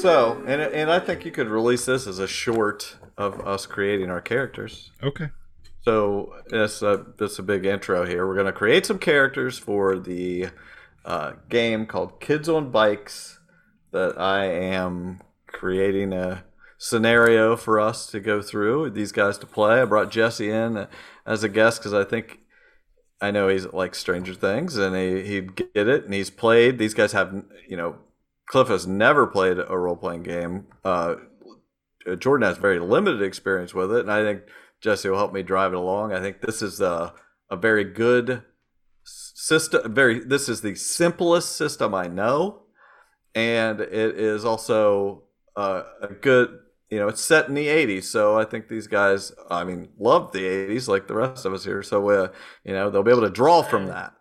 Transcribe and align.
So, 0.00 0.42
and 0.46 0.62
and 0.62 0.90
I 0.90 0.98
think 0.98 1.26
you 1.26 1.30
could 1.30 1.48
release 1.48 1.84
this 1.84 2.06
as 2.06 2.18
a 2.18 2.26
short 2.26 2.96
of 3.18 3.38
us 3.40 3.66
creating 3.66 4.10
our 4.10 4.22
characters. 4.22 4.92
Okay. 5.02 5.28
So 5.82 6.34
that's 6.48 6.80
a 6.80 7.04
that's 7.18 7.38
a 7.38 7.42
big 7.42 7.66
intro 7.66 8.06
here. 8.06 8.26
We're 8.26 8.36
gonna 8.36 8.52
create 8.52 8.86
some 8.86 8.98
characters 8.98 9.58
for 9.58 9.98
the 9.98 10.48
uh, 11.04 11.32
game 11.50 11.84
called 11.84 12.18
Kids 12.18 12.48
on 12.48 12.70
Bikes. 12.70 13.40
That 13.92 14.18
I 14.18 14.44
am 14.46 15.20
creating 15.46 16.12
a 16.14 16.44
scenario 16.78 17.56
for 17.56 17.78
us 17.78 18.06
to 18.06 18.20
go 18.20 18.40
through. 18.40 18.90
These 18.90 19.12
guys 19.12 19.36
to 19.38 19.46
play. 19.46 19.82
I 19.82 19.84
brought 19.84 20.10
Jesse 20.10 20.50
in 20.50 20.86
as 21.26 21.44
a 21.44 21.48
guest 21.48 21.80
because 21.80 21.92
I 21.92 22.04
think 22.04 22.38
I 23.20 23.30
know 23.30 23.48
he's 23.48 23.66
like 23.66 23.94
Stranger 23.94 24.34
Things 24.34 24.78
and 24.78 24.96
he 24.96 25.24
he'd 25.24 25.56
get 25.56 25.88
it 25.88 26.04
and 26.04 26.14
he's 26.14 26.30
played. 26.30 26.78
These 26.78 26.94
guys 26.94 27.12
have 27.12 27.44
you 27.68 27.76
know 27.76 27.96
Cliff 28.50 28.66
has 28.66 28.84
never 28.84 29.28
played 29.28 29.58
a 29.58 29.78
role 29.78 29.94
playing 29.94 30.24
game. 30.24 30.66
Uh, 30.84 31.14
Jordan 32.18 32.48
has 32.48 32.58
very 32.58 32.80
limited 32.80 33.22
experience 33.22 33.72
with 33.72 33.92
it, 33.92 34.00
and 34.00 34.10
I 34.10 34.24
think 34.24 34.42
Jesse 34.80 35.08
will 35.08 35.18
help 35.18 35.32
me 35.32 35.44
drive 35.44 35.72
it 35.72 35.76
along. 35.76 36.12
I 36.12 36.20
think 36.20 36.40
this 36.40 36.60
is 36.60 36.80
a 36.80 37.14
a 37.48 37.56
very 37.56 37.84
good 37.84 38.42
system. 39.04 39.94
Very 39.94 40.18
this 40.18 40.48
is 40.48 40.62
the 40.62 40.74
simplest 40.74 41.54
system 41.54 41.94
I 41.94 42.08
know, 42.08 42.62
and 43.36 43.80
it 43.80 44.18
is 44.18 44.44
also 44.44 45.24
uh, 45.54 45.84
a 46.02 46.08
good. 46.08 46.58
You 46.90 46.98
know, 46.98 47.06
it's 47.06 47.22
set 47.22 47.46
in 47.46 47.54
the 47.54 47.68
'80s, 47.68 48.02
so 48.02 48.36
I 48.36 48.44
think 48.44 48.66
these 48.66 48.88
guys, 48.88 49.32
I 49.48 49.62
mean, 49.62 49.90
love 49.96 50.32
the 50.32 50.42
'80s 50.42 50.88
like 50.88 51.06
the 51.06 51.14
rest 51.14 51.46
of 51.46 51.52
us 51.52 51.64
here. 51.64 51.84
So, 51.84 52.10
uh, 52.10 52.28
you 52.64 52.72
know, 52.72 52.90
they'll 52.90 53.04
be 53.04 53.12
able 53.12 53.20
to 53.20 53.30
draw 53.30 53.62
from 53.62 53.86
that. 53.86 54.12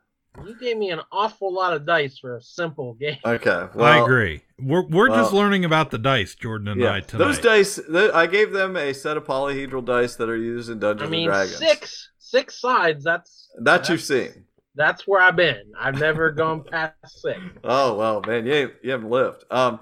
You 0.46 0.56
gave 0.60 0.78
me 0.78 0.90
an 0.92 1.02
awful 1.12 1.54
lot 1.54 1.74
of 1.74 1.86
dice 1.86 2.18
for 2.18 2.38
a 2.38 2.42
simple 2.42 2.94
game. 2.94 3.18
Okay, 3.26 3.68
well, 3.74 3.86
I 3.86 4.04
agree. 4.04 4.42
We're 4.60 4.86
we're 4.88 5.10
just 5.10 5.34
learning 5.34 5.66
about 5.66 5.92
the 5.92 5.98
dice, 5.98 6.36
Jordan 6.36 6.68
and 6.70 6.86
I 6.86 7.00
tonight. 7.02 7.26
Those 7.26 7.40
dice, 7.40 7.76
th- 7.76 8.12
I 8.14 8.28
gave 8.28 8.52
them 8.52 8.76
a 8.76 8.94
set 8.94 9.18
of 9.18 9.26
polyhedral 9.26 9.86
dice 9.86 10.16
that 10.16 10.30
are 10.30 10.38
used 10.38 10.70
in 10.70 10.80
Dungeons 10.80 11.08
I 11.08 11.12
mean, 11.12 11.30
and 11.30 11.34
Dragons. 11.34 11.58
six 11.58 12.10
six 12.18 12.60
sides. 12.60 13.04
That's 13.04 13.50
That 13.60 13.90
you've 13.90 14.02
seen. 14.02 14.46
That's 14.76 15.08
where 15.08 15.22
I've 15.22 15.36
been. 15.36 15.74
I've 15.78 16.00
never 16.00 16.32
gone 16.32 16.64
past 16.64 16.96
six. 17.22 17.40
Oh 17.64 17.96
well, 17.96 18.22
man, 18.26 18.46
you 18.46 18.54
ain't, 18.54 18.74
you 18.82 18.92
haven't 18.92 19.10
lived. 19.10 19.44
Um, 19.52 19.80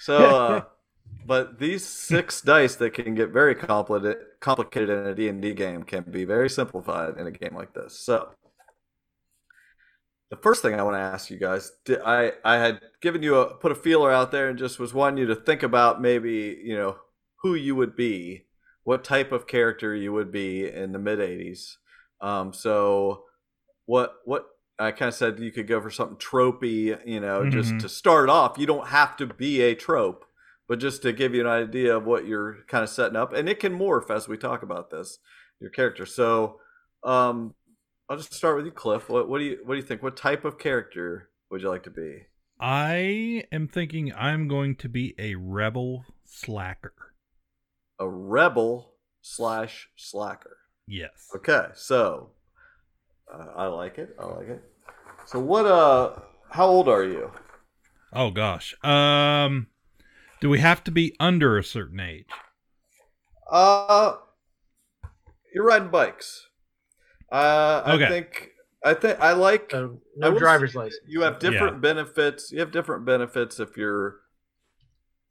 so, 0.00 0.16
uh, 0.36 0.64
but 1.26 1.58
these 1.58 1.84
six 1.84 2.40
dice 2.40 2.74
that 2.76 2.94
can 2.94 3.14
get 3.14 3.28
very 3.28 3.54
complicated, 3.54 4.18
complicated 4.40 4.90
in 4.90 5.06
a 5.06 5.14
D 5.14 5.28
and 5.28 5.40
D 5.40 5.52
game 5.54 5.82
can 5.84 6.02
be 6.02 6.24
very 6.24 6.50
simplified 6.50 7.16
in 7.18 7.26
a 7.26 7.30
game 7.30 7.54
like 7.54 7.72
this. 7.74 7.98
So, 7.98 8.30
the 10.30 10.36
first 10.36 10.62
thing 10.62 10.74
I 10.74 10.82
want 10.82 10.94
to 10.96 11.00
ask 11.00 11.30
you 11.30 11.38
guys, 11.38 11.72
I 12.04 12.32
I 12.44 12.56
had 12.56 12.80
given 13.02 13.22
you 13.22 13.36
a 13.36 13.54
put 13.56 13.72
a 13.72 13.76
feeler 13.76 14.12
out 14.12 14.30
there 14.32 14.48
and 14.48 14.58
just 14.58 14.78
was 14.78 14.94
wanting 14.94 15.18
you 15.18 15.26
to 15.26 15.34
think 15.36 15.62
about 15.62 16.00
maybe 16.00 16.60
you 16.64 16.76
know 16.76 16.96
who 17.42 17.54
you 17.54 17.74
would 17.76 17.96
be, 17.96 18.46
what 18.84 19.04
type 19.04 19.32
of 19.32 19.46
character 19.46 19.94
you 19.94 20.12
would 20.12 20.30
be 20.32 20.68
in 20.68 20.92
the 20.92 20.98
mid 20.98 21.20
'80s. 21.20 21.78
Um, 22.20 22.52
so, 22.52 23.24
what 23.86 24.16
what 24.24 24.46
I 24.78 24.92
kind 24.92 25.08
of 25.08 25.14
said 25.14 25.38
you 25.38 25.52
could 25.52 25.66
go 25.68 25.80
for 25.80 25.90
something 25.90 26.16
tropey, 26.16 26.98
you 27.06 27.20
know, 27.20 27.44
just 27.46 27.78
Mhm. 27.78 27.80
to 27.80 27.88
start 27.88 28.28
off. 28.30 28.58
You 28.58 28.66
don't 28.66 28.88
have 28.88 29.16
to 29.18 29.26
be 29.26 29.60
a 29.62 29.74
trope, 29.74 30.24
but 30.68 30.78
just 30.78 31.02
to 31.02 31.12
give 31.12 31.34
you 31.34 31.42
an 31.42 31.46
idea 31.46 31.96
of 31.96 32.04
what 32.06 32.26
you're 32.26 32.58
kind 32.68 32.82
of 32.84 32.88
setting 32.90 33.16
up, 33.16 33.32
and 33.34 33.48
it 33.48 33.60
can 33.60 33.78
morph 33.78 34.10
as 34.10 34.28
we 34.28 34.36
talk 34.38 34.62
about 34.62 34.90
this, 34.90 35.18
your 35.60 35.70
character. 35.70 36.06
So, 36.06 36.60
um, 37.04 37.54
I'll 38.10 38.16
just 38.16 38.34
start 38.34 38.56
with 38.56 38.66
you, 38.66 38.72
Cliff. 38.72 39.08
What, 39.08 39.28
what 39.28 39.38
do 39.38 39.44
you 39.44 39.58
what 39.64 39.74
do 39.74 39.80
you 39.80 39.86
think? 39.86 40.02
What 40.02 40.16
type 40.16 40.44
of 40.44 40.58
character 40.58 41.28
would 41.48 41.62
you 41.62 41.68
like 41.68 41.84
to 41.84 41.90
be? 41.90 42.22
I 42.58 43.44
am 43.52 43.68
thinking 43.68 44.12
I'm 44.12 44.48
going 44.48 44.74
to 44.76 44.88
be 44.88 45.14
a 45.16 45.36
rebel 45.36 46.04
slacker. 46.24 47.14
A 48.00 48.08
rebel 48.08 48.94
slash 49.20 49.88
slacker. 49.94 50.56
Yes. 50.88 51.28
Okay, 51.36 51.66
so 51.74 52.30
uh, 53.32 53.46
I 53.54 53.66
like 53.66 53.98
it. 53.98 54.16
I 54.18 54.26
like 54.26 54.48
it. 54.48 54.64
So 55.26 55.38
what? 55.38 55.66
Uh, 55.66 56.16
how 56.50 56.66
old 56.66 56.88
are 56.88 57.04
you? 57.04 57.30
Oh 58.12 58.32
gosh. 58.32 58.74
Um, 58.84 59.68
do 60.40 60.50
we 60.50 60.58
have 60.58 60.82
to 60.82 60.90
be 60.90 61.14
under 61.20 61.56
a 61.56 61.62
certain 61.62 62.00
age? 62.00 62.26
Uh, 63.48 64.16
you're 65.54 65.64
riding 65.64 65.90
bikes. 65.90 66.48
Uh, 67.30 67.82
I 67.84 68.08
think 68.08 68.50
I 68.84 68.94
think 68.94 69.20
I 69.20 69.32
like. 69.32 69.70
So 69.70 70.00
I 70.22 70.26
no 70.26 70.32
will 70.32 70.38
driver's 70.38 70.74
license. 70.74 71.00
You 71.06 71.22
have 71.22 71.38
different 71.38 71.80
benefits. 71.80 72.50
You 72.50 72.60
have 72.60 72.72
different 72.72 73.04
benefits 73.04 73.60
if 73.60 73.76
you're 73.76 74.20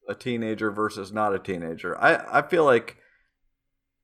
a 0.08 0.16
teenager 0.16 0.72
versus 0.72 1.12
not 1.12 1.34
a 1.34 1.40
teenager. 1.40 2.00
I 2.00 2.40
I 2.40 2.48
feel 2.48 2.66
like 2.66 2.98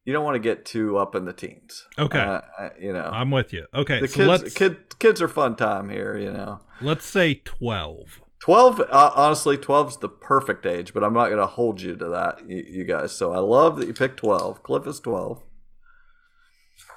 you 0.04 0.14
don't 0.14 0.24
want 0.24 0.36
to 0.36 0.40
get 0.40 0.66
too 0.66 0.98
up 0.98 1.16
in 1.16 1.26
the 1.26 1.34
teens. 1.34 1.86
Okay. 1.98 2.20
Uh, 2.20 2.70
you 2.80 2.94
know, 2.94 3.10
I'm 3.12 3.32
with 3.32 3.54
you. 3.54 3.66
Okay, 3.74 4.00
the 4.00 4.08
so 4.08 4.16
kids 4.16 4.28
let's 4.28 4.54
kid, 4.54 5.00
kids 5.00 5.22
are 5.22 5.28
fun 5.28 5.56
time 5.56 5.90
here. 5.90 6.18
You 6.18 6.32
know. 6.32 6.62
let's 6.82 7.06
say 7.06 7.42
twelve. 7.44 8.22
12 8.42 8.82
uh, 8.82 9.12
honestly 9.16 9.58
12 9.58 9.90
is 9.90 9.98
the 9.98 10.10
perfect 10.10 10.68
age 10.68 10.94
but 10.94 11.04
i'm 11.04 11.14
not 11.14 11.28
going 11.30 11.40
to 11.40 11.48
hold 11.48 11.82
you 11.82 11.96
to 11.96 12.10
that 12.10 12.48
you, 12.48 12.64
you 12.68 12.84
guys 12.84 13.12
so 13.12 13.34
i 13.34 13.40
love 13.40 13.78
that 13.78 13.88
you 13.88 13.94
picked 13.94 14.18
12 14.18 14.62
cliff 14.62 14.86
is 14.86 15.00
12 15.00 15.42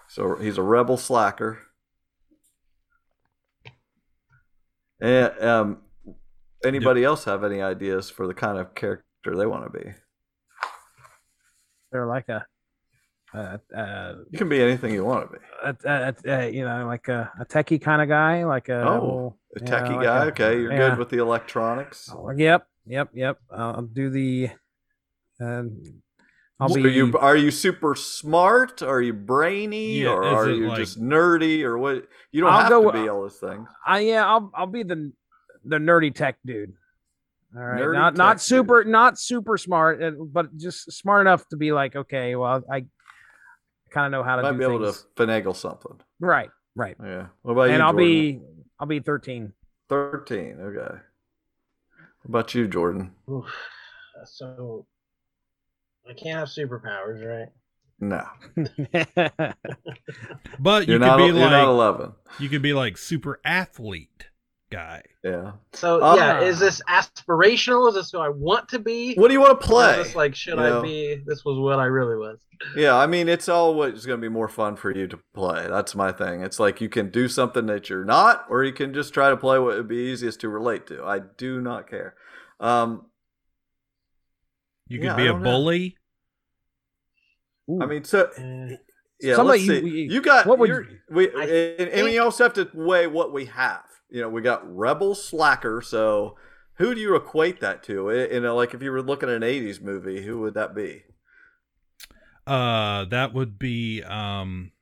so 0.08 0.36
he's 0.36 0.58
a 0.58 0.62
rebel 0.62 0.96
slacker 0.96 1.58
and 5.00 5.32
um 5.42 5.78
anybody 6.64 7.04
else 7.04 7.24
have 7.24 7.44
any 7.44 7.62
ideas 7.62 8.10
for 8.10 8.26
the 8.26 8.34
kind 8.34 8.58
of 8.58 8.74
character 8.74 9.36
they 9.36 9.46
want 9.46 9.64
to 9.64 9.78
be 9.78 9.90
They're 11.92 12.06
like 12.06 12.28
a, 12.28 12.44
uh, 13.34 13.58
uh, 13.76 14.14
you 14.30 14.38
can 14.38 14.48
be 14.48 14.60
anything 14.60 14.92
you 14.92 15.04
want 15.04 15.30
to 15.30 15.38
be 15.38 15.44
a, 15.84 16.14
a, 16.24 16.50
you 16.50 16.64
know, 16.64 16.86
like 16.86 17.08
a, 17.08 17.30
a 17.40 17.44
techie 17.44 17.80
kind 17.80 18.02
of 18.02 18.08
guy, 18.08 18.44
like 18.44 18.68
a, 18.68 18.82
oh 18.82 19.36
a 19.56 19.60
you 19.60 19.66
know, 19.70 19.76
techie 19.76 19.96
like 19.96 20.04
guy 20.04 20.24
a- 20.24 20.28
okay 20.28 20.60
you're 20.60 20.72
yeah. 20.72 20.90
good 20.90 20.98
with 20.98 21.10
the 21.10 21.18
electronics 21.18 22.10
Oh, 22.12 22.30
Yep, 22.30 22.66
yep, 22.86 23.08
yep. 23.14 23.38
Uh, 23.50 23.72
I'll 23.76 23.82
do 23.82 24.10
the. 24.10 24.50
Um, 25.40 26.02
I'll 26.60 26.68
so 26.68 26.74
be. 26.76 26.84
are 26.84 26.88
you 26.88 27.18
are 27.18 27.36
you 27.36 27.50
super 27.50 27.94
smart? 27.94 28.82
Are 28.82 29.00
you 29.00 29.12
brainy, 29.12 30.00
Yeah, 30.00 30.08
or 30.10 30.24
are 30.24 30.50
you 30.50 30.68
like- 30.68 30.78
just 30.78 31.00
nerdy, 31.00 31.62
or 31.62 31.78
what? 31.78 32.06
You 32.32 32.40
don't 32.42 32.52
I'll 32.52 32.60
have 32.62 32.68
go- 32.70 32.90
to 32.90 33.02
be 33.02 33.08
all 33.08 33.22
those 33.22 33.36
things. 33.38 33.68
I 33.86 34.00
yeah, 34.00 34.26
I'll 34.26 34.50
I'll 34.54 34.66
be 34.66 34.82
the 34.82 35.12
the 35.64 35.76
nerdy 35.78 36.12
tech 36.14 36.36
dude. 36.44 36.72
All 37.56 37.62
right, 37.62 37.80
Nerdy 37.80 37.94
not 37.94 38.10
tech 38.10 38.18
not 38.18 38.32
dude. 38.38 38.40
super 38.42 38.84
not 38.84 39.18
super 39.18 39.56
smart, 39.56 40.00
but 40.32 40.56
just 40.56 40.90
smart 40.92 41.20
enough 41.22 41.46
to 41.48 41.56
be 41.56 41.70
like, 41.72 41.94
okay, 41.94 42.34
well, 42.34 42.62
I 42.70 42.86
kind 43.90 44.06
of 44.06 44.10
know 44.12 44.22
how 44.24 44.36
to 44.36 44.42
Might 44.42 44.52
do 44.52 44.58
be 44.58 44.64
able 44.64 44.92
to 44.92 44.98
finagle 45.16 45.54
something. 45.56 45.98
Right, 46.20 46.50
right. 46.74 46.96
Yeah. 47.02 47.26
What 47.42 47.52
about 47.52 47.64
you? 47.64 47.74
and 47.74 47.82
I'll 47.82 47.92
Jordan? 47.92 48.06
be 48.08 48.40
I'll 48.80 48.86
be 48.88 48.98
thirteen. 49.00 49.52
thirteen. 49.88 50.58
Okay. 50.60 50.96
What 52.22 52.28
about 52.28 52.54
you, 52.54 52.66
Jordan? 52.68 53.12
Oof. 53.30 53.46
So 54.26 54.86
I 56.08 56.14
can't 56.14 56.38
have 56.38 56.48
superpowers, 56.48 57.24
right? 57.26 57.48
No, 58.00 58.24
But 60.58 60.86
you 60.86 60.92
you're 60.94 61.00
could 61.00 61.06
not. 61.06 61.16
be 61.18 61.24
you're 61.24 61.34
not 61.34 61.50
like 61.52 61.66
eleven. 61.68 62.12
you 62.38 62.48
could 62.48 62.62
be 62.62 62.72
like 62.72 62.96
super 62.96 63.40
athlete 63.44 64.28
guy. 64.70 65.02
Yeah. 65.24 65.52
So 65.72 66.00
Ah. 66.02 66.14
yeah, 66.16 66.40
is 66.42 66.58
this 66.60 66.80
aspirational? 66.88 67.88
Is 67.88 67.94
this 67.94 68.10
who 68.12 68.18
I 68.18 68.28
want 68.28 68.68
to 68.70 68.78
be? 68.78 69.14
What 69.16 69.28
do 69.28 69.34
you 69.34 69.40
want 69.40 69.60
to 69.60 69.66
play? 69.66 69.98
Is 70.00 70.06
this 70.08 70.14
like 70.16 70.34
should 70.36 70.54
you 70.58 70.60
I 70.60 70.68
know? 70.68 70.82
be? 70.82 71.20
This 71.26 71.44
was 71.44 71.58
what 71.58 71.78
I 71.80 71.84
really 71.86 72.16
was. 72.16 72.38
Yeah, 72.76 72.96
I 72.96 73.06
mean, 73.06 73.28
it's 73.28 73.48
all 73.48 73.74
what's 73.74 74.04
going 74.06 74.20
to 74.20 74.24
be 74.24 74.32
more 74.32 74.48
fun 74.48 74.76
for 74.76 74.94
you 74.94 75.06
to 75.08 75.18
play. 75.34 75.66
That's 75.68 75.94
my 75.94 76.12
thing. 76.12 76.42
It's 76.42 76.58
like 76.60 76.80
you 76.80 76.88
can 76.88 77.10
do 77.10 77.28
something 77.28 77.66
that 77.66 77.88
you're 77.90 78.04
not, 78.04 78.46
or 78.48 78.62
you 78.64 78.72
can 78.72 78.92
just 78.94 79.12
try 79.14 79.30
to 79.30 79.36
play 79.36 79.58
what 79.58 79.76
would 79.76 79.88
be 79.88 79.96
easiest 79.96 80.40
to 80.40 80.48
relate 80.48 80.86
to. 80.88 81.04
I 81.04 81.20
do 81.36 81.60
not 81.60 81.88
care. 81.88 82.14
Um, 82.60 83.06
You 84.88 84.98
could 84.98 85.04
Yeah, 85.06 85.16
be 85.16 85.26
a 85.26 85.34
bully. 85.34 85.96
I 87.80 87.86
mean, 87.86 88.04
so 88.04 88.30
Eh, 88.36 88.76
yeah, 89.20 89.34
Somebody- 89.36 89.66
let's 89.66 89.80
see. 89.84 89.88
you- 89.88 90.10
You, 90.10 90.20
got 90.22 90.46
what 90.46 90.58
would 90.58 90.68
you're- 90.68 90.86
we, 91.10 91.30
I 91.34 91.42
and, 91.78 91.88
and 91.90 92.04
we 92.04 92.18
also 92.18 92.44
have 92.44 92.54
to 92.54 92.70
weigh 92.72 93.06
what 93.06 93.32
we 93.32 93.44
have. 93.46 93.84
You 94.08 94.22
know, 94.22 94.28
we 94.30 94.40
got 94.40 94.62
rebel 94.74 95.14
slacker, 95.14 95.82
so 95.82 96.36
who 96.78 96.94
do 96.94 97.00
you 97.00 97.14
equate 97.14 97.60
that 97.60 97.82
to? 97.84 98.10
I- 98.10 98.28
You 98.32 98.40
know, 98.40 98.56
like 98.56 98.72
if 98.74 98.82
you 98.82 98.90
were 98.90 99.02
looking 99.02 99.28
at 99.28 99.34
an 99.36 99.42
'80s 99.42 99.80
movie, 99.82 100.22
who 100.22 100.40
would 100.40 100.54
that 100.54 100.74
be? 100.74 101.04
Uh, 102.46 103.04
that 103.06 103.34
would 103.34 103.58
be 103.58 104.02
um, 104.04 104.72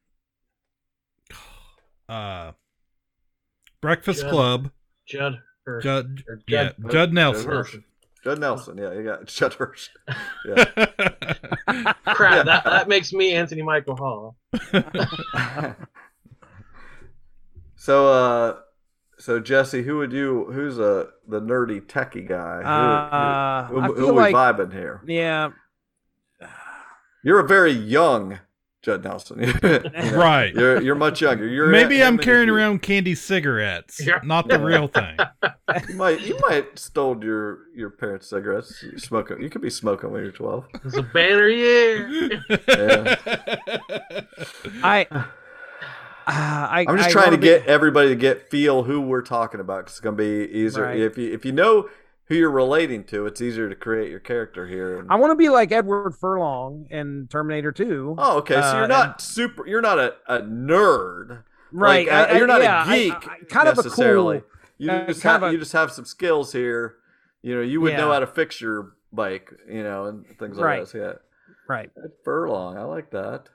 uh, 2.08 2.52
Breakfast 3.80 4.20
Judd. 4.22 4.30
Club. 4.30 4.70
Judd. 5.06 5.42
Or, 5.66 5.80
Judd, 5.80 6.22
or 6.28 6.40
yeah, 6.46 6.70
Judd. 6.80 6.90
Judd 6.92 7.12
Nelson. 7.12 7.50
Hirsch. 7.50 7.76
Judd 8.26 8.40
Nelson. 8.40 8.76
Yeah, 8.76 8.92
you 8.92 9.04
got 9.04 9.26
Judd 9.28 9.54
Hirsch. 9.54 9.88
Yeah. 10.44 10.64
Crap, 12.06 12.44
that, 12.46 12.64
that 12.64 12.88
makes 12.88 13.12
me 13.12 13.32
Anthony 13.34 13.62
Michael 13.62 13.94
Hall. 13.94 14.36
so, 17.76 18.08
uh, 18.08 18.56
so 19.18 19.38
Jesse, 19.38 19.82
who 19.84 19.98
would 19.98 20.12
you? 20.12 20.46
Who's 20.52 20.80
uh 20.80 21.06
the 21.28 21.40
nerdy 21.40 21.80
techie 21.80 22.26
guy? 22.26 22.62
Uh, 22.64 23.66
who, 23.68 23.80
I 23.80 23.86
who, 23.86 23.92
who 23.94 24.06
feel 24.06 24.14
we 24.14 24.20
like- 24.22 24.34
vibing 24.34 24.72
here? 24.72 25.02
Yeah. 25.06 25.50
You're 27.22 27.38
a 27.40 27.46
very 27.46 27.72
young 27.72 28.40
Judd 28.86 29.02
Nelson. 29.02 29.40
You 29.42 29.52
know, 29.64 29.80
right. 30.16 30.54
You're 30.54 30.80
you're 30.80 30.94
much 30.94 31.20
younger. 31.20 31.44
You're 31.48 31.66
Maybe 31.66 32.00
I'm 32.04 32.14
and 32.14 32.22
carrying 32.22 32.46
you- 32.46 32.54
around 32.54 32.82
candy 32.82 33.16
cigarettes, 33.16 34.00
Yeah. 34.00 34.20
not 34.22 34.46
the 34.48 34.60
real 34.60 34.86
thing. 34.94 35.16
You 35.88 35.96
might 35.96 36.20
you 36.20 36.38
might 36.48 36.78
stole 36.78 37.22
your 37.24 37.64
your 37.74 37.90
parents' 37.90 38.28
cigarettes. 38.30 38.80
You 38.84 38.96
smoking. 38.98 39.42
You 39.42 39.50
could 39.50 39.60
be 39.60 39.70
smoking 39.70 40.12
when 40.12 40.22
you're 40.22 40.30
12. 40.30 40.66
It's 40.84 40.96
a 40.96 41.02
banner 41.02 41.48
year. 41.48 42.40
I. 44.82 45.06
Uh, 46.28 46.32
I 46.32 46.84
I'm 46.88 46.96
just 46.96 47.10
I 47.10 47.12
trying 47.12 47.30
to 47.30 47.38
be- 47.38 47.46
get 47.46 47.66
everybody 47.66 48.08
to 48.08 48.16
get 48.16 48.50
feel 48.50 48.82
who 48.82 49.00
we're 49.00 49.22
talking 49.22 49.60
about. 49.60 49.86
Cause 49.86 49.92
it's 49.92 50.00
gonna 50.00 50.16
be 50.16 50.48
easier 50.50 50.82
Right. 50.82 50.98
if 50.98 51.16
you 51.16 51.32
if 51.32 51.44
you 51.44 51.52
know 51.52 51.88
who 52.28 52.34
you're 52.34 52.50
relating 52.50 53.04
to. 53.04 53.26
It's 53.26 53.40
easier 53.40 53.68
to 53.68 53.74
create 53.76 54.10
your 54.10 54.20
character 54.20 54.66
here. 54.66 54.98
And- 54.98 55.10
I 55.10 55.16
want 55.16 55.30
to 55.30 55.36
be 55.36 55.48
like 55.48 55.70
Edward 55.72 56.14
Furlong 56.14 56.86
in 56.90 57.28
Terminator 57.30 57.72
2. 57.72 58.16
oh, 58.18 58.38
okay. 58.38 58.54
So 58.54 58.60
Uh, 58.60 58.78
you're 58.78 58.88
not 58.88 59.20
super. 59.20 59.66
You're 59.66 59.80
not 59.82 59.98
a, 59.98 60.14
a 60.28 60.40
nerd. 60.40 61.44
right. 61.72 62.06
Like, 62.06 62.14
uh, 62.14 62.16
I- 62.32 62.34
I- 62.34 62.38
you're 62.38 62.46
not 62.46 62.62
yeah, 62.62 62.84
a 62.84 62.96
geek 62.96 63.12
I- 63.14 63.38
kind 63.48 63.68
of 63.68 63.78
a 63.78 63.82
necessarily. 63.82 64.40
cool. 64.40 64.48
You 64.78 64.90
uh, 64.90 65.06
just 65.06 65.22
have 65.22 65.42
of 65.42 65.50
a- 65.50 65.52
you 65.52 65.58
just 65.58 65.72
have 65.72 65.90
some 65.92 66.04
skills 66.04 66.52
here. 66.52 66.96
You 67.42 67.54
know, 67.54 67.60
you 67.62 67.80
would 67.80 67.94
know 67.96 68.10
how 68.12 68.18
to 68.18 68.26
fix 68.26 68.60
your 68.60 68.94
bike. 69.12 69.50
You 69.68 69.82
know, 69.84 70.06
and 70.06 70.26
things 70.38 70.56
like 70.56 70.64
Right. 70.66 70.80
this. 70.80 70.94
Yeah. 70.94 71.12
Right. 71.68 71.90
Ed 71.96 72.10
Furlong. 72.24 72.76
I 72.76 72.82
like 72.82 73.10
that. 73.12 73.48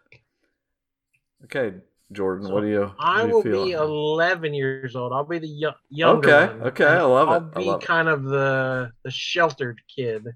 Okay, 1.46 1.74
Jordan. 2.12 2.48
So 2.48 2.54
what 2.54 2.62
do 2.62 2.68
you? 2.68 2.92
I 3.00 3.22
do 3.24 3.28
you 3.30 3.34
will 3.36 3.42
feel? 3.44 3.66
be 3.66 3.72
11 3.72 4.54
years 4.54 4.96
old. 4.96 5.14
I'll 5.14 5.24
be 5.24 5.40
the 5.40 5.48
yo- 5.48 5.74
younger 5.90 6.30
Okay, 6.30 6.54
one. 6.58 6.68
okay, 6.68 6.86
I 6.86 7.02
love 7.02 7.28
it, 7.30 7.32
I'll 7.32 7.62
be 7.64 7.66
love 7.70 7.82
it. 7.82 7.86
kind 7.86 8.08
of 8.10 8.24
the 8.24 8.92
the 9.04 9.12
sheltered 9.12 9.80
kid 9.94 10.28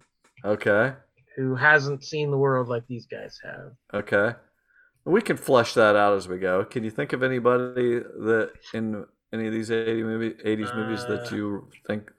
Okay. 0.44 0.94
who 1.36 1.56
hasn't 1.56 2.04
seen 2.04 2.32
the 2.32 2.38
world 2.38 2.68
like 2.70 2.86
these 2.88 3.06
guys 3.08 3.40
have. 3.44 3.72
Okay. 3.94 4.36
We 5.06 5.22
can 5.22 5.38
flesh 5.38 5.74
that 5.76 5.96
out 5.96 6.16
as 6.18 6.28
we 6.28 6.38
go. 6.40 6.66
Can 6.66 6.84
you 6.84 6.90
think 6.92 7.14
of 7.14 7.22
anybody 7.24 8.00
that 8.00 8.52
in 8.74 9.06
any 9.34 9.48
of 9.48 9.54
these 9.54 9.70
80 9.70 10.02
movie, 10.04 10.32
80s 10.44 10.76
movies 10.76 11.06
that 11.06 11.32
Uh. 11.32 11.36
you 11.36 11.68
think 11.88 12.12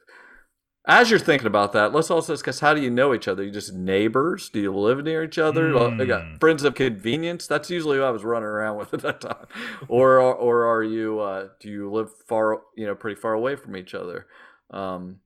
as 0.87 1.11
you're 1.11 1.19
thinking 1.19 1.49
about 1.49 1.73
that, 1.73 1.93
let's 1.93 2.11
also 2.11 2.33
discuss 2.33 2.61
how 2.61 2.73
do 2.73 2.81
you 2.81 2.91
know 2.91 3.13
each 3.13 3.27
other? 3.27 3.43
You 3.43 3.51
just 3.51 3.75
neighbors? 3.75 4.49
Do 4.49 4.61
you 4.61 4.73
live 4.73 5.03
near 5.03 5.25
each 5.25 5.39
other? 5.39 5.73
Hmm. 5.73 6.01
You 6.01 6.07
got 6.07 6.39
friends 6.39 6.63
of 6.63 6.75
convenience? 6.75 7.49
That's 7.49 7.71
usually 7.71 7.97
who 7.99 8.05
I 8.05 8.11
was 8.11 8.25
running 8.25 8.49
around 8.49 8.77
with 8.77 8.95
at 8.95 9.01
that 9.01 9.21
time. 9.21 9.47
Or 9.89 10.21
or 10.21 10.65
are 10.65 10.85
you 10.85 11.19
uh, 11.19 11.49
do 11.59 11.69
you 11.69 11.91
live 11.91 12.11
far 12.29 12.63
you 12.77 12.87
know 12.87 12.95
pretty 12.95 13.21
far 13.21 13.33
away 13.33 13.57
from 13.57 13.77
each 13.77 13.95
other? 13.95 14.27
Um, 14.71 15.21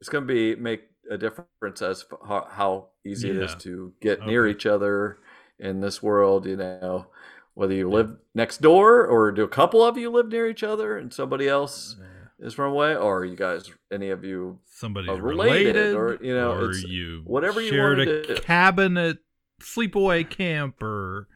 it's 0.00 0.08
going 0.08 0.26
to 0.26 0.32
be 0.32 0.54
make 0.56 0.84
a 1.10 1.18
difference 1.18 1.82
as 1.82 2.04
how, 2.26 2.48
how 2.50 2.88
easy 3.04 3.30
it 3.30 3.36
is 3.36 3.54
to 3.56 3.92
get 4.00 4.26
near 4.26 4.46
each 4.46 4.66
other 4.66 5.18
in 5.58 5.80
this 5.80 6.02
world. 6.02 6.46
You 6.46 6.56
know, 6.56 7.08
whether 7.52 7.74
you 7.74 7.90
live 7.90 8.16
next 8.34 8.62
door 8.62 9.06
or 9.06 9.30
do 9.30 9.42
a 9.42 9.48
couple 9.48 9.84
of 9.84 9.98
you 9.98 10.10
live 10.10 10.28
near 10.28 10.48
each 10.48 10.62
other 10.62 10.96
and 10.96 11.12
somebody 11.12 11.48
else 11.48 11.96
is 12.38 12.54
from 12.54 12.72
away, 12.72 12.94
or 12.94 13.18
are 13.20 13.24
you 13.24 13.36
guys 13.36 13.70
any 13.90 14.10
of 14.10 14.24
you 14.24 14.58
somebody 14.66 15.08
related, 15.08 15.74
related, 15.76 15.94
or, 15.94 16.18
you 16.20 16.34
know, 16.34 16.52
or 16.52 16.70
it's- 16.70 16.84
you 16.84 17.22
whatever 17.24 17.60
you 17.60 17.68
shared 17.70 17.98
wanna 17.98 18.10
a 18.10 18.22
do. 18.26 18.34
cabin 18.36 18.96
at 18.98 19.18
sleepaway 19.60 20.28
camp 20.28 20.82
or 20.82 21.28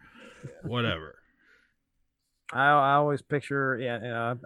whatever. 0.63 1.17
I, 2.53 2.65
I 2.69 2.95
always 2.95 3.23
picture, 3.23 3.79
yeah, 3.79 3.97
you 3.97 4.09
know, 4.09 4.39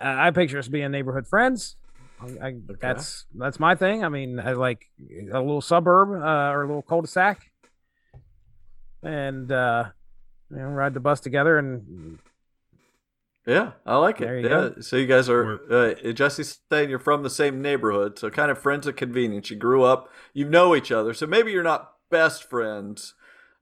I, 0.00 0.26
I 0.26 0.30
picture 0.32 0.58
us 0.58 0.68
being 0.68 0.90
neighborhood 0.90 1.26
friends. 1.28 1.76
I, 2.20 2.46
I, 2.48 2.54
That's 2.80 3.26
that's 3.34 3.60
my 3.60 3.74
thing. 3.74 4.02
I 4.02 4.08
mean, 4.08 4.40
I 4.40 4.52
like 4.54 4.86
a 5.32 5.38
little 5.38 5.60
suburb 5.60 6.10
uh, 6.10 6.50
or 6.52 6.62
a 6.62 6.66
little 6.66 6.82
cul-de-sac, 6.82 7.50
and 9.02 9.52
uh, 9.52 9.84
you 10.50 10.56
know, 10.56 10.64
ride 10.68 10.94
the 10.94 11.00
bus 11.00 11.20
together. 11.20 11.58
And 11.58 12.18
Yeah, 13.46 13.72
I 13.86 13.96
like 13.98 14.20
it. 14.20 14.24
There 14.24 14.38
you 14.38 14.44
yeah. 14.48 14.70
go. 14.74 14.80
So 14.80 14.96
you 14.96 15.06
guys 15.06 15.28
are 15.28 15.60
uh, 15.72 16.12
Jesse's 16.12 16.58
saying 16.70 16.90
you're 16.90 16.98
from 16.98 17.22
the 17.22 17.30
same 17.30 17.62
neighborhood, 17.62 18.18
so 18.18 18.28
kind 18.28 18.50
of 18.50 18.58
friends 18.58 18.86
of 18.88 18.96
convenience. 18.96 19.50
You 19.50 19.56
grew 19.56 19.84
up, 19.84 20.08
you 20.34 20.48
know 20.48 20.74
each 20.74 20.90
other. 20.90 21.14
So 21.14 21.26
maybe 21.26 21.52
you're 21.52 21.62
not 21.62 21.92
best 22.10 22.48
friends, 22.50 23.14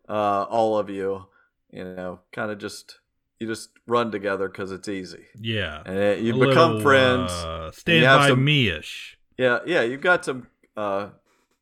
uh, 0.08 0.44
all 0.44 0.78
of 0.78 0.88
you. 0.88 1.26
You 1.70 1.84
know, 1.84 2.20
kind 2.32 2.50
of 2.50 2.58
just 2.58 3.00
you 3.38 3.46
just 3.46 3.70
run 3.86 4.10
together 4.10 4.48
because 4.48 4.72
it's 4.72 4.88
easy, 4.88 5.24
Yeah. 5.38 5.82
and 5.84 5.98
uh, 5.98 6.22
you 6.22 6.34
A 6.42 6.48
become 6.48 6.76
little, 6.76 6.80
friends. 6.82 7.30
Uh, 7.32 7.70
stand 7.72 8.04
have 8.06 8.20
by 8.20 8.28
some- 8.28 8.44
me 8.44 8.68
ish. 8.70 9.18
Yeah, 9.36 9.58
yeah, 9.66 9.82
you've 9.82 10.00
got 10.00 10.24
some 10.24 10.46
uh, 10.76 11.08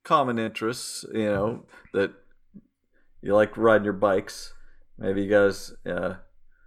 common 0.04 0.38
interests. 0.38 1.04
You 1.12 1.24
know 1.24 1.64
that 1.94 2.12
you 3.22 3.34
like 3.34 3.56
riding 3.56 3.84
your 3.84 3.94
bikes. 3.94 4.52
Maybe 4.98 5.22
you 5.24 5.30
guys. 5.30 5.74
Uh, 5.84 6.14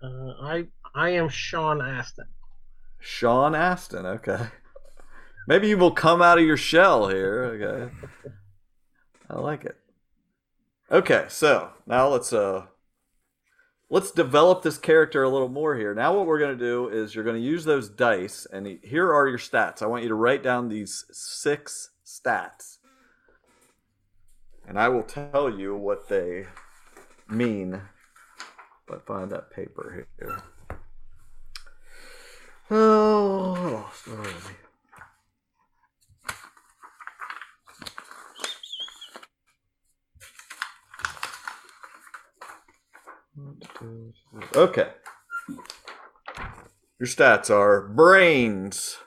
Uh, 0.03 0.33
I 0.41 0.67
I 0.95 1.09
am 1.09 1.27
Sean 1.27 1.81
Astin. 1.81 2.25
Sean 2.99 3.53
Astin. 3.53 4.05
Okay. 4.05 4.47
Maybe 5.47 5.67
you 5.67 5.77
will 5.77 5.91
come 5.91 6.21
out 6.21 6.37
of 6.37 6.45
your 6.45 6.57
shell 6.57 7.09
here. 7.09 7.43
Okay. 7.43 7.93
I 9.29 9.39
like 9.39 9.65
it. 9.65 9.75
Okay, 10.91 11.25
so 11.29 11.71
now 11.85 12.07
let's 12.07 12.31
uh 12.31 12.67
let's 13.89 14.11
develop 14.11 14.61
this 14.61 14.77
character 14.77 15.23
a 15.23 15.29
little 15.29 15.49
more 15.49 15.75
here. 15.75 15.93
Now 15.93 16.15
what 16.15 16.27
we're 16.27 16.39
going 16.39 16.57
to 16.57 16.63
do 16.63 16.87
is 16.87 17.13
you're 17.13 17.23
going 17.23 17.35
to 17.35 17.41
use 17.41 17.65
those 17.65 17.89
dice 17.89 18.47
and 18.51 18.79
here 18.81 19.13
are 19.13 19.27
your 19.27 19.37
stats. 19.37 19.81
I 19.81 19.87
want 19.87 20.03
you 20.03 20.09
to 20.09 20.15
write 20.15 20.43
down 20.43 20.69
these 20.69 21.05
six 21.11 21.89
stats. 22.05 22.77
And 24.67 24.79
I 24.79 24.89
will 24.89 25.03
tell 25.03 25.49
you 25.49 25.75
what 25.75 26.07
they 26.07 26.45
mean. 27.29 27.81
I 28.89 28.97
find 29.05 29.31
that 29.31 29.51
paper 29.51 30.07
here. 30.19 30.41
Oh, 32.71 33.91
sorry. 33.93 34.33
Okay. 44.55 44.89
Your 46.99 47.07
stats 47.07 47.49
are 47.49 47.87
brains. 47.87 48.97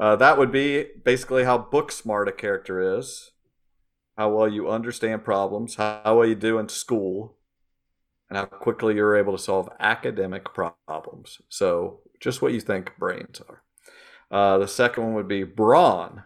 Uh, 0.00 0.16
that 0.16 0.38
would 0.38 0.50
be 0.50 0.86
basically 1.04 1.44
how 1.44 1.58
book 1.58 1.92
smart 1.92 2.28
a 2.28 2.32
character 2.32 2.98
is, 2.98 3.32
how 4.16 4.30
well 4.34 4.48
you 4.48 4.68
understand 4.68 5.24
problems, 5.24 5.76
how 5.76 6.16
well 6.18 6.26
you 6.26 6.34
do 6.34 6.58
in 6.58 6.68
school, 6.68 7.36
and 8.34 8.40
how 8.40 8.58
quickly 8.58 8.96
you're 8.96 9.16
able 9.16 9.36
to 9.36 9.42
solve 9.42 9.68
academic 9.78 10.52
problems. 10.52 11.40
So, 11.48 12.00
just 12.18 12.42
what 12.42 12.52
you 12.52 12.60
think 12.60 12.90
brains 12.98 13.40
are. 13.48 13.62
Uh, 14.28 14.58
the 14.58 14.66
second 14.66 15.04
one 15.04 15.14
would 15.14 15.28
be 15.28 15.44
brawn. 15.44 16.24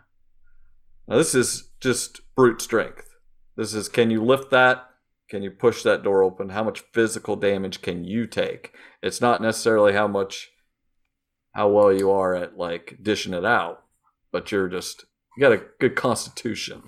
Now, 1.07 1.19
this 1.19 1.35
is 1.35 1.69
just 1.81 2.23
brute 2.35 2.63
strength. 2.63 3.11
This 3.59 3.75
is 3.75 3.91
can 3.91 4.11
you 4.11 4.25
lift 4.25 4.51
that? 4.53 4.89
Can 5.29 5.43
you 5.43 5.51
push 5.51 5.83
that 5.83 6.03
door 6.03 6.23
open? 6.23 6.49
How 6.49 6.65
much 6.65 6.85
physical 6.95 7.37
damage 7.37 7.83
can 7.83 8.05
you 8.05 8.27
take? 8.27 8.73
It's 9.03 9.21
not 9.21 9.43
necessarily 9.43 9.93
how 9.93 10.09
much, 10.09 10.49
how 11.53 11.69
well 11.69 11.93
you 11.93 12.11
are 12.11 12.35
at 12.35 12.57
like 12.57 13.01
dishing 13.03 13.35
it 13.35 13.45
out, 13.45 13.83
but 14.33 14.51
you're 14.51 14.69
just, 14.69 15.05
you 15.37 15.43
got 15.43 15.53
a 15.53 15.65
good 15.79 15.95
constitution. 15.95 16.85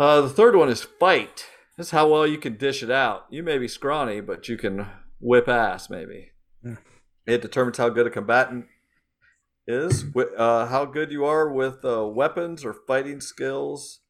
Uh, 0.00 0.22
the 0.22 0.28
third 0.28 0.56
one 0.56 0.68
is 0.68 0.82
fight. 0.82 1.46
This 1.78 1.86
is 1.86 1.90
how 1.92 2.08
well 2.08 2.26
you 2.26 2.38
can 2.38 2.56
dish 2.56 2.82
it 2.82 2.90
out. 2.90 3.26
You 3.30 3.44
may 3.44 3.56
be 3.56 3.68
scrawny, 3.68 4.20
but 4.20 4.48
you 4.48 4.56
can 4.56 4.88
whip 5.20 5.48
ass, 5.48 5.88
maybe. 5.88 6.32
Mm. 6.66 6.78
It 7.24 7.40
determines 7.40 7.78
how 7.78 7.88
good 7.88 8.08
a 8.08 8.10
combatant 8.10 8.66
is, 9.64 10.04
uh, 10.36 10.66
how 10.66 10.84
good 10.86 11.12
you 11.12 11.24
are 11.24 11.48
with 11.48 11.84
uh, 11.84 12.04
weapons 12.04 12.64
or 12.64 12.74
fighting 12.88 13.20
skills. 13.20 14.00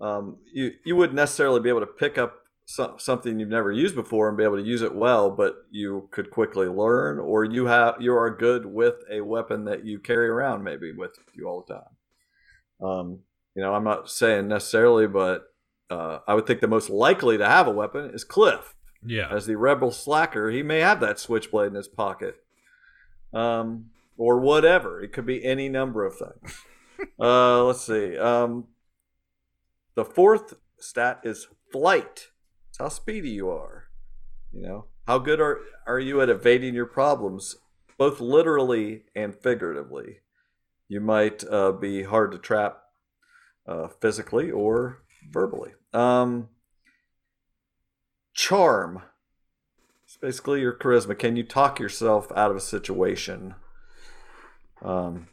Um, 0.00 0.38
you 0.52 0.72
you 0.84 0.96
wouldn't 0.96 1.14
necessarily 1.14 1.60
be 1.60 1.68
able 1.68 1.80
to 1.80 1.86
pick 1.86 2.18
up 2.18 2.40
so, 2.64 2.96
something 2.98 3.38
you've 3.38 3.48
never 3.48 3.70
used 3.70 3.94
before 3.94 4.28
and 4.28 4.36
be 4.36 4.42
able 4.42 4.56
to 4.56 4.68
use 4.68 4.82
it 4.82 4.94
well, 4.94 5.30
but 5.30 5.54
you 5.70 6.08
could 6.10 6.32
quickly 6.32 6.66
learn, 6.66 7.20
or 7.20 7.44
you 7.44 7.66
have 7.66 7.94
you 8.00 8.16
are 8.16 8.36
good 8.36 8.66
with 8.66 8.96
a 9.08 9.20
weapon 9.20 9.64
that 9.66 9.84
you 9.84 10.00
carry 10.00 10.26
around 10.26 10.64
maybe 10.64 10.90
with 10.90 11.16
you 11.34 11.46
all 11.46 11.64
the 11.66 11.74
time. 11.74 12.90
Um, 12.90 13.20
you 13.54 13.62
know, 13.62 13.74
I'm 13.74 13.84
not 13.84 14.10
saying 14.10 14.48
necessarily, 14.48 15.06
but 15.06 15.44
uh, 15.90 16.20
I 16.26 16.34
would 16.34 16.46
think 16.46 16.60
the 16.60 16.68
most 16.68 16.90
likely 16.90 17.38
to 17.38 17.46
have 17.46 17.66
a 17.66 17.72
weapon 17.72 18.10
is 18.12 18.24
Cliff. 18.24 18.74
Yeah. 19.04 19.28
As 19.30 19.46
the 19.46 19.56
rebel 19.56 19.92
slacker, 19.92 20.50
he 20.50 20.62
may 20.62 20.80
have 20.80 21.00
that 21.00 21.20
switchblade 21.20 21.68
in 21.68 21.74
his 21.74 21.88
pocket, 21.88 22.36
um, 23.32 23.90
or 24.16 24.40
whatever. 24.40 25.00
It 25.00 25.12
could 25.12 25.26
be 25.26 25.44
any 25.44 25.68
number 25.68 26.04
of 26.04 26.16
things. 26.16 26.60
uh, 27.20 27.64
let's 27.64 27.82
see. 27.82 28.16
Um, 28.18 28.66
the 29.94 30.04
fourth 30.04 30.54
stat 30.78 31.20
is 31.22 31.46
flight. 31.70 32.28
It's 32.68 32.78
how 32.78 32.88
speedy 32.88 33.30
you 33.30 33.50
are. 33.50 33.84
You 34.52 34.62
know, 34.62 34.84
how 35.06 35.18
good 35.18 35.40
are 35.40 35.60
are 35.86 36.00
you 36.00 36.20
at 36.20 36.28
evading 36.28 36.74
your 36.74 36.86
problems, 36.86 37.56
both 37.98 38.20
literally 38.20 39.04
and 39.14 39.34
figuratively? 39.34 40.20
You 40.88 41.00
might 41.00 41.44
uh, 41.48 41.72
be 41.72 42.04
hard 42.04 42.32
to 42.32 42.38
trap 42.38 42.82
uh, 43.66 43.88
physically 43.88 44.50
or 44.50 45.02
verbally. 45.30 45.72
Um, 45.92 46.48
charm. 48.34 49.02
It's 50.04 50.16
basically 50.16 50.60
your 50.60 50.72
charisma. 50.72 51.18
Can 51.18 51.36
you 51.36 51.42
talk 51.42 51.80
yourself 51.80 52.30
out 52.36 52.50
of 52.50 52.56
a 52.56 52.60
situation? 52.60 53.54
Um, 54.82 55.28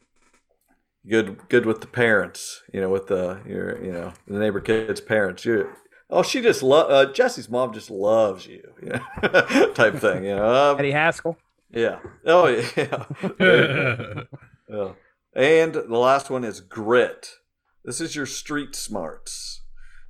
good, 1.07 1.47
good 1.49 1.65
with 1.65 1.81
the 1.81 1.87
parents. 1.87 2.63
You 2.73 2.81
know, 2.81 2.89
with 2.89 3.07
the 3.07 3.41
your, 3.45 3.83
you 3.83 3.91
know, 3.91 4.13
the 4.27 4.39
neighbor 4.39 4.61
kid's 4.61 5.01
parents. 5.01 5.45
You, 5.45 5.69
oh, 6.09 6.23
she 6.23 6.41
just 6.41 6.63
love 6.63 6.89
uh, 6.89 7.11
Jesse's 7.11 7.49
mom 7.49 7.73
just 7.73 7.91
loves 7.91 8.47
you. 8.47 8.63
You 8.81 8.89
know, 8.89 9.71
type 9.73 9.95
thing. 9.95 10.23
You 10.23 10.35
know, 10.35 10.71
um, 10.71 10.79
Eddie 10.79 10.91
Haskell. 10.91 11.37
yeah. 11.71 11.99
Oh 12.25 12.47
yeah. 12.47 13.05
yeah. 14.69 14.91
And 15.35 15.73
the 15.73 15.97
last 15.97 16.29
one 16.29 16.43
is 16.43 16.61
grit. 16.61 17.29
This 17.83 17.99
is 17.99 18.15
your 18.15 18.25
street 18.25 18.75
smarts. 18.75 19.62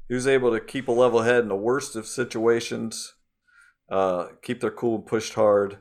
Who's 0.09 0.27
able 0.27 0.51
to 0.51 0.59
keep 0.59 0.87
a 0.87 0.91
level 0.91 1.21
head 1.21 1.43
in 1.43 1.49
the 1.49 1.55
worst 1.55 1.95
of 1.95 2.05
situations, 2.05 3.13
uh, 3.89 4.27
keep 4.41 4.61
their 4.61 4.71
cool 4.71 4.95
and 4.95 5.05
pushed 5.05 5.33
hard. 5.33 5.77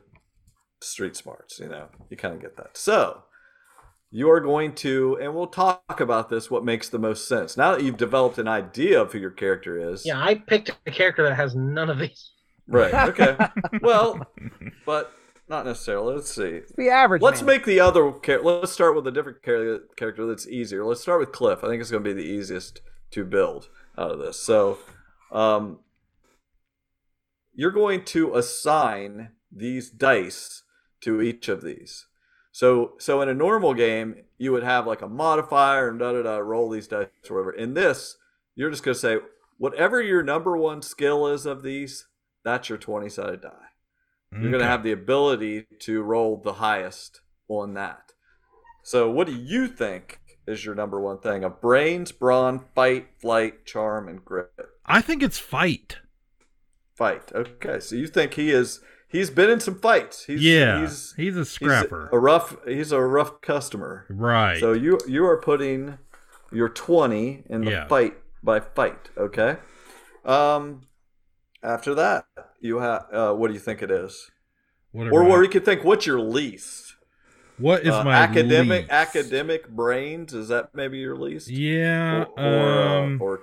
Street 0.81 1.15
smarts, 1.15 1.59
you 1.59 1.69
know, 1.69 1.87
you 2.09 2.17
kind 2.17 2.33
of 2.35 2.41
get 2.41 2.57
that. 2.57 2.77
So, 2.77 3.23
you 4.11 4.29
are 4.29 4.39
going 4.39 4.75
to, 4.75 5.17
and 5.21 5.33
we'll 5.33 5.47
talk 5.47 5.99
about 5.99 6.29
this, 6.29 6.51
what 6.51 6.63
makes 6.63 6.87
the 6.89 6.99
most 6.99 7.27
sense. 7.27 7.57
Now 7.57 7.71
that 7.71 7.83
you've 7.83 7.97
developed 7.97 8.37
an 8.37 8.47
idea 8.47 9.01
of 9.01 9.11
who 9.11 9.17
your 9.17 9.31
character 9.31 9.91
is. 9.91 10.05
Yeah, 10.05 10.21
I 10.21 10.35
picked 10.35 10.69
a 10.85 10.91
character 10.91 11.23
that 11.23 11.35
has 11.35 11.55
none 11.55 11.89
of 11.89 11.97
these. 11.97 12.31
Right. 12.67 12.93
Okay. 13.09 13.35
well, 13.81 14.25
but 14.85 15.11
not 15.49 15.65
necessarily. 15.65 16.15
Let's 16.15 16.33
see. 16.33 16.61
The 16.77 16.89
average. 16.89 17.21
Let's 17.21 17.41
man. 17.41 17.47
make 17.47 17.65
the 17.65 17.79
other. 17.79 18.13
Char- 18.23 18.43
let's 18.43 18.71
start 18.71 18.95
with 18.95 19.07
a 19.07 19.11
different 19.11 19.43
char- 19.43 19.79
character 19.97 20.25
that's 20.25 20.47
easier. 20.47 20.85
Let's 20.85 21.01
start 21.01 21.19
with 21.19 21.31
Cliff. 21.31 21.63
I 21.63 21.67
think 21.67 21.81
it's 21.81 21.91
going 21.91 22.03
to 22.03 22.13
be 22.13 22.13
the 22.13 22.27
easiest 22.27 22.81
to 23.11 23.25
build 23.25 23.69
out 23.97 24.11
of 24.11 24.19
this. 24.19 24.39
So, 24.39 24.79
um, 25.31 25.79
you're 27.53 27.71
going 27.71 28.03
to 28.05 28.35
assign 28.35 29.29
these 29.51 29.89
dice 29.89 30.63
to 31.01 31.21
each 31.21 31.47
of 31.47 31.61
these. 31.61 32.07
So, 32.51 32.93
so 32.99 33.21
in 33.21 33.29
a 33.29 33.33
normal 33.33 33.73
game, 33.73 34.23
you 34.37 34.51
would 34.51 34.63
have 34.63 34.87
like 34.87 35.01
a 35.01 35.07
modifier 35.07 35.89
and 35.89 35.99
da 35.99 36.13
da 36.13 36.23
da 36.23 36.37
roll 36.37 36.69
these 36.69 36.87
dice 36.87 37.07
or 37.29 37.37
whatever. 37.37 37.51
In 37.51 37.73
this, 37.73 38.17
you're 38.55 38.69
just 38.69 38.83
going 38.83 38.93
to 38.93 38.99
say 38.99 39.17
whatever 39.57 40.01
your 40.01 40.23
number 40.23 40.55
one 40.57 40.81
skill 40.81 41.27
is 41.27 41.45
of 41.45 41.63
these, 41.63 42.07
that's 42.43 42.69
your 42.69 42.77
twenty 42.77 43.09
sided 43.09 43.41
die. 43.41 43.49
You're 44.31 44.49
going 44.49 44.63
to 44.63 44.67
have 44.67 44.81
the 44.81 44.91
ability 44.91 45.67
to 45.81 46.01
roll 46.01 46.37
the 46.37 46.53
highest 46.53 47.21
on 47.47 47.75
that. 47.75 48.13
So, 48.81 49.09
what 49.11 49.27
do 49.27 49.33
you 49.33 49.67
think 49.67 50.19
is 50.47 50.65
your 50.65 50.75
number 50.75 50.99
one 50.99 51.19
thing 51.19 51.43
of 51.43 51.61
brains, 51.61 52.11
brawn, 52.11 52.65
fight, 52.75 53.07
flight, 53.19 53.65
charm, 53.65 54.07
and 54.07 54.23
grit? 54.23 54.51
I 54.85 55.01
think 55.01 55.23
it's 55.23 55.39
fight. 55.39 55.97
Fight. 56.95 57.31
Okay, 57.33 57.79
so 57.79 57.95
you 57.95 58.07
think 58.07 58.35
he 58.35 58.51
is? 58.51 58.79
He's 59.07 59.29
been 59.29 59.49
in 59.49 59.59
some 59.59 59.79
fights. 59.79 60.25
He's, 60.25 60.41
yeah. 60.43 60.81
he's, 60.81 61.13
He's, 61.15 61.35
a 61.35 61.39
he's 61.39 61.49
scrapper. 61.49 62.09
a 62.11 62.17
rough. 62.19 62.55
He's 62.67 62.91
a 62.91 62.99
rough 63.01 63.41
customer. 63.41 64.05
right. 64.09 64.59
So 64.59 64.73
you 64.73 64.99
you 65.07 65.25
are 65.25 65.37
putting 65.39 65.97
your 66.51 66.69
twenty 66.69 67.43
in 67.49 67.61
the 67.65 67.71
Yeah. 67.71 67.87
fight 67.87 68.15
by 68.43 68.59
fight. 68.59 69.09
Okay. 69.17 69.57
Um. 70.25 70.81
After 71.61 71.95
that, 71.95 72.25
you 72.59 72.79
have. 72.79 73.05
Uh, 73.11 73.33
what 73.33 73.47
do 73.47 73.53
you 73.53 73.59
think 73.59 73.81
it 73.81 73.89
is? 73.91 74.29
Whatever. 74.91 75.15
Or 75.15 75.23
I- 75.23 75.27
where 75.29 75.43
you 75.43 75.49
could 75.49 75.63
think, 75.65 75.83
what's 75.83 76.05
your 76.05 76.19
least? 76.19 76.95
What 77.57 77.83
is 77.83 77.89
Uh, 77.93 78.03
my 78.03 78.13
academic 78.15 78.81
least? 78.83 78.91
academic 78.91 79.69
brains? 79.69 80.33
Is 80.33 80.47
that 80.49 80.69
maybe 80.73 80.97
your 80.99 81.15
least? 81.15 81.49
Yeah. 81.49 82.23
Or, 82.23 82.39
or, 82.39 82.71
uh, 82.71 83.01
um, 83.03 83.21
or 83.21 83.41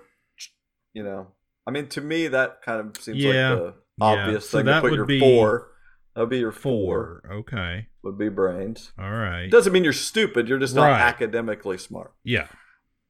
you 0.92 1.02
know, 1.02 1.28
I 1.66 1.70
mean, 1.70 1.86
to 1.88 2.00
me 2.00 2.28
that 2.28 2.62
kind 2.62 2.80
of 2.80 2.96
seems 3.02 3.18
Yeah. 3.18 3.50
like 3.50 3.58
the 3.58 3.64
Yeah, 3.98 4.06
obvious 4.06 4.48
so 4.50 4.58
thing 4.58 4.66
that 4.66 4.76
to 4.76 4.80
put 4.82 4.90
would 4.90 4.96
your 4.96 5.06
be 5.06 5.20
four. 5.20 5.68
That 6.14 6.22
would 6.22 6.30
be 6.30 6.38
your 6.38 6.52
four. 6.52 7.22
four. 7.24 7.34
Okay. 7.38 7.86
Would 8.02 8.18
be 8.18 8.28
brains. 8.28 8.92
All 8.98 9.10
right. 9.10 9.42
It 9.44 9.50
doesn't 9.50 9.72
mean 9.72 9.84
you're 9.84 9.92
stupid. 9.92 10.48
You're 10.48 10.58
just 10.58 10.74
not 10.74 10.86
Right. 10.90 11.00
academically 11.00 11.78
smart. 11.78 12.12
yeah. 12.24 12.48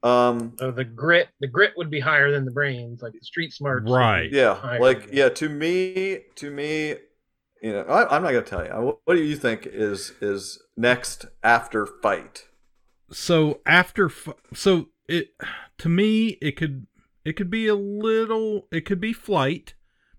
Um. 0.03 0.55
So 0.59 0.71
the 0.71 0.85
grit, 0.85 1.29
the 1.41 1.47
grit 1.47 1.75
would 1.77 1.91
be 1.91 2.01
higher 2.01 2.31
than 2.31 2.47
the 2.47 2.51
brains, 2.51 3.03
like 3.03 3.13
the 3.13 3.21
street 3.21 3.53
smart. 3.53 3.85
Right. 3.87 4.33
Yeah. 4.33 4.77
Like 4.81 5.11
yeah. 5.13 5.29
To 5.29 5.49
me, 5.51 6.21
to 6.37 6.51
me, 6.51 6.97
you 7.63 7.73
know, 7.73 7.83
I, 7.83 8.15
I'm 8.15 8.23
not 8.23 8.33
gonna 8.33 8.43
tell 8.43 8.65
you. 8.65 8.99
What, 9.05 9.15
do 9.15 9.23
you 9.23 9.37
think 9.37 9.67
is 9.67 10.13
is 10.21 10.63
next 10.77 11.27
after 11.43 11.87
fight? 11.87 12.47
So 13.11 13.61
after, 13.67 14.11
so 14.55 14.87
it 15.09 15.31
to 15.79 15.89
me 15.89 16.39
it 16.41 16.53
could 16.57 16.87
it 17.25 17.33
could 17.35 17.51
be 17.51 17.67
a 17.67 17.75
little 17.75 18.69
it 18.71 18.83
could 18.87 19.01
be 19.01 19.13
flight 19.13 19.75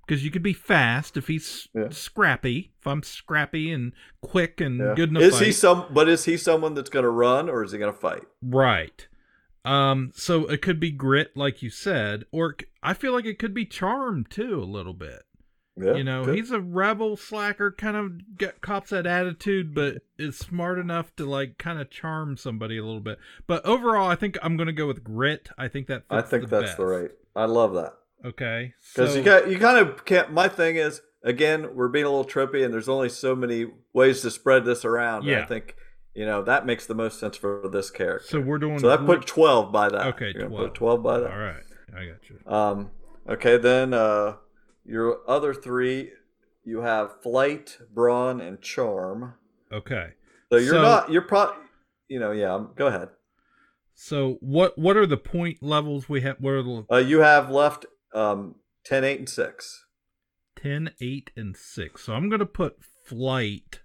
because 0.06 0.24
you 0.26 0.32
could 0.32 0.44
be 0.44 0.54
fast 0.54 1.16
if 1.16 1.28
he's 1.28 1.70
Yeah. 1.74 1.88
scrappy. 1.90 2.74
If 2.80 2.88
I'm 2.88 3.02
scrappy 3.04 3.72
and 3.72 3.94
quick 4.22 4.60
and 4.60 4.80
Yeah. 4.80 4.94
good 4.96 5.10
enough, 5.10 5.24
Is 5.24 5.40
he 5.40 5.52
some? 5.52 5.86
But 5.94 6.10
is 6.10 6.26
he 6.26 6.36
someone 6.38 6.74
that's 6.74 6.90
gonna 6.90 7.10
run 7.10 7.50
or 7.50 7.64
is 7.64 7.72
he 7.72 7.78
gonna 7.80 7.94
fight? 7.94 8.24
Right. 8.42 9.08
Um. 9.64 10.12
So 10.14 10.48
it 10.48 10.62
could 10.62 10.80
be 10.80 10.92
grit, 10.92 11.38
like 11.38 11.62
you 11.62 11.70
said, 11.70 12.26
or 12.32 12.56
I 12.84 12.94
feel 12.94 13.14
like 13.14 13.26
it 13.26 13.40
could 13.40 13.54
be 13.54 13.66
charm 13.66 14.26
too, 14.30 14.60
a 14.62 14.66
little 14.66 14.94
bit. 14.96 15.22
Yeah. 15.78 15.96
you 15.96 16.04
know, 16.04 16.26
good. 16.26 16.36
he's 16.36 16.52
a 16.52 16.60
rebel 16.60 17.16
slacker, 17.16 17.72
kind 17.72 17.96
of 17.96 18.38
get, 18.38 18.62
cops 18.62 18.90
that 18.90 19.08
attitude, 19.08 19.74
but 19.74 20.00
is 20.20 20.38
smart 20.38 20.78
enough 20.80 21.16
to 21.16 21.26
like 21.26 21.58
kind 21.58 21.80
of 21.80 21.90
charm 21.90 22.36
somebody 22.38 22.78
a 22.78 22.84
little 22.84 23.00
bit. 23.00 23.20
But 23.48 23.66
overall, 23.66 24.10
I 24.10 24.16
think 24.16 24.38
I'm 24.44 24.58
gonna 24.58 24.74
go 24.74 24.86
with 24.88 25.04
grit. 25.04 25.50
I 25.58 25.68
think 25.70 25.88
that. 25.88 26.04
I 26.10 26.22
think 26.22 26.50
the 26.50 26.60
that's 26.60 26.76
the 26.76 26.86
right. 26.86 27.12
I 27.36 27.46
love 27.46 27.74
that 27.74 27.94
Okay. 28.26 28.74
because 28.94 29.12
so, 29.12 29.18
you 29.18 29.24
got 29.24 29.50
you 29.50 29.58
kind 29.60 29.78
of 29.78 30.04
can't. 30.06 30.32
My 30.32 30.48
thing 30.50 30.76
is 30.76 31.02
again, 31.24 31.74
we're 31.76 31.88
being 31.88 32.06
a 32.06 32.10
little 32.10 32.26
trippy, 32.26 32.64
and 32.66 32.74
there's 32.74 32.90
only 32.90 33.10
so 33.10 33.36
many 33.36 33.68
ways 33.94 34.22
to 34.22 34.32
spread 34.32 34.66
this 34.66 34.84
around. 34.84 35.28
and 35.28 35.42
I 35.42 35.46
think 35.46 35.76
you 36.14 36.26
know 36.26 36.44
that 36.44 36.66
makes 36.66 36.86
the 36.86 36.96
most 36.96 37.20
sense 37.20 37.38
for 37.38 37.70
this 37.72 37.90
character. 37.90 38.28
So 38.28 38.40
we're 38.42 38.58
doing. 38.60 38.80
So 38.80 38.90
I 38.90 38.98
put 38.98 39.26
twelve 39.26 39.72
by 39.72 39.88
that. 39.90 40.08
Okay, 40.08 40.34
You're 40.36 40.48
12. 40.48 40.66
Put 40.68 40.74
twelve 40.76 41.02
by 41.04 41.20
that. 41.20 41.32
All 41.32 41.40
right, 41.40 41.64
I 41.96 42.06
got 42.06 42.30
you. 42.30 42.40
Um. 42.46 42.92
Okay, 43.30 43.58
then 43.58 43.94
uh, 43.94 44.34
your 44.86 45.20
other 45.28 45.54
three, 45.54 46.12
you 46.64 46.82
have 46.82 47.22
flight, 47.22 47.78
brawn, 47.94 48.42
and 48.42 48.62
charm. 48.62 49.36
Okay. 49.72 50.14
So 50.52 50.58
you're 50.58 50.74
So- 50.76 50.82
not. 50.82 51.12
You're 51.12 51.22
pro. 51.24 51.54
You 52.08 52.20
know. 52.20 52.32
Yeah. 52.32 52.54
um, 52.56 52.74
Go 52.76 52.88
ahead. 52.88 53.10
So 53.94 54.38
what 54.42 54.78
what 54.78 54.98
are 54.98 55.06
the 55.06 55.18
point 55.18 55.62
levels 55.62 56.10
we 56.10 56.22
have? 56.22 56.38
What 56.40 56.52
are 56.52 56.64
the 56.64 56.86
Uh, 56.92 56.98
you 56.98 57.20
have 57.20 57.50
left 57.50 57.86
um 58.14 58.56
10, 58.86 59.04
8, 59.04 59.20
and 59.20 59.30
six. 59.30 59.86
10, 60.56 60.92
8, 61.00 61.32
and 61.36 61.56
6. 61.56 62.02
So 62.04 62.14
I'm 62.14 62.28
going 62.30 62.40
to 62.40 62.46
put 62.46 62.84
flight 62.84 63.82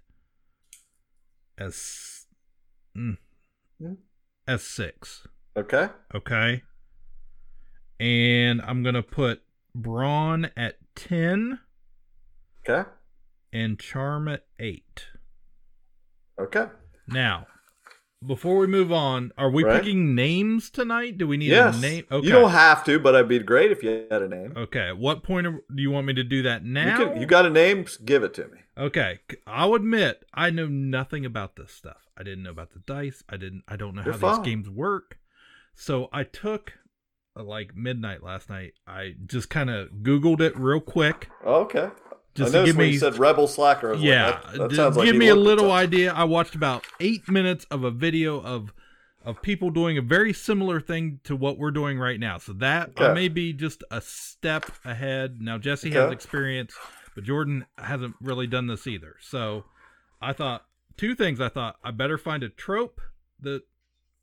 as 1.57 2.25
mm, 2.97 3.17
Hmm. 3.79 3.93
as 4.47 4.63
6. 4.63 5.27
Okay. 5.55 5.89
Okay. 6.13 6.63
And 7.99 8.61
I'm 8.61 8.83
going 8.83 8.95
to 8.95 9.03
put 9.03 9.41
brawn 9.73 10.51
at 10.55 10.77
10 10.97 11.59
Okay. 12.67 12.89
and 13.53 13.79
charm 13.79 14.27
at 14.27 14.43
8. 14.59 15.05
Okay. 16.39 16.65
Now, 17.07 17.47
before 18.25 18.57
we 18.57 18.67
move 18.67 18.91
on, 18.91 19.31
are 19.37 19.49
we 19.49 19.63
Right. 19.63 19.79
picking 19.81 20.15
names 20.15 20.69
tonight? 20.69 21.17
Do 21.17 21.27
we 21.27 21.37
need 21.37 21.49
yes. 21.49 21.77
a 21.77 21.81
name? 21.81 22.05
Okay. 22.11 22.25
You 22.27 22.33
don't 22.33 22.51
have 22.51 22.83
to, 22.85 22.99
but 22.99 23.15
it'd 23.15 23.27
be 23.29 23.39
great 23.39 23.71
if 23.71 23.83
you 23.83 24.05
had 24.11 24.21
a 24.21 24.27
name. 24.27 24.53
okay. 24.57 24.89
At 24.89 24.97
what 24.97 25.23
point 25.23 25.45
do 25.45 25.81
you 25.81 25.91
want 25.91 26.07
me 26.07 26.13
to 26.15 26.23
do 26.23 26.41
that 26.43 26.63
You, 26.63 26.73
now? 26.73 26.97
can, 27.13 27.21
you 27.21 27.27
got 27.27 27.45
a 27.45 27.49
name? 27.49 27.85
Give 28.03 28.23
it 28.23 28.33
to 28.35 28.47
me. 28.49 28.59
Okay, 28.77 29.19
I'll 29.47 29.73
admit 29.73 30.23
I 30.33 30.49
know 30.51 30.67
nothing 30.67 31.25
about 31.25 31.55
this 31.55 31.71
stuff. 31.71 32.07
I 32.17 32.23
didn't 32.23 32.43
know 32.43 32.51
about 32.51 32.71
the 32.71 32.79
dice. 32.79 33.23
I 33.29 33.37
didn't. 33.37 33.63
I 33.67 33.75
don't 33.75 33.95
know 33.95 34.03
You're 34.03 34.13
how 34.13 34.19
fine. 34.19 34.41
these 34.43 34.45
games 34.51 34.69
work. 34.69 35.17
So 35.73 36.09
I 36.11 36.23
took 36.23 36.73
Uh, 37.37 37.43
like 37.43 37.75
midnight 37.75 38.23
last 38.23 38.49
night, 38.49 38.73
I 38.87 39.15
just 39.25 39.49
kind 39.49 39.69
of 39.69 39.89
Googled 40.01 40.41
it 40.41 40.57
real 40.57 40.79
quick. 40.79 41.29
Oh, 41.45 41.61
okay. 41.61 41.89
Just 42.35 42.53
I 42.53 42.59
noticed 42.59 42.65
give 42.65 42.77
when 42.77 42.87
me 42.87 42.93
you 42.93 42.99
said 42.99 43.17
rebel 43.17 43.47
slacker. 43.47 43.89
Was 43.89 43.99
like, 43.99 44.07
yeah, 44.07 44.39
that, 44.51 44.57
that 44.57 44.69
d- 44.69 44.75
sounds 44.75 44.97
like 44.97 45.05
give 45.05 45.15
me 45.15 45.29
a 45.29 45.35
little 45.35 45.71
idea. 45.71 46.13
I 46.13 46.23
watched 46.23 46.55
about 46.55 46.85
eight 46.99 47.27
minutes 47.29 47.65
of 47.71 47.83
a 47.83 47.91
video 47.91 48.39
of 48.41 48.73
of 49.25 49.41
people 49.41 49.69
doing 49.71 49.97
a 49.97 50.01
very 50.01 50.31
similar 50.31 50.79
thing 50.79 51.19
to 51.25 51.35
what 51.35 51.57
we're 51.57 51.71
doing 51.71 51.99
right 51.99 52.19
now. 52.19 52.37
So 52.37 52.53
that 52.53 52.91
I 52.97 53.05
Okay. 53.05 53.13
may 53.13 53.27
be 53.27 53.53
just 53.53 53.83
a 53.91 53.99
step 54.01 54.71
ahead. 54.85 55.41
Now 55.41 55.57
Jesse 55.57 55.91
has 55.91 56.11
experience, 56.11 56.73
but 57.15 57.23
Jordan 57.25 57.65
hasn't 57.77 58.15
really 58.21 58.47
done 58.47 58.67
this 58.67 58.87
either. 58.87 59.15
So 59.19 59.65
I 60.21 60.31
thought 60.31 60.65
two 60.95 61.13
things. 61.15 61.41
I 61.41 61.49
thought 61.49 61.77
I 61.83 61.91
better 61.91 62.17
find 62.17 62.41
a 62.43 62.49
trope 62.49 63.01
that 63.41 63.63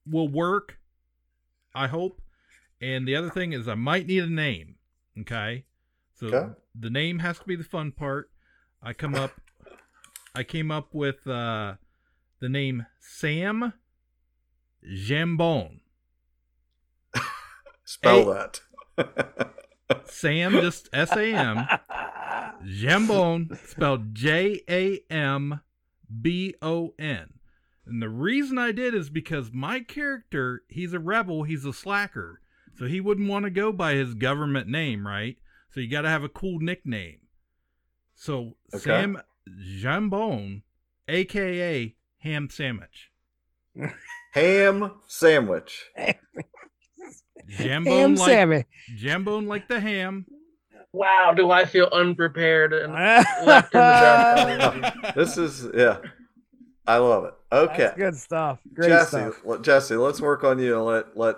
will 0.07 0.29
work. 0.29 0.79
I 1.75 1.89
hope. 1.89 2.21
And 2.81 3.07
the 3.09 3.17
other 3.17 3.31
thing 3.31 3.53
is 3.53 3.67
I 3.69 3.75
might 3.75 4.07
need 4.07 4.25
a 4.25 4.29
name. 4.29 4.77
Okay. 5.21 5.65
So 6.15 6.27
Okay. 6.29 6.53
the 6.75 6.91
name 6.91 7.21
has 7.21 7.39
to 7.39 7.45
be 7.45 7.57
the 7.57 7.65
fun 7.65 7.93
part. 7.93 8.31
I 8.83 8.93
come 8.93 9.15
up 9.15 9.33
I 10.35 10.43
came 10.43 10.71
up 10.71 10.93
with 10.95 11.27
uh 11.27 11.75
the 12.41 12.49
name 12.49 12.87
Sam 13.01 13.73
Jambon. 14.87 15.81
Spell 17.85 18.25
Hey. 18.25 18.47
that. 18.97 19.55
Sam 20.07 20.53
just 20.53 20.89
S 20.93 21.13
A 21.13 21.33
M 21.35 21.67
Jambon 22.65 23.57
spelled 23.69 24.15
J 24.15 24.63
A 24.69 25.01
M 25.11 25.61
B 26.23 26.55
O 26.63 26.95
N. 26.99 27.35
And 27.87 28.01
the 28.01 28.09
reason 28.09 28.57
I 28.57 28.73
did 28.73 28.95
is 28.95 29.11
because 29.11 29.53
my 29.53 29.81
character, 29.81 30.63
he's 30.69 30.95
a 30.95 30.99
rebel, 30.99 31.43
he's 31.43 31.67
a 31.67 31.73
slacker. 31.73 32.41
So 32.79 32.87
he 32.87 33.01
wouldn't 33.01 33.29
want 33.29 33.45
to 33.45 33.51
go 33.51 33.73
by 33.73 33.95
his 33.95 34.15
government 34.15 34.69
name, 34.69 35.07
right? 35.07 35.37
So 35.71 35.81
you 35.81 35.89
got 35.89 36.03
to 36.03 36.09
have 36.09 36.25
a 36.25 36.29
cool 36.29 36.59
nickname. 36.61 37.19
So 38.15 38.57
Okay. 38.75 38.83
Sam 38.85 39.21
Jambon, 39.81 40.63
aka 41.09 41.95
Ham 42.19 42.49
Sandwich. 42.51 43.11
Ham 44.33 44.93
sandwich. 45.07 45.87
Jambone 47.51 47.87
Ham 47.87 48.15
like 48.15 48.29
Sammy. 48.31 48.65
Jambone 48.97 49.47
like 49.47 49.69
the 49.69 49.79
ham. 49.81 50.27
Wow, 50.93 51.33
do 51.37 51.51
I 51.51 51.65
feel 51.65 51.89
unprepared 51.93 52.73
and 52.73 52.93
left 53.45 53.75
in 53.75 53.81
the 53.81 54.93
dark. 54.93 54.95
This 55.17 55.37
is 55.37 55.69
yeah. 55.75 55.99
I 56.87 56.99
love 56.99 57.25
it. 57.25 57.35
Okay. 57.53 57.77
That's 57.85 57.97
good 57.97 58.17
stuff. 58.17 58.59
Great 58.75 58.89
Jesse, 58.89 59.09
stuff. 59.19 59.41
let- 59.45 59.63
Jesse, 59.63 59.97
let's 59.97 60.21
work 60.21 60.45
on 60.45 60.59
you 60.59 60.77
and 60.77 60.85
let 60.85 61.17
let 61.17 61.37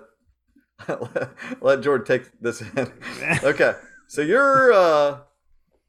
let, 1.60 1.80
Jordan 1.80 2.06
take 2.06 2.40
this 2.40 2.60
in. 2.60 2.92
Okay, 3.42 3.74
so 4.08 4.20
you're 4.22 4.72
uh, 4.72 5.18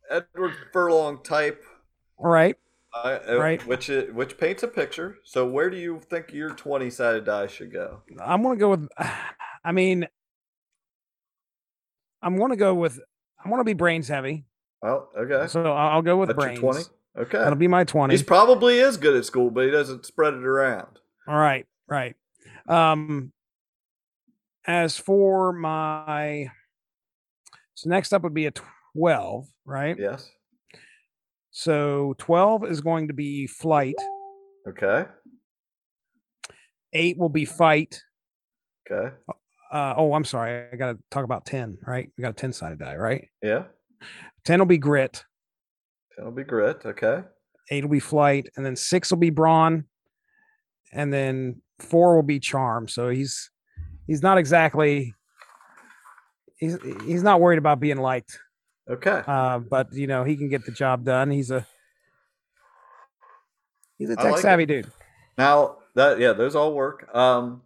Edward 0.10 0.54
Furlong 0.74 1.22
type, 1.24 1.64
All 2.18 2.30
right. 2.30 2.56
uh, 2.94 3.20
uh, 3.30 3.38
Right. 3.38 3.66
Which 3.68 3.90
i- 3.90 4.04
which 4.14 4.38
paints 4.38 4.64
a 4.64 4.68
picture. 4.68 5.18
So 5.24 5.46
where 5.48 5.70
do 5.70 5.78
you 5.78 6.00
think 6.10 6.32
your 6.34 6.52
twenty 6.52 6.90
sided 6.90 7.26
die 7.26 7.48
should 7.48 7.72
go? 7.74 8.02
I'm 8.24 8.42
gonna 8.44 8.56
go 8.58 8.70
with. 8.70 8.88
I 9.64 9.72
mean, 9.74 10.08
I'm 12.22 12.38
gonna 12.38 12.56
go 12.56 12.74
with. 12.74 13.00
I 13.44 13.50
want 13.50 13.60
to 13.62 13.66
be 13.66 13.74
brains 13.74 14.08
heavy, 14.08 14.46
Oh, 14.84 15.08
okay. 15.18 15.48
so 15.48 15.72
I'll, 15.72 16.02
go 16.02 16.18
with 16.18 16.30
That's 16.30 16.38
brains. 16.40 16.60
twenty. 16.60 16.84
Okay. 17.18 17.38
That'll 17.38 17.56
be 17.56 17.68
my 17.68 17.84
twenty. 17.84 18.14
He's 18.14 18.24
probably 18.24 18.80
is 18.80 18.98
good 18.98 19.16
at 19.16 19.26
school, 19.26 19.50
but 19.52 19.66
he 19.66 19.72
doesn't 19.72 20.06
spread 20.06 20.34
it 20.34 20.44
around. 20.46 21.00
All 21.28 21.36
right, 21.38 21.66
right. 21.88 22.16
Um, 22.68 23.32
as 24.68 24.98
for 24.98 25.54
my, 25.54 26.52
so 27.74 27.90
next 27.90 28.14
up 28.14 28.24
would 28.24 28.34
be 28.34 28.48
a 28.48 28.54
twelve, 28.94 29.48
right? 29.66 29.96
Yes. 29.98 30.30
So 31.52 32.14
twelve 32.18 32.66
is 32.66 32.82
going 32.82 33.08
to 33.08 33.14
be 33.14 33.48
flight. 33.48 33.96
Okay. 34.68 35.06
Eight 36.94 37.18
will 37.18 37.30
be 37.30 37.46
fight. 37.46 38.02
Okay. 38.90 39.16
Uh, 39.72 39.94
oh, 39.98 40.14
I'm 40.14 40.26
sorry. 40.26 40.68
I 40.72 40.76
got 40.76 40.94
to 40.94 41.00
talk 41.12 41.24
about 41.24 41.46
ten, 41.46 41.78
right? 41.86 42.10
We 42.18 42.22
got 42.22 42.32
a 42.32 42.34
ten 42.34 42.54
sided 42.54 42.80
die, 42.80 42.96
right? 42.96 43.28
Yeah. 43.42 43.64
Ten 44.46 44.60
will 44.60 44.66
be 44.66 44.78
grit. 44.78 45.24
That'll 46.16 46.32
be 46.32 46.44
grit. 46.44 46.86
Okay. 46.86 47.22
Eight 47.70 47.84
will 47.84 47.92
be 47.92 48.00
flight, 48.00 48.48
and 48.56 48.66
then 48.66 48.76
six 48.76 49.12
will 49.12 49.18
be 49.18 49.30
brawn, 49.30 49.86
and 50.94 51.12
then 51.12 51.62
four 51.80 52.16
will 52.16 52.24
be 52.24 52.40
charm. 52.40 52.88
So 52.88 53.10
he's 53.10 53.52
he's 54.08 54.24
not 54.24 54.38
exactly 54.38 55.14
he's 56.58 56.78
he's 57.06 57.24
not 57.24 57.40
worried 57.40 57.60
about 57.60 57.80
being 57.80 57.98
liked. 57.98 58.40
Okay. 58.90 59.22
uh, 59.28 59.60
but 59.60 59.94
you 59.94 60.08
know 60.08 60.24
he 60.24 60.36
can 60.36 60.50
get 60.50 60.66
the 60.66 60.72
job 60.72 61.04
done. 61.04 61.30
He's 61.30 61.52
a 61.52 61.66
he's 63.98 64.10
a 64.10 64.16
tech 64.16 64.26
like 64.26 64.36
it. 64.36 64.42
savvy 64.42 64.66
dude. 64.66 64.92
Now 65.38 65.78
that 65.96 66.20
yeah, 66.20 66.34
those 66.34 66.56
all 66.56 66.74
work. 66.74 67.14
Um, 67.14 67.62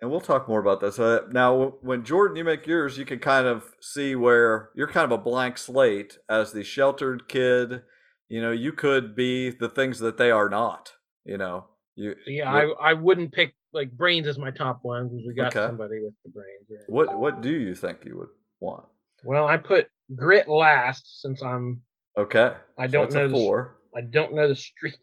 and 0.00 0.10
we'll 0.10 0.20
talk 0.20 0.48
more 0.48 0.58
about 0.58 0.80
this. 0.80 0.98
Uh, 0.98 1.20
now, 1.30 1.74
when 1.80 2.04
Jordan, 2.04 2.36
you 2.36 2.42
make 2.42 2.66
yours, 2.66 2.98
you 2.98 3.04
can 3.04 3.20
kind 3.20 3.46
of 3.46 3.76
see 3.80 4.16
where 4.16 4.70
you're 4.74 4.88
kind 4.88 5.04
of 5.04 5.12
a 5.12 5.22
blank 5.22 5.56
slate 5.56 6.18
as 6.28 6.50
the 6.50 6.64
sheltered 6.64 7.28
kid. 7.28 7.82
You 8.28 8.42
know, 8.42 8.50
you 8.50 8.72
could 8.72 9.14
be 9.14 9.50
the 9.50 9.68
things 9.68 10.00
that 10.00 10.16
they 10.16 10.32
are 10.32 10.48
not. 10.48 10.94
You 11.24 11.38
know, 11.38 11.66
you. 11.96 12.14
Yeah, 12.26 12.52
what, 12.66 12.76
I, 12.80 12.90
I 12.90 12.92
wouldn't 12.94 13.32
pick 13.32 13.54
like 13.72 13.90
brains 13.92 14.26
as 14.26 14.38
my 14.38 14.50
top 14.50 14.80
one 14.82 15.08
because 15.08 15.24
we 15.26 15.34
got 15.34 15.54
Okay. 15.56 15.66
somebody 15.66 16.00
with 16.02 16.14
the 16.24 16.30
brains. 16.30 16.66
yeah. 16.68 16.78
what 16.88 17.18
what 17.18 17.40
do 17.42 17.50
you 17.50 17.74
think 17.74 18.04
you 18.04 18.16
would 18.18 18.28
want? 18.60 18.84
Well, 19.24 19.46
I 19.46 19.56
put 19.56 19.88
grit 20.14 20.48
last 20.48 21.20
since 21.22 21.42
I'm 21.42 21.80
Okay, 22.18 22.52
I 22.78 22.86
so 22.86 22.92
don't 22.92 23.12
know 23.12 23.24
a 23.24 23.28
the- 23.28 23.34
four. 23.34 23.78
I 23.96 24.00
don't 24.02 24.34
know 24.34 24.48
the 24.48 24.56
street. 24.56 24.96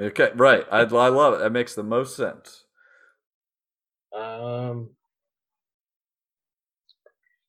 Okay, 0.00 0.30
right. 0.34 0.66
I 0.70 0.80
I 0.80 1.08
love 1.08 1.34
it. 1.34 1.38
That 1.40 1.52
makes 1.52 1.74
the 1.74 1.82
most 1.82 2.16
sense. 2.16 2.64
Um, 4.14 4.90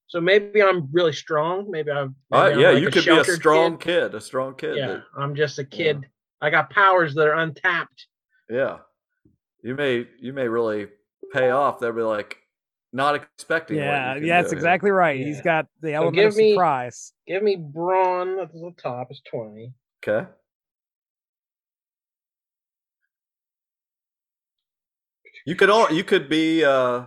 so 0.08 0.22
maybe 0.22 0.62
I'm 0.62 0.88
really 0.92 1.14
strong. 1.14 1.70
Maybe 1.72 1.90
I'm. 1.92 2.16
Uh, 2.32 2.44
maybe 2.44 2.54
I'm 2.56 2.60
yeah, 2.60 2.70
like 2.72 2.82
you 2.84 2.90
could 2.92 3.06
be 3.06 3.18
a 3.18 3.24
strong 3.24 3.78
kid. 3.78 4.12
kid. 4.12 4.16
a 4.16 4.22
strong 4.22 4.56
kid. 4.56 4.78
Yeah, 4.78 4.88
that- 4.88 5.04
I'm 5.18 5.36
just 5.36 5.58
a 5.60 5.66
kid. 5.66 6.06
I 6.42 6.50
got 6.50 6.70
powers 6.70 7.16
that 7.16 7.28
are 7.28 7.36
untapped. 7.36 8.08
Yeah. 8.54 8.78
You 9.64 9.74
may 9.76 10.06
you 10.20 10.32
may 10.34 10.48
really 10.48 10.88
pay 11.34 11.50
off. 11.50 11.80
They'll 11.80 11.92
be 11.94 12.02
like 12.02 12.38
not 12.92 13.16
expecting. 13.16 13.78
Yeah, 13.78 14.16
yeah, 14.18 14.42
that's 14.42 14.52
do. 14.52 14.56
exactly 14.58 14.92
right. 14.92 15.20
He's 15.20 15.42
got 15.42 15.66
the 15.82 15.90
So 15.90 15.94
element 15.96 16.16
give 16.16 16.28
of 16.34 16.36
me- 16.38 16.54
surprise. 16.54 17.14
Give 17.28 17.42
me 17.42 17.56
brawn 17.56 18.40
at 18.40 18.52
the 18.54 18.72
top 18.82 19.10
is 19.12 19.22
twenty. 19.30 19.74
Okay. 20.06 20.28
You 25.46 25.56
could 25.56 25.70
all 25.70 25.92
you 25.92 26.04
could 26.04 26.30
be 26.30 26.64
uh 26.64 27.06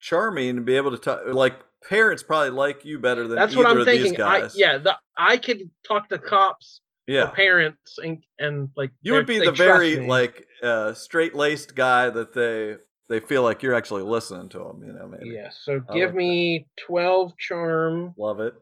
charming 0.00 0.50
and 0.50 0.64
be 0.64 0.76
able 0.76 0.90
to 0.92 0.98
talk 0.98 1.20
like 1.26 1.54
parents 1.88 2.22
probably 2.22 2.50
like 2.50 2.84
you 2.84 2.98
better 2.98 3.26
than 3.28 3.36
That's 3.36 3.52
either 3.52 3.62
what 3.62 3.70
I'm 3.70 3.80
of 3.80 3.86
these 3.86 4.02
thinking. 4.04 4.22
I, 4.22 4.40
guys. 4.40 4.54
yeah, 4.58 4.78
the, 4.78 4.96
I 5.16 5.36
could 5.36 5.70
talk 5.86 6.08
to 6.08 6.18
cops, 6.18 6.80
yeah. 7.06 7.26
parents, 7.26 7.98
and 7.98 8.22
and 8.38 8.70
like 8.76 8.90
You 9.02 9.14
would 9.14 9.26
be 9.26 9.38
the 9.38 9.52
very 9.52 9.98
me. 10.00 10.06
like 10.06 10.46
uh 10.62 10.94
straight 10.94 11.34
laced 11.34 11.74
guy 11.74 12.10
that 12.10 12.32
they 12.32 12.76
they 13.08 13.20
feel 13.20 13.42
like 13.42 13.62
you're 13.62 13.74
actually 13.74 14.02
listening 14.02 14.48
to 14.50 14.58
them, 14.58 14.82
you 14.84 14.92
know, 14.92 15.06
maybe. 15.06 15.34
Yeah. 15.34 15.50
So 15.50 15.82
I 15.88 15.94
give 15.94 16.08
like 16.08 16.10
that. 16.10 16.14
me 16.14 16.66
twelve 16.86 17.32
charm. 17.38 18.14
Love 18.16 18.40
it. 18.40 18.54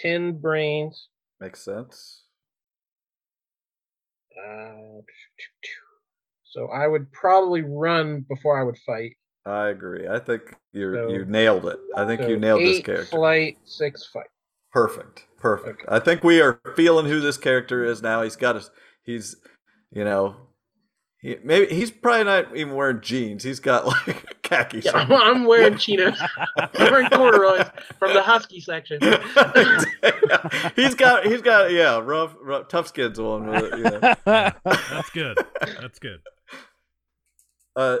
ten 0.00 0.38
brains. 0.38 1.08
Makes 1.40 1.64
sense. 1.64 2.22
Uh, 4.36 5.02
so 6.44 6.66
I 6.68 6.86
would 6.86 7.12
probably 7.12 7.62
run 7.62 8.24
before 8.28 8.60
I 8.60 8.64
would 8.64 8.78
fight. 8.86 9.16
I 9.46 9.68
agree. 9.68 10.06
I 10.08 10.18
think 10.18 10.54
you 10.72 10.94
So- 10.94 11.08
you 11.08 11.24
nailed 11.24 11.66
it. 11.66 11.78
I 11.96 12.04
think 12.06 12.22
So 12.22 12.28
you 12.28 12.38
nailed 12.38 12.60
this 12.60 12.78
eight 12.78 12.84
character. 12.84 13.06
Flight, 13.16 13.58
six 13.64 14.06
fight. 14.06 14.26
Perfect. 14.72 15.24
Perfect. 15.38 15.84
I 15.88 15.98
think 15.98 16.22
we 16.22 16.40
are 16.40 16.60
feeling 16.76 17.06
who 17.06 17.20
this 17.20 17.38
character 17.38 17.84
is 17.84 18.02
now. 18.02 18.22
He's 18.22 18.36
got 18.36 18.56
us. 18.56 18.70
He's, 19.02 19.36
you 19.90 20.04
know, 20.04 20.36
he 21.20 21.36
maybe 21.42 21.74
he's 21.74 21.90
probably 21.90 22.24
not 22.24 22.54
even 22.56 22.74
wearing 22.74 23.00
jeans. 23.00 23.42
He's 23.44 23.60
got 23.60 23.86
like 24.06 24.42
khaki. 24.42 24.80
Yeah, 24.80 24.92
I'm. 24.94 25.10
I'm 25.12 25.44
wearing 25.46 25.78
chinos. 25.78 26.18
I'm 26.58 26.68
wearing 26.78 27.08
corduroys 27.08 27.66
from 27.98 28.12
the 28.14 28.22
husky 28.22 28.60
section. 28.60 29.00
he's 30.76 30.94
got 30.94 31.24
he's 31.24 31.40
got 31.42 31.72
yeah 31.72 31.98
rough, 31.98 32.34
rough 32.42 32.68
tough 32.68 32.88
skins 32.88 33.18
on 33.18 33.46
with 33.46 33.64
it. 33.64 33.78
You 33.78 33.84
know. 33.84 34.14
That's 34.24 35.10
good. 35.10 35.38
That's 35.80 35.98
good. 35.98 36.20
Uh, 37.74 37.98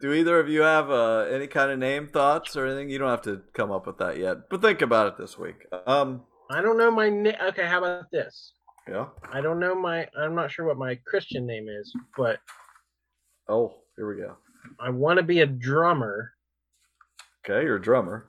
do 0.00 0.12
either 0.12 0.38
of 0.40 0.48
you 0.48 0.62
have 0.62 0.90
uh, 0.90 1.20
any 1.30 1.46
kind 1.46 1.70
of 1.70 1.78
name 1.78 2.08
thoughts 2.08 2.56
or 2.56 2.66
anything? 2.66 2.90
You 2.90 2.98
don't 2.98 3.10
have 3.10 3.22
to 3.22 3.42
come 3.54 3.70
up 3.70 3.86
with 3.86 3.98
that 3.98 4.18
yet, 4.18 4.48
but 4.50 4.60
think 4.62 4.82
about 4.82 5.06
it 5.08 5.18
this 5.18 5.38
week. 5.38 5.66
Um, 5.86 6.22
I 6.50 6.60
don't 6.60 6.78
know 6.78 6.90
my 6.90 7.08
name. 7.08 7.34
Okay, 7.48 7.66
how 7.66 7.78
about 7.78 8.10
this? 8.10 8.52
Yeah. 8.88 9.06
I 9.32 9.40
don't 9.40 9.58
know 9.60 9.74
my. 9.74 10.06
I'm 10.18 10.34
not 10.34 10.50
sure 10.50 10.64
what 10.66 10.76
my 10.78 10.96
Christian 11.06 11.46
name 11.46 11.66
is, 11.68 11.92
but 12.16 12.38
Oh, 13.48 13.74
here 13.96 14.08
we 14.08 14.20
go. 14.20 14.36
I 14.80 14.90
want 14.90 15.18
to 15.18 15.22
be 15.22 15.40
a 15.40 15.46
drummer, 15.46 16.32
Okay, 17.44 17.64
you're 17.64 17.76
a 17.76 17.82
drummer. 17.82 18.26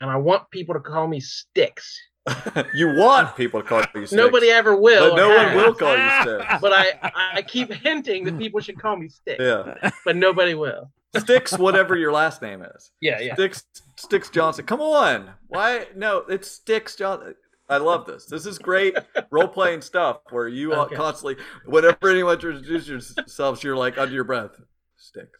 and 0.00 0.10
I 0.10 0.16
want 0.16 0.50
people 0.50 0.74
to 0.74 0.80
call 0.80 1.06
me 1.08 1.20
Sticks. 1.20 1.98
you 2.74 2.94
want 2.94 3.36
people 3.36 3.60
to 3.62 3.68
call 3.68 3.80
you 3.80 4.06
Sticks. 4.06 4.12
Nobody 4.12 4.50
ever 4.50 4.74
will. 4.76 5.10
but 5.10 5.16
no 5.16 5.30
or 5.32 5.36
one 5.36 5.56
will 5.56 5.74
call 5.74 5.96
you 5.96 6.10
Sticks. 6.22 6.60
But 6.60 6.72
I, 6.72 7.12
I 7.34 7.42
keep 7.42 7.70
hinting 7.72 8.24
that 8.24 8.38
people 8.38 8.60
should 8.60 8.80
call 8.80 8.96
me 8.96 9.08
Sticks, 9.08 9.42
Yeah. 9.42 9.90
but 10.04 10.16
nobody 10.16 10.54
will. 10.54 10.90
Sticks, 11.16 11.56
whatever 11.58 11.96
your 11.96 12.12
last 12.12 12.42
name 12.42 12.62
is. 12.62 12.90
Yeah, 13.00 13.20
yeah. 13.20 13.34
Sticks 13.34 13.64
Sticks 13.96 14.30
Johnson. 14.30 14.64
Come 14.66 14.80
on. 14.80 15.30
Why 15.48 15.86
no, 15.94 16.18
it's 16.28 16.50
Sticks 16.50 16.96
Johnson. 16.96 17.34
I 17.68 17.76
love 17.78 18.04
this. 18.06 18.26
This 18.26 18.44
is 18.46 18.58
great 18.58 18.94
role 19.30 19.48
playing 19.48 19.80
stuff 19.82 20.18
where 20.30 20.48
you 20.48 20.74
all 20.74 20.86
Okay. 20.86 20.96
constantly 20.96 21.36
whenever 21.66 22.10
anyone 22.10 22.34
introduces 22.34 23.14
yourselves, 23.16 23.62
you're 23.62 23.76
like 23.76 23.96
under 23.98 24.14
your 24.14 24.24
breath. 24.24 24.50
Sticks. 24.96 25.38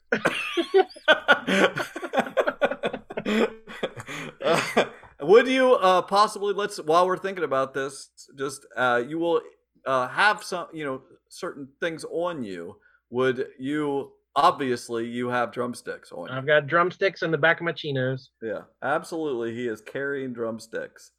Uh, 4.45 4.85
would 5.25 5.49
you 5.49 5.75
uh, 5.75 6.03
possibly 6.03 6.53
let's 6.55 6.79
while 6.79 7.07
we're 7.07 7.19
thinking 7.19 7.45
about 7.45 7.75
this, 7.75 8.11
just 8.39 8.67
uh, 8.77 9.03
you 9.07 9.19
will 9.19 9.41
uh, 9.87 10.09
have 10.09 10.43
some 10.43 10.67
you 10.73 10.85
know 10.85 11.03
certain 11.29 11.69
things 11.81 12.05
on 12.11 12.43
you. 12.43 12.77
Would 13.11 13.49
you 13.59 14.13
obviously 14.37 15.07
you 15.07 15.29
have 15.29 15.53
drumsticks 15.53 16.13
on 16.13 16.29
you? 16.29 16.35
I've 16.35 16.47
got 16.47 16.67
drumsticks 16.67 17.23
in 17.23 17.31
the 17.31 17.39
back 17.39 17.61
of 17.61 17.65
my 17.65 17.73
chinos. 17.73 18.31
Yeah, 18.43 18.63
absolutely. 18.83 19.55
He 19.55 19.69
is 19.69 19.81
carrying 19.81 20.33
drumsticks, 20.33 21.13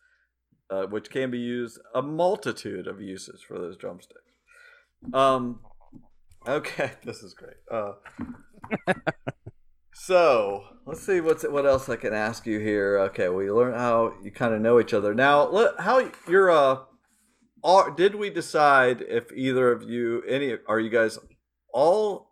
uh, 0.70 0.86
which 0.88 1.10
can 1.10 1.32
be 1.32 1.40
used 1.40 1.80
a 1.94 2.02
multitude 2.02 2.88
of 2.88 3.02
uses 3.02 3.42
for 3.42 3.58
those 3.58 3.78
drumsticks. 3.78 4.22
Um, 5.14 5.60
okay, 6.48 6.92
this 7.06 7.24
is 7.24 7.34
great. 7.34 7.58
Uh, 7.72 7.94
so 9.98 10.64
let's 10.86 11.06
see 11.06 11.22
what's 11.22 11.44
what 11.48 11.66
else 11.66 11.88
I 11.88 11.96
can 11.96 12.14
ask 12.14 12.46
you 12.46 12.60
here. 12.60 13.00
Okay, 13.00 13.30
we 13.30 13.50
learned 13.50 13.76
how 13.76 14.14
you 14.22 14.30
kind 14.30 14.54
of 14.54 14.62
know 14.62 14.80
each 14.80 14.94
other. 14.94 15.14
Now, 15.14 15.48
let, 15.50 15.80
how 15.80 16.12
you're 16.28 16.52
uh, 16.52 16.80
are, 17.64 17.92
did 17.92 18.16
we 18.16 18.30
decide 18.30 19.02
if 19.02 19.32
either 19.32 19.72
of 19.72 19.84
you 19.84 20.22
any 20.28 20.58
are 20.68 20.80
you 20.80 20.90
guys 20.90 21.18
all 21.74 22.32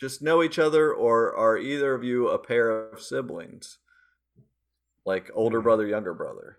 just 0.00 0.20
know 0.20 0.42
each 0.42 0.58
other 0.58 0.92
or 0.92 1.34
are 1.36 1.56
either 1.56 1.94
of 1.94 2.02
you 2.02 2.28
a 2.28 2.38
pair 2.38 2.70
of 2.70 3.00
siblings? 3.00 3.78
Like 5.06 5.30
older 5.34 5.60
brother 5.60 5.86
younger 5.86 6.12
brother? 6.12 6.58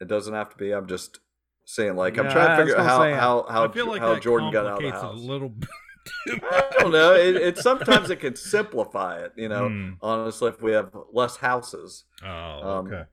It 0.00 0.08
doesn't 0.08 0.34
have 0.34 0.50
to 0.50 0.56
be 0.56 0.72
i'm 0.72 0.88
just 0.88 1.20
saying 1.64 1.94
like 1.94 2.18
i'm 2.18 2.28
trying 2.28 2.56
to 2.58 2.64
figure 2.64 2.76
out 2.76 2.84
how 2.84 3.14
how 3.14 3.46
how, 3.48 3.68
I 3.68 3.72
feel 3.72 3.86
like 3.86 4.00
how 4.00 4.18
jordan 4.18 4.50
got 4.50 4.66
out 4.66 4.82
of 4.82 4.90
the 4.90 4.90
house 4.90 5.14
a 5.14 5.16
little 5.16 5.54
i 6.28 6.70
don't 6.80 6.92
know 6.92 7.14
it, 7.14 7.36
it 7.36 7.58
sometimes 7.58 8.10
it 8.10 8.16
can 8.16 8.36
simplify 8.36 9.18
it 9.18 9.32
you 9.36 9.48
know 9.48 9.74
Hmm. 9.74 9.90
honestly 10.00 10.48
if 10.48 10.60
we 10.62 10.72
have 10.72 10.90
less 11.12 11.36
houses 11.36 12.04
Oh, 12.22 12.26
Um, 12.62 12.86
okay. 12.86 13.04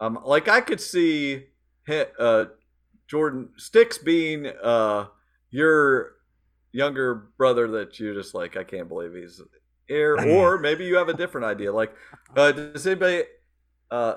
um 0.00 0.18
like 0.24 0.48
i 0.48 0.60
could 0.60 0.80
see 0.80 1.46
uh 2.18 2.46
jordan 3.08 3.50
sticks 3.56 3.98
being 3.98 4.46
uh 4.62 5.06
your 5.50 6.14
younger 6.72 7.30
brother 7.38 7.68
that 7.68 7.98
you're 8.00 8.14
just 8.14 8.34
like 8.34 8.56
i 8.56 8.64
can't 8.64 8.88
believe 8.88 9.14
he's 9.14 9.40
here 9.88 10.18
or 10.18 10.58
maybe 10.58 10.84
you 10.86 10.96
have 10.96 11.08
a 11.08 11.14
different 11.14 11.46
idea 11.46 11.72
like 11.72 11.94
uh 12.36 12.52
does 12.52 12.86
anybody 12.86 13.24
uh 13.90 14.16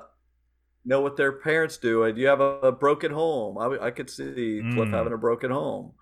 know 0.85 1.01
what 1.01 1.17
their 1.17 1.33
parents 1.33 1.77
do 1.77 2.03
Uh, 2.05 2.11
do 2.11 2.21
you 2.21 2.27
have 2.27 2.41
a, 2.41 2.59
a 2.61 2.71
broken 2.71 3.11
home 3.11 3.57
i, 3.57 3.88
I 3.88 3.91
could 3.91 4.09
see 4.09 4.63
cliff 4.69 4.89
Mm. 4.89 4.91
having 4.91 5.13
a 5.13 5.17
broken 5.17 5.51
home 5.51 5.93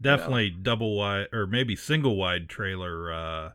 Definitely 0.00 0.50
double 0.50 0.96
wide 0.96 1.26
or 1.32 1.46
maybe 1.46 1.74
single 1.76 2.16
wide 2.16 2.48
trailer 2.48 3.12
uh, 3.12 3.50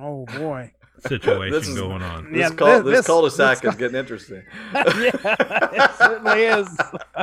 Oh 0.00 0.24
boy. 0.26 0.72
situation 1.06 1.52
This 1.52 1.66
is- 1.68 1.76
going 1.78 2.02
on. 2.02 2.30
this, 2.32 2.40
Yeah, 2.50 2.50
cul- 2.50 2.66
this- 2.68 2.84
this, 2.84 2.96
this- 2.98 3.06
cul-de-sac 3.06 3.60
this- 3.62 3.72
is 3.74 3.78
getting 3.78 3.96
interesting 3.96 4.42
yeah, 4.74 5.10
it 5.72 5.90
certainly 5.96 6.42
is. 6.42 6.68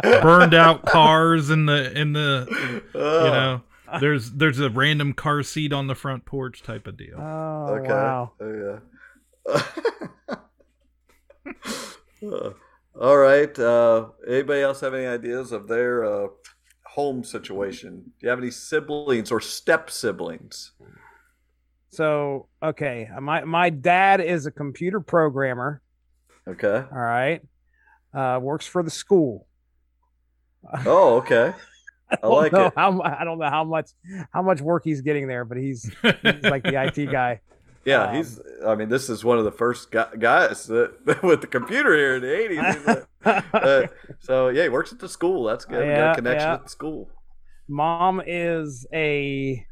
Burned 0.22 0.54
out 0.54 0.86
cars 0.86 1.50
in 1.50 1.66
the 1.68 1.98
in 1.98 2.14
the 2.14 2.82
Oh, 2.96 3.26
you 3.26 3.32
know 3.32 3.62
there's 4.02 4.32
there's 4.32 4.60
a 4.60 4.70
random 4.70 5.14
car 5.14 5.44
seat 5.44 5.72
on 5.72 5.88
the 5.88 5.96
front 5.96 6.26
porch 6.26 6.62
type 6.64 6.88
of 6.88 6.98
deal. 6.98 7.18
Oh 7.20 7.76
okay 7.76 7.88
wow. 7.94 8.32
oh 8.42 8.80
yeah 9.48 9.62
Uh, 12.22 12.50
all 13.00 13.16
right 13.18 13.58
uh 13.60 14.08
anybody 14.28 14.62
else 14.62 14.82
have 14.82 14.94
any 14.94 15.06
ideas 15.06 15.52
of 15.52 15.68
their 15.68 16.04
uh 16.04 16.28
home 16.98 17.24
situation 17.24 18.02
do 18.02 18.26
you 18.26 18.30
have 18.30 18.40
any 18.40 18.50
siblings 18.50 19.32
or 19.32 19.40
step 19.40 19.88
siblings 19.92 20.72
So 21.92 22.48
okay, 22.62 23.08
my 23.22 23.44
my 23.46 23.70
dad 23.70 24.20
is 24.20 24.46
a 24.48 24.52
computer 24.52 25.00
programmer. 25.00 25.82
okay 26.48 26.84
All 26.92 26.98
right, 26.98 27.42
uh, 28.14 28.40
works 28.42 28.66
for 28.68 28.82
the 28.84 28.90
school. 28.90 29.48
oh 30.86 31.18
okay 31.18 31.54
i 32.10 32.16
don't 32.22 32.34
like 32.34 32.52
it 32.54 32.74
How, 32.76 33.00
I 33.02 33.24
don't 33.24 33.38
know 33.40 33.50
how 33.50 33.64
much 33.64 33.92
how 34.32 34.42
much 34.42 34.60
work 34.60 34.84
he's 34.84 35.02
getting 35.02 35.28
there, 35.28 35.46
but 35.46 35.58
he's 35.58 35.84
he's 36.02 36.44
like 36.44 36.64
the 36.64 36.76
IT 36.84 37.12
guy. 37.12 37.42
yeah 37.88 38.04
um, 38.10 38.16
he's 38.16 38.40
i 38.68 38.76
mean 38.76 38.90
this 38.90 39.10
is 39.10 39.24
one 39.24 39.38
of 39.40 39.46
the 39.46 39.52
first 39.64 39.90
guys 39.92 40.66
that, 40.74 41.20
with 41.24 41.42
the 41.42 41.48
computer 41.48 41.96
here 41.96 42.16
in 42.18 42.22
the 42.22 43.06
80s 43.26 43.44
uh, 43.54 43.88
so 44.20 44.50
yeah 44.50 44.64
he 44.64 44.70
works 44.70 44.92
at 44.92 45.00
the 45.00 45.10
school 45.10 45.44
that's 45.46 45.66
good 45.66 45.80
we 45.88 45.94
got 45.94 45.98
Yeah, 45.98 46.12
a 46.12 46.16
connection 46.16 46.48
yeah. 46.50 46.54
at 46.56 46.64
the 46.64 46.70
school 46.70 47.10
Mom 47.70 48.22
is 48.26 48.86
a 48.94 49.66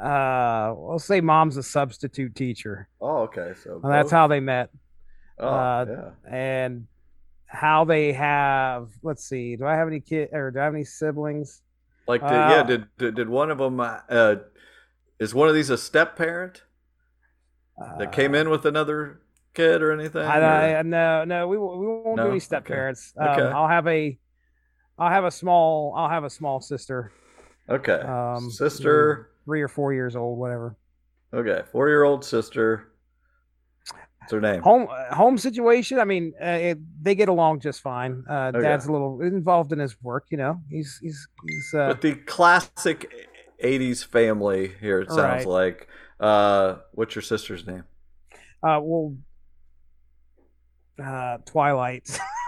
uh, 0.00 0.72
we'll 0.76 0.98
say 0.98 1.20
mom's 1.20 1.56
a 1.58 1.62
substitute 1.62 2.34
teacher. 2.34 2.88
oh 3.00 3.18
okay 3.22 3.52
so 3.62 3.80
And 3.82 3.92
that's 3.92 4.06
both- 4.06 4.12
how 4.12 4.26
they 4.26 4.40
met. 4.40 4.70
oh, 5.38 5.46
uh, 5.48 5.86
yeah 5.88 6.10
and 6.30 6.86
how 7.46 7.84
they 7.84 8.12
have 8.14 8.88
let's 9.02 9.24
see 9.28 9.56
do 9.56 9.66
i 9.66 9.74
have 9.74 9.86
any 9.86 10.00
kid 10.00 10.30
or 10.32 10.50
do 10.50 10.58
i 10.58 10.64
have 10.64 10.74
any 10.74 10.84
siblings 10.84 11.60
Like, 12.08 12.22
did, 12.22 12.30
yeah, 12.30 12.60
Uh, 12.60 12.62
did, 12.62 12.86
did 12.98 13.14
did 13.14 13.28
one 13.28 13.50
of 13.50 13.58
them? 13.58 13.78
Uh, 13.78 14.36
is 15.20 15.34
one 15.34 15.48
of 15.48 15.54
these 15.54 15.68
a 15.70 15.76
step 15.78 16.16
parent 16.16 16.62
that 17.98 18.12
came 18.12 18.34
in 18.34 18.50
with 18.50 18.64
another 18.66 19.20
kid 19.54 19.82
or 19.82 19.92
anything? 19.92 20.24
I, 20.24 20.76
I, 20.76 20.82
no 20.82 21.24
no 21.24 21.48
we, 21.48 21.58
won't- 21.58 21.78
we 21.80 21.86
won't 21.86 22.16
No? 22.16 22.22
do 22.22 22.30
any 22.30 22.40
step 22.40 22.64
Okay. 22.64 22.68
parents 22.68 23.12
um, 23.20 23.26
Okay. 23.28 23.52
i'll 23.52 23.68
have 23.68 23.86
a 23.86 24.18
i'll 24.98 25.10
have 25.10 25.24
a 25.24 25.30
small 25.30 25.94
i'll 25.96 26.08
have 26.08 26.24
a 26.24 26.30
small 26.30 26.60
sister 26.60 27.12
okay, 27.68 28.02
um 28.02 28.48
sister. 28.48 29.30
three 29.44 29.62
or 29.62 29.68
four 29.68 29.92
years 29.92 30.16
old 30.16 30.38
whatever 30.38 30.76
Okay, 31.34 31.62
four 31.70 31.88
year 31.88 32.04
old 32.04 32.24
sister. 32.24 32.92
What's 34.20 34.32
her 34.32 34.40
name? 34.40 34.64
home 34.64 34.86
uh, 34.90 35.14
home 35.14 35.38
situation 35.38 35.98
i 35.98 36.04
mean 36.04 36.32
uh, 36.40 36.44
it, 36.46 36.78
they 37.02 37.14
get 37.14 37.28
along 37.28 37.60
just 37.60 37.80
fine 37.80 38.24
uh 38.28 38.52
Okay. 38.54 38.62
dad's 38.62 38.86
a 38.86 38.92
little 38.92 39.20
involved 39.22 39.72
in 39.72 39.78
his 39.78 40.00
work 40.02 40.26
you 40.30 40.36
know 40.36 40.60
he's 40.70 40.98
he's 41.02 41.26
he's 41.42 41.74
uh 41.74 41.94
But 41.94 42.00
the 42.00 42.14
classic 42.14 43.10
'80s 43.58 44.02
family 44.02 44.72
here. 44.80 45.00
It 45.00 45.12
sounds 45.12 45.44
Right. 45.44 45.46
like. 45.46 45.88
Uh, 46.22 46.76
what's 46.92 47.14
your 47.16 47.22
sister's 47.22 47.66
name? 47.66 47.82
uh 48.62 48.78
well 48.80 49.16
uh 51.04 51.38
twilight 51.44 52.08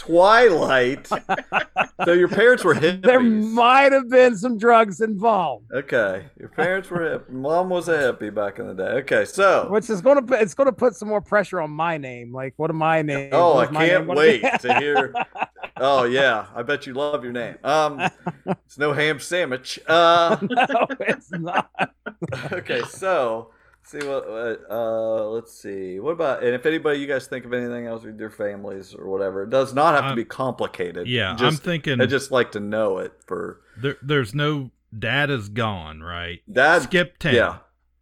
Twilight. 0.00 1.06
so 2.04 2.12
your 2.14 2.28
parents 2.28 2.64
were 2.64 2.74
hippies. 2.74 3.02
there 3.02 3.20
might 3.20 3.92
have 3.92 4.08
been 4.08 4.34
some 4.34 4.56
drugs 4.56 5.02
involved 5.02 5.66
Okay, 5.74 6.24
your 6.38 6.48
parents 6.48 6.88
were 6.88 7.02
hip. 7.02 7.28
Mom 7.28 7.68
was 7.68 7.86
a 7.88 7.98
hippie 7.98 8.34
back 8.34 8.58
in 8.58 8.66
the 8.66 8.72
day. 8.72 8.88
Okay, 9.00 9.26
so 9.26 9.68
which 9.68 9.90
is 9.90 10.00
going 10.00 10.16
to 10.16 10.22
put 10.22 10.40
it's 10.40 10.54
going 10.54 10.68
to 10.68 10.72
put 10.72 10.94
some 10.94 11.08
more 11.08 11.20
pressure 11.20 11.60
on 11.60 11.70
my 11.70 11.98
name 11.98 12.32
like 12.32 12.54
what 12.56 12.70
am 12.70 12.82
I 12.82 13.02
name 13.02 13.28
Oh, 13.32 13.58
I 13.58 13.66
can't 13.66 14.06
wait 14.06 14.42
to 14.60 14.78
hear. 14.78 15.12
Oh 15.82 16.04
yeah, 16.04 16.44
I 16.54 16.62
bet 16.62 16.86
you 16.86 16.92
love 16.92 17.24
your 17.24 17.32
name. 17.32 17.56
Um, 17.64 18.00
it's 18.46 18.76
no 18.76 18.92
ham 18.92 19.18
sandwich. 19.18 19.80
Uh, 19.86 20.36
no 20.42 20.86
it's 21.00 21.30
not 21.32 21.70
okay, 22.52 22.82
so 22.82 23.50
see 23.90 24.06
what. 24.06 24.28
what, 24.30 24.60
Uh, 24.70 25.24
let's 25.30 25.52
see. 25.52 25.98
What 26.00 26.12
about? 26.12 26.42
And 26.42 26.54
if 26.54 26.64
anybody, 26.66 26.98
you 27.00 27.06
guys 27.06 27.26
think 27.26 27.44
of 27.44 27.52
anything 27.52 27.86
else 27.86 28.04
with 28.04 28.18
your 28.18 28.30
families 28.30 28.94
or 28.94 29.08
whatever, 29.08 29.42
it 29.44 29.50
does 29.50 29.74
not 29.74 29.94
have 29.94 30.02
to 30.02 30.06
I'm- 30.08 30.16
be 30.16 30.24
complicated. 30.24 31.06
Yeah, 31.08 31.30
I'm 31.32 31.38
just, 31.38 31.62
thinking 31.62 32.00
I 32.00 32.06
just 32.06 32.30
like 32.30 32.52
to 32.52 32.60
know 32.60 32.98
it 32.98 33.12
for 33.26 33.60
there, 33.76 33.96
there's 34.02 34.34
no 34.34 34.70
dad 34.96 35.30
is 35.30 35.48
gone, 35.48 36.02
right? 36.02 36.40
dad. 36.50 36.82
Skip 36.82 37.18
town. 37.18 37.34
Yeah, 37.34 37.56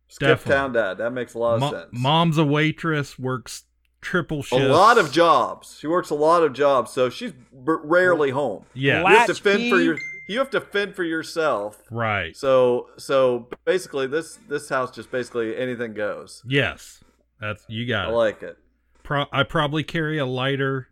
skip 0.08 0.28
Definitely. 0.28 0.52
town 0.54 0.72
dad. 0.72 0.98
That 0.98 1.12
makes 1.12 1.34
a 1.34 1.38
lot 1.38 1.54
of 1.54 1.60
Mo- 1.60 1.70
sense. 1.72 1.86
mom's 1.92 2.38
a 2.38 2.44
waitress, 2.44 3.18
works 3.18 3.64
triple 4.00 4.42
shifts. 4.42 4.64
a 4.64 4.68
lot 4.68 4.96
of 4.98 5.10
jobs. 5.10 5.76
She 5.80 5.86
works 5.88 6.10
a 6.10 6.14
lot 6.14 6.42
of 6.44 6.52
jobs, 6.52 6.92
so 6.92 7.10
she's 7.10 7.32
b- 7.32 7.38
rarely 7.82 8.30
home. 8.30 8.64
Yeah, 8.74 9.02
La- 9.02 9.10
You 9.10 9.16
have 9.18 9.26
to 9.26 9.34
fend 9.34 9.70
for 9.70 9.80
your. 9.80 9.98
You 10.28 10.38
have 10.38 10.50
to 10.50 10.60
fend 10.60 10.94
for 10.94 11.04
yourself. 11.04 11.82
right. 11.90 12.36
So 12.36 12.90
so 12.96 13.48
basically 13.64 14.06
this 14.06 14.38
this 14.48 14.68
house 14.68 14.94
just 14.94 15.10
basically 15.10 15.56
anything 15.56 15.94
goes. 15.94 16.42
Yes, 16.46 17.02
that's 17.40 17.64
you 17.68 17.84
I 17.84 17.88
got 17.88 18.08
it. 18.08 18.12
I 18.12 18.14
like 18.14 18.42
it. 18.42 18.58
Pro- 19.02 19.26
I 19.32 19.42
probably 19.42 19.82
carry 19.82 20.18
a 20.18 20.26
lighter 20.26 20.88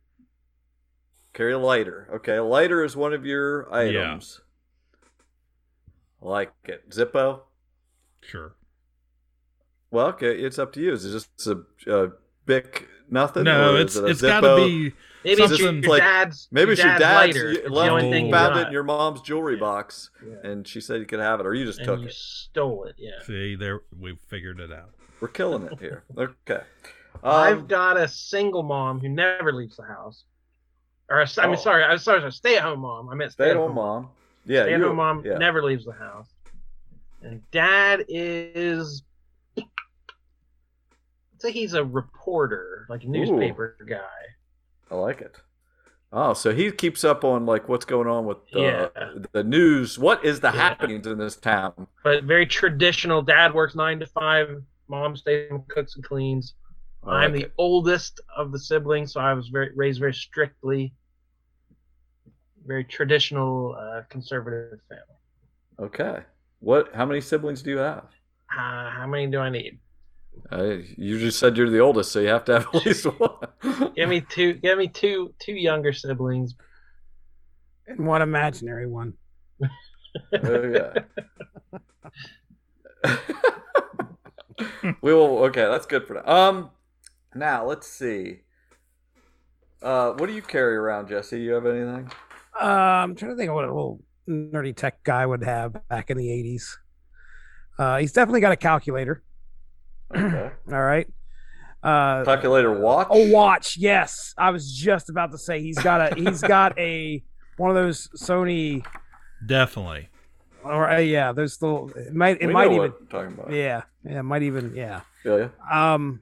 Carry 1.37 1.53
a 1.53 1.59
lighter. 1.59 2.09
Okay, 2.15 2.37
a 2.37 2.43
lighter 2.43 2.83
is 2.83 2.97
one 2.97 3.13
of 3.13 3.27
your 3.27 3.71
items. 3.71 4.41
I 6.23 6.27
like 6.27 6.53
it. 6.65 6.89
Zippo. 6.89 7.41
Sure. 8.23 8.55
Well, 9.91 10.07
okay, 10.07 10.35
it's 10.35 10.59
up 10.59 10.73
to 10.73 10.81
you. 10.81 10.95
Is 10.95 11.05
it 11.05 11.13
just 11.13 11.47
a, 11.47 11.59
a 11.87 12.13
Bic 12.47 12.89
nothing? 13.11 13.45
No, 13.45 13.77
it's 13.77 13.97
it 13.97 14.05
it's 14.11 14.23
got 14.23 14.41
to 14.41 14.57
be 14.57 14.93
Maybe 15.25 15.43
it's 15.43 15.59
your, 15.59 15.73
your 15.73 15.91
like- 15.91 16.03
dad's. 16.03 16.49
Maybe 16.53 16.73
it's 16.73 16.83
your 16.83 16.97
dad's. 16.99 17.03
lighter. 17.37 17.51
You 17.53 17.59
It's 17.59 17.69
the 17.69 17.75
left- 17.75 18.01
thing 18.11 18.31
found 18.31 18.59
it 18.61 18.67
in 18.69 18.73
your 18.73 18.85
mom's 18.85 19.21
jewelry 19.23 19.57
box, 19.57 20.11
Yeah. 20.25 20.49
and 20.51 20.67
she 20.67 20.81
said 20.81 21.01
you 21.01 21.07
could 21.07 21.19
have 21.19 21.41
it, 21.41 21.47
or 21.47 21.53
you 21.55 21.65
just 21.65 21.81
and 21.81 21.87
took 21.87 22.01
you 22.01 22.07
it. 22.07 22.13
stole 22.15 22.85
it. 22.85 22.95
Yeah. 22.97 23.11
See, 23.27 23.57
there 23.57 23.81
we 23.99 24.17
figured 24.29 24.61
it 24.61 24.73
out. 24.73 24.91
We're 25.21 25.29
killing 25.29 25.65
it 25.65 25.79
here. 25.81 26.05
Okay. 26.17 26.63
I've 27.25 27.59
Um, 27.61 27.67
got 27.67 27.97
a 27.97 28.07
single 28.07 28.63
mom 28.63 29.01
who 29.01 29.09
never 29.09 29.53
leaves 29.53 29.77
the 29.77 29.85
house. 29.85 30.25
Or 31.09 31.23
a, 31.23 31.27
I 31.39 31.47
mean, 31.47 31.55
Oh. 31.57 31.59
sorry, 31.59 31.83
I 31.83 31.93
was 31.93 32.03
sorry, 32.03 32.21
sorry, 32.21 32.33
stay-at-home 32.33 32.81
mom. 32.81 33.09
I 33.09 33.15
meant 33.15 33.33
stay-at-home 33.33 33.75
mom. 33.75 34.11
Yeah. 34.45 34.63
Stay-at-home 34.65 34.97
mom 34.97 35.23
yeah. 35.25 35.39
never 35.39 35.63
leaves 35.63 35.85
the 35.87 35.93
house. 35.93 36.29
And 37.23 37.41
dad 37.51 38.05
is. 38.09 39.03
Say 41.39 41.53
he's 41.53 41.75
a 41.75 41.85
reporter, 41.85 42.87
like 42.89 43.05
a 43.05 43.09
newspaper 43.09 43.77
guy. 43.89 44.01
I 44.91 44.95
like 44.95 45.21
it. 45.21 45.37
Oh, 46.13 46.33
so 46.33 46.55
he 46.55 46.71
keeps 46.71 47.05
up 47.05 47.25
on 47.25 47.45
like 47.47 47.69
what's 47.69 47.85
going 47.85 48.09
on 48.09 48.25
with 48.25 48.39
the, 48.53 48.61
Yeah. 48.61 49.15
the 49.33 49.45
news. 49.45 49.99
What 49.99 50.25
is 50.25 50.41
the 50.41 50.49
Yeah. 50.49 50.53
happenings 50.53 51.07
in 51.07 51.19
this 51.19 51.37
town? 51.37 51.89
But 52.05 52.25
very 52.25 52.47
traditional. 52.47 53.21
Dad 53.23 53.53
works 53.53 53.75
nine 53.75 53.99
to 54.01 54.07
five. 54.07 54.63
Mom 54.89 55.17
stays 55.17 55.51
home, 55.51 55.65
cooks 55.69 55.97
and 55.97 56.05
cleans. 56.05 56.55
I'm 57.05 57.33
the 57.33 57.43
it. 57.45 57.53
oldest 57.59 58.21
of 58.37 58.51
the 58.53 58.59
siblings, 58.59 59.13
so 59.13 59.21
I 59.21 59.33
was 59.35 59.49
very 59.49 59.71
raised 59.77 60.01
very 60.01 60.15
strictly, 60.15 60.95
very 62.65 62.85
traditional, 62.85 63.77
uh, 63.79 64.03
conservative 64.09 64.81
family. 64.89 65.05
Okay. 65.79 66.23
What? 66.61 66.95
How 66.95 67.05
many 67.07 67.21
siblings 67.21 67.63
do 67.63 67.71
you 67.71 67.79
have? 67.79 68.05
Uh, 68.51 68.91
how 68.91 69.07
many 69.09 69.27
do 69.29 69.39
I 69.39 69.51
need? 69.51 69.79
Uh, 70.51 70.77
you 70.97 71.19
just 71.19 71.39
said 71.39 71.57
you're 71.57 71.71
the 71.71 71.81
oldest, 71.81 72.13
so 72.13 72.21
you 72.21 72.29
have 72.29 72.45
to 72.45 72.53
have 72.55 72.67
at 72.75 72.87
least 72.87 73.05
one. 73.05 73.93
Give 73.95 74.09
me 74.09 74.21
two. 74.21 74.55
Give 74.55 74.79
me 74.79 74.89
two. 74.89 75.35
Two 75.39 75.55
younger 75.55 75.93
siblings. 75.93 76.55
And 77.87 78.07
one 78.07 78.23
imaginary 78.23 78.87
one. 78.87 79.15
Oh, 80.43 80.63
yeah. 80.65 80.93
we 85.03 85.13
will. 85.13 85.39
Okay, 85.45 85.63
that's 85.63 85.87
good 85.87 86.07
for 86.07 86.15
now. 86.15 86.27
Um, 86.27 86.71
now 87.35 87.67
let's 87.67 87.87
see. 87.87 88.41
Uh, 89.83 90.13
what 90.13 90.27
do 90.27 90.33
you 90.33 90.43
carry 90.43 90.75
around, 90.77 91.09
Jesse? 91.09 91.41
You 91.41 91.53
have 91.53 91.67
anything? 91.67 92.11
Uh, 92.61 92.65
I'm 92.65 93.15
trying 93.15 93.33
to 93.33 93.37
think 93.37 93.51
of 93.51 93.55
what 93.55 93.65
a 93.65 93.69
little 93.69 94.01
nerdy 94.29 94.75
tech 94.75 95.05
guy 95.05 95.27
would 95.27 95.45
have 95.45 95.77
back 95.89 96.11
in 96.11 96.17
the 96.17 96.27
80s. 96.27 96.77
Uh, 97.79 97.99
he's 97.99 98.13
definitely 98.13 98.41
got 98.41 98.53
a 98.53 98.57
calculator. 98.57 99.23
Okay. 100.15 100.51
All 100.73 100.83
right. 100.83 101.07
Uh, 101.83 102.25
Calculator 102.25 102.73
watch. 102.81 103.09
a 103.11 103.33
watch. 103.33 103.77
Yes, 103.77 104.35
I 104.37 104.51
was 104.51 104.73
just 104.73 105.09
about 105.09 105.31
to 105.33 105.39
say 105.39 105.61
he's 105.63 105.79
got 105.79 106.13
a 106.13 106.15
he's 106.17 106.41
got 106.57 106.77
a 106.79 107.23
one 107.59 107.71
of 107.71 107.77
those 107.77 108.09
Sony 108.17 108.85
Definitely. 109.47 110.09
or 110.65 110.91
uh, 110.91 110.99
yeah, 110.99 111.33
those 111.33 111.61
little 111.63 111.91
it 111.91 112.13
might 112.15 112.41
it 112.41 112.47
We 112.49 112.53
might 112.53 112.67
know 112.71 112.77
even 112.77 112.91
what 112.93 113.11
talking 113.11 113.33
about. 113.35 113.53
yeah 113.53 113.83
yeah 114.05 114.19
it 114.21 114.23
might 114.25 114.43
even 114.43 114.75
yeah 114.75 115.03
Yeah, 115.25 115.49
yeah. 115.71 115.95
um 115.95 116.21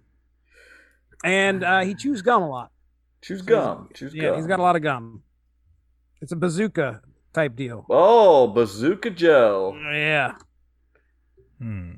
and 1.24 1.64
uh, 1.64 1.80
he 1.80 1.94
chews 1.94 2.20
gum 2.20 2.42
a 2.42 2.48
lot. 2.48 2.70
Choose 3.22 3.40
gum. 3.40 3.88
Choose 3.94 4.12
Yeah, 4.14 4.30
gum. 4.30 4.36
he's 4.36 4.46
got 4.46 4.58
a 4.58 4.62
lot 4.62 4.76
of 4.76 4.82
gum. 4.82 5.22
It's 6.20 6.32
a 6.32 6.36
bazooka 6.36 7.00
type 7.32 7.56
deal. 7.56 7.86
Oh, 7.88 8.48
Bazooka 8.48 9.10
Joe. 9.10 9.74
Yeah. 9.82 10.34
Hmm. 11.58 11.92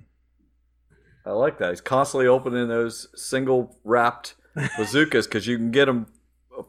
I 1.26 1.32
like 1.32 1.58
that. 1.58 1.70
He's 1.70 1.80
constantly 1.80 2.26
opening 2.28 2.68
those 2.68 3.08
single 3.14 3.76
wrapped 3.84 4.34
bazookas 4.78 5.26
because 5.26 5.46
you 5.46 5.56
can 5.58 5.70
get 5.72 5.86
them 5.86 6.06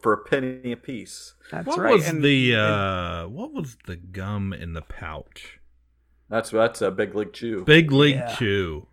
for 0.00 0.12
a 0.12 0.18
penny 0.18 0.72
a 0.72 0.76
piece. 0.76 1.34
That's 1.50 1.66
What 1.66 1.78
right. 1.78 1.92
was 1.94 2.06
and- 2.08 2.22
the 2.24 2.52
and- 2.54 2.60
uh 2.60 3.24
what 3.26 3.52
was 3.52 3.76
the 3.86 3.96
gum 3.96 4.52
in 4.52 4.72
the 4.74 4.82
pouch? 4.82 5.60
That's 6.28 6.50
that's 6.50 6.82
a 6.82 6.90
big 6.90 7.14
league 7.14 7.32
chew. 7.32 7.64
Big 7.64 7.90
League 7.92 8.16
Yeah. 8.16 8.34
Chew. 8.36 8.86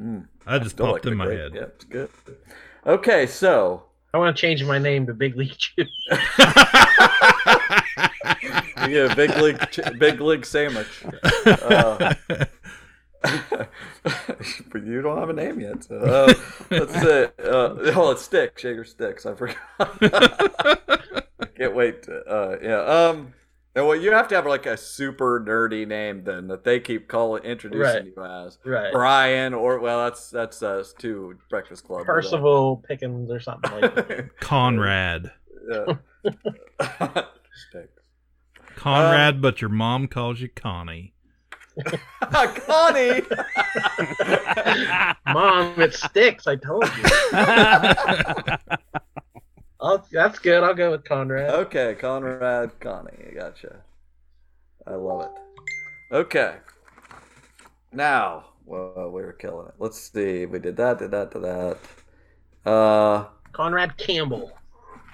Mm, 0.00 0.28
That 0.46 0.62
just 0.62 0.76
still 0.76 0.86
popped 0.92 1.04
like 1.06 1.12
in 1.12 1.18
my 1.18 1.26
League. 1.26 1.38
head. 1.38 1.52
Yeah, 1.54 1.62
it's 1.62 1.84
good. 1.84 2.10
Okay, 2.86 3.26
so 3.26 3.84
I 4.14 4.18
want 4.18 4.36
to 4.36 4.40
change 4.40 4.62
my 4.64 4.78
name 4.78 5.06
to 5.06 5.14
Big 5.14 5.34
League 5.36 5.56
Chew. 5.56 5.84
you 8.82 8.88
get 8.88 9.10
a 9.10 9.16
big 9.16 9.30
league 9.36 9.98
big 9.98 10.20
league 10.20 10.44
sandwich. 10.46 10.86
Uh, 11.46 12.14
but 13.22 14.84
you 14.84 15.02
don't 15.02 15.18
have 15.18 15.28
a 15.28 15.32
name 15.34 15.60
yet. 15.60 15.84
So, 15.84 15.96
uh, 15.98 16.32
let's 16.70 16.92
say, 16.94 17.24
uh, 17.44 17.74
oh, 17.94 18.10
it's 18.12 18.22
Stick 18.22 18.58
Shaker 18.58 18.84
Sticks. 18.84 19.26
I 19.26 19.34
forgot. 19.34 19.56
I 19.78 21.18
can't 21.58 21.74
wait. 21.74 22.04
To, 22.04 22.20
uh, 22.26 22.56
yeah. 22.62 22.80
Um. 22.82 23.34
And 23.76 23.86
well, 23.86 23.94
you 23.96 24.10
have 24.10 24.26
to 24.28 24.34
have 24.34 24.46
like 24.46 24.66
a 24.66 24.76
super 24.76 25.40
nerdy 25.40 25.86
name 25.86 26.24
then 26.24 26.48
that 26.48 26.64
they 26.64 26.80
keep 26.80 27.06
calling 27.06 27.44
introducing 27.44 27.84
Right. 27.84 28.04
you 28.16 28.24
as 28.46 28.58
Right. 28.64 28.92
Brian 28.92 29.54
or 29.54 29.78
well, 29.78 30.04
that's 30.06 30.28
that's 30.28 30.60
uh, 30.60 30.82
two 30.98 31.38
Breakfast 31.50 31.84
Club. 31.84 32.00
but, 32.04 32.10
uh, 32.10 32.14
Percival 32.16 32.82
Pickens 32.88 33.30
or 33.30 33.38
something 33.38 33.70
like 33.80 33.94
that. 33.94 34.36
Conrad. 34.40 35.30
yeah. 35.70 35.94
Conrad, 38.76 39.34
Um, 39.36 39.40
but 39.40 39.60
your 39.60 39.70
mom 39.70 40.08
calls 40.08 40.40
you 40.40 40.48
Connie. 40.48 41.14
Connie. 42.30 43.22
Mom, 45.26 45.80
it 45.80 45.94
sticks. 45.94 46.46
I 46.46 46.56
told 46.56 46.84
you. 46.96 47.04
Oh, 49.82 50.02
that's 50.12 50.38
good. 50.38 50.62
I'll 50.62 50.74
go 50.74 50.90
with 50.90 51.04
Conrad. 51.04 51.50
Okay, 51.50 51.94
Conrad 51.94 52.78
Connie. 52.80 53.32
Gotcha. 53.34 53.76
I 54.86 54.94
love 54.94 55.22
it. 55.22 56.14
Okay. 56.14 56.56
Now, 57.90 58.44
well, 58.66 59.10
we 59.10 59.22
were 59.22 59.32
killing 59.32 59.68
it. 59.68 59.74
Let's 59.78 59.98
see. 59.98 60.44
We 60.44 60.58
did 60.58 60.76
that, 60.76 60.98
did 60.98 61.12
that, 61.12 61.30
did 61.30 61.42
that. 61.42 61.78
Uh, 62.70 63.28
Conrad 63.52 63.96
Campbell. 63.96 64.52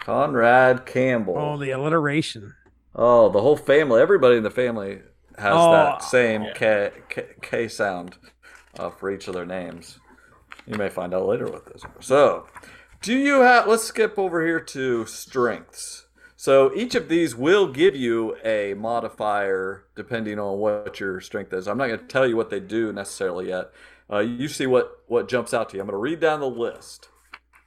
Conrad 0.01 0.85
Campbell. 0.85 1.37
oh, 1.39 1.57
the 1.59 1.71
alliteration. 1.71 2.53
Oh, 2.95 3.29
the 3.29 3.41
whole 3.41 3.57
family. 3.57 4.01
Everybody 4.01 4.37
in 4.37 4.43
the 4.43 4.51
family 4.51 5.01
has 5.39 5.53
Oh, 5.55 5.73
that 5.73 6.03
same 6.03 6.43
yeah. 6.45 6.53
K, 6.55 6.91
K, 7.09 7.25
K 7.43 7.69
sound 7.69 8.17
uh, 8.79 8.91
for 8.91 9.11
each 9.11 9.29
of 9.29 9.35
their 9.35 9.47
names. 9.47 9.99
You 10.67 10.77
may 10.77 10.89
find 10.89 11.15
out 11.15 11.27
later 11.27 11.47
what 11.47 11.67
those 11.67 11.85
are. 11.85 11.95
So, 12.01 12.47
do 13.03 13.17
you 13.17 13.41
have? 13.41 13.69
Let's 13.69 13.85
skip 13.85 14.19
over 14.19 14.45
here 14.45 14.61
to 14.61 15.07
strengths. 15.07 16.07
So 16.39 16.71
each 16.75 16.95
of 16.95 17.09
these 17.09 17.35
will 17.35 17.67
give 17.67 17.97
you 17.97 18.37
a 18.45 18.75
modifier 18.75 19.87
depending 19.97 20.39
on 20.39 20.59
what 20.59 21.01
your 21.01 21.21
strength 21.21 21.53
is. 21.55 21.67
I'm 21.67 21.79
not 21.79 21.87
going 21.87 22.01
to 22.01 22.07
tell 22.07 22.27
you 22.27 22.37
what 22.37 22.51
they 22.51 22.61
do 22.61 22.93
necessarily 22.93 23.49
yet. 23.49 23.71
Uh, 24.13 24.19
you 24.19 24.47
see 24.47 24.67
what 24.67 25.03
what 25.07 25.29
jumps 25.29 25.55
out 25.55 25.71
to 25.71 25.77
you. 25.77 25.81
I'm 25.81 25.87
going 25.87 25.95
to 25.95 25.99
read 25.99 26.21
down 26.21 26.41
the 26.41 26.51
list. 26.51 27.09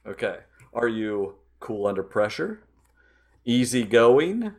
Okay. 0.06 0.38
Are 0.72 0.88
you 0.88 1.34
cool 1.58 1.86
under 1.86 2.02
pressure? 2.02 2.62
Easygoing? 3.44 4.54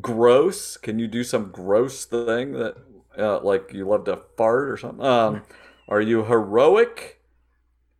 Gross? 0.00 0.76
Can 0.76 0.98
you 0.98 1.06
do 1.06 1.24
some 1.24 1.50
gross 1.50 2.04
thing 2.04 2.52
that 2.52 2.76
uh, 3.18 3.40
like 3.40 3.72
you 3.72 3.86
love 3.88 4.04
to 4.04 4.16
fart 4.36 4.68
or 4.70 4.76
something? 4.76 5.04
Um 5.04 5.42
are 5.88 6.00
you 6.00 6.24
heroic? 6.24 7.20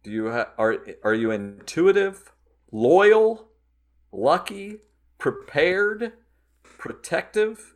Do 0.03 0.11
you 0.11 0.31
ha- 0.33 0.53
are 0.59 0.79
are 1.03 1.15
you 1.15 1.31
intuitive 1.31 2.33
loyal 2.73 3.49
lucky 4.13 4.81
prepared 5.19 6.13
protective? 6.63 7.75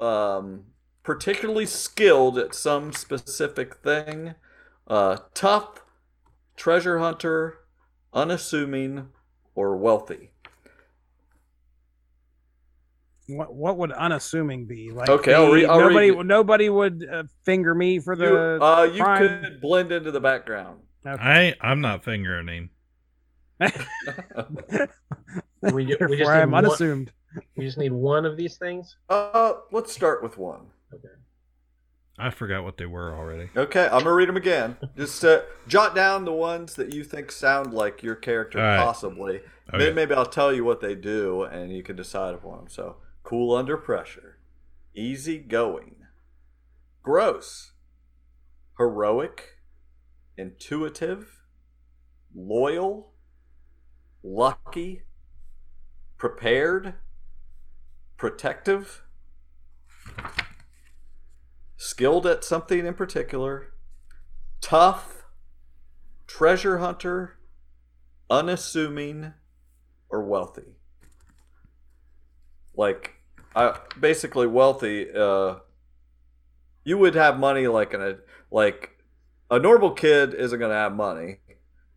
Um 0.00 0.66
particularly 1.02 1.66
skilled 1.66 2.38
at 2.38 2.54
some 2.54 2.92
specific 2.92 3.76
thing. 3.76 4.34
Uh 4.86 5.18
tough 5.34 5.82
treasure 6.56 7.00
hunter 7.00 7.60
unassuming 8.14 9.10
or 9.56 9.76
wealthy 9.78 10.30
What 13.28 13.54
what 13.54 13.78
would 13.78 13.92
unassuming 13.92 14.66
be? 14.66 14.90
Like 14.90 15.08
Okay, 15.08 15.32
I'll 15.32 15.46
the- 15.46 15.52
re- 15.52 15.66
I'll 15.66 15.78
read 15.80 15.86
nobody 15.88 16.06
you- 16.08 16.24
nobody 16.24 16.68
would 16.68 17.08
uh, 17.10 17.22
finger 17.44 17.74
me 17.74 17.98
for 17.98 18.14
You, 18.14 18.20
the 18.58 18.62
uh, 18.64 18.82
you 18.84 19.02
crime. 19.02 19.18
could 19.42 19.60
blend 19.60 19.92
into 19.92 20.10
the 20.10 20.20
background. 20.20 20.80
I 21.06 21.54
I'm 21.60 21.80
not 21.80 22.04
fingering 22.04 22.48
him. 22.48 22.70
We, 25.72 25.86
ju- 25.86 25.96
we, 26.08 26.18
just 26.18 26.18
need 26.18 26.26
I'm 26.28 26.50
one, 26.50 26.66
unassumed. 26.66 27.10
we 27.56 27.64
just 27.64 27.78
need 27.78 27.92
one 27.92 28.26
of 28.26 28.36
these 28.36 28.58
things. 28.58 28.96
Uh, 29.08 29.54
let's 29.72 29.90
start 29.92 30.22
with 30.22 30.36
one. 30.36 30.66
Okay. 30.92 31.08
I 32.18 32.28
forgot 32.30 32.64
what 32.64 32.76
they 32.76 32.84
were 32.84 33.14
already. 33.14 33.48
Okay, 33.56 33.86
I'm 33.86 34.00
gonna 34.04 34.12
read 34.12 34.28
them 34.28 34.36
again. 34.36 34.76
Just 34.96 35.24
uh, 35.24 35.40
jot 35.66 35.94
down 35.96 36.24
the 36.26 36.32
ones 36.32 36.74
that 36.74 36.94
you 36.94 37.02
think 37.02 37.32
sound 37.32 37.72
like 37.72 38.02
your 38.04 38.14
character, 38.14 38.58
All 38.60 38.64
right. 38.66 38.78
possibly. 38.78 39.36
Okay. 39.72 39.78
Then 39.86 39.94
maybe 39.96 40.14
I'll 40.14 40.26
tell 40.26 40.52
you 40.52 40.64
what 40.64 40.80
they 40.80 40.94
do, 40.94 41.42
and 41.44 41.72
you 41.74 41.82
can 41.82 41.96
decide 41.96 42.34
upon 42.34 42.58
them. 42.58 42.66
So, 42.68 42.96
cool 43.24 43.56
under 43.56 43.76
pressure, 43.76 44.38
easy 44.94 45.38
going, 45.38 45.96
gross, 47.02 47.72
heroic, 48.78 49.58
intuitive, 50.36 51.40
loyal, 52.34 53.12
lucky, 54.22 55.02
prepared, 56.18 56.94
protective, 58.16 59.02
skilled 61.76 62.26
at 62.26 62.44
something 62.44 62.86
in 62.86 62.94
particular, 62.94 63.72
tough, 64.60 65.24
treasure 66.26 66.78
hunter, 66.78 67.38
unassuming, 68.30 69.32
or 70.10 70.22
wealthy. 70.22 70.76
Like, 72.76 73.13
Basically 74.00 74.46
wealthy. 74.46 75.10
Uh, 75.12 75.56
you 76.84 76.98
would 76.98 77.14
have 77.14 77.38
money 77.38 77.66
like 77.66 77.94
in 77.94 78.02
a 78.02 78.16
like 78.50 78.90
a 79.50 79.58
normal 79.58 79.92
kid 79.92 80.34
isn't 80.34 80.58
gonna 80.58 80.74
have 80.74 80.94
money. 80.94 81.38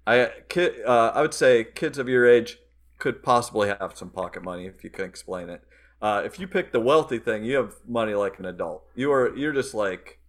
I 0.05 0.31
kid, 0.47 0.75
uh, 0.85 1.11
I 1.13 1.21
would 1.21 1.33
say 1.33 1.63
kids 1.63 1.97
of 1.97 2.07
your 2.07 2.25
age 2.25 2.59
could 2.97 3.21
possibly 3.23 3.67
have 3.69 3.93
some 3.95 4.09
pocket 4.09 4.43
money 4.43 4.65
if 4.65 4.83
you 4.83 4.89
can 4.89 5.05
explain 5.05 5.49
it. 5.49 5.61
Uh, 6.01 6.21
if 6.23 6.39
you 6.39 6.47
pick 6.47 6.71
the 6.71 6.79
wealthy 6.79 7.19
thing, 7.19 7.43
you 7.43 7.57
have 7.57 7.75
money 7.87 8.13
like 8.13 8.39
an 8.39 8.45
adult. 8.45 8.83
You 8.95 9.11
are 9.11 9.35
you're 9.35 9.53
just 9.53 9.73
like 9.73 10.19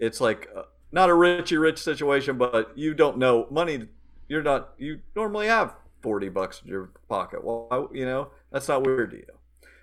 it's 0.00 0.20
like 0.20 0.48
uh, 0.56 0.62
not 0.90 1.10
a 1.10 1.14
Richie 1.14 1.58
Rich 1.58 1.78
situation, 1.78 2.38
but 2.38 2.76
you 2.76 2.94
don't 2.94 3.18
know 3.18 3.46
money. 3.50 3.88
You're 4.28 4.42
not 4.42 4.70
you 4.78 5.00
normally 5.14 5.46
have 5.46 5.74
forty 6.02 6.28
bucks 6.28 6.62
in 6.62 6.68
your 6.70 6.90
pocket. 7.08 7.44
Well, 7.44 7.68
I- 7.70 7.94
you 7.94 8.04
know 8.06 8.28
that's 8.50 8.68
not 8.68 8.84
weird 8.84 9.10
to 9.12 9.18
you. 9.18 9.37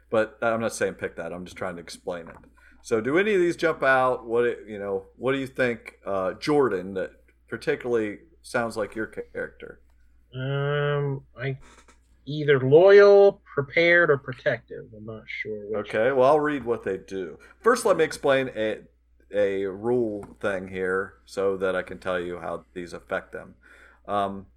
But 0.09 0.37
I'm 0.41 0.61
not 0.61 0.73
saying 0.73 0.95
pick 0.95 1.15
that. 1.17 1.33
I'm 1.33 1.45
just 1.45 1.57
trying 1.57 1.75
to 1.75 1.81
explain 1.81 2.27
it. 2.27 2.35
So, 2.83 3.01
do 3.01 3.17
any 3.17 3.33
of 3.33 3.41
these 3.41 3.55
jump 3.55 3.81
out? 3.83 4.25
What 4.25 4.67
you 4.67 4.77
know? 4.77 5.05
What 5.17 5.31
do 5.31 5.39
you 5.39 5.47
think, 5.47 5.95
uh, 6.05 6.33
Jordan? 6.33 6.93
That 6.93 7.11
particularly 7.49 8.19
sounds 8.41 8.77
like 8.77 8.95
your 8.95 9.07
character. 9.07 9.79
Um, 10.35 11.23
I 11.39 11.57
either 12.25 12.59
loyal, 12.59 13.41
prepared, 13.53 14.09
or 14.09 14.17
protective. 14.17 14.85
I'm 14.95 15.05
not 15.05 15.23
sure. 15.27 15.69
Which. 15.69 15.89
Okay, 15.89 16.11
well, 16.11 16.29
I'll 16.29 16.39
read 16.39 16.63
what 16.63 16.83
they 16.83 16.97
do. 16.97 17.39
First, 17.61 17.85
let 17.85 17.97
me 17.97 18.03
explain 18.03 18.49
a, 18.55 18.79
a 19.33 19.65
rule 19.65 20.25
thing 20.39 20.67
here 20.67 21.15
so 21.25 21.57
that 21.57 21.75
I 21.75 21.83
can 21.83 21.99
tell 21.99 22.19
you 22.19 22.39
how 22.39 22.65
these 22.73 22.93
affect 22.93 23.31
them. 23.31 23.55
Um, 24.07 24.47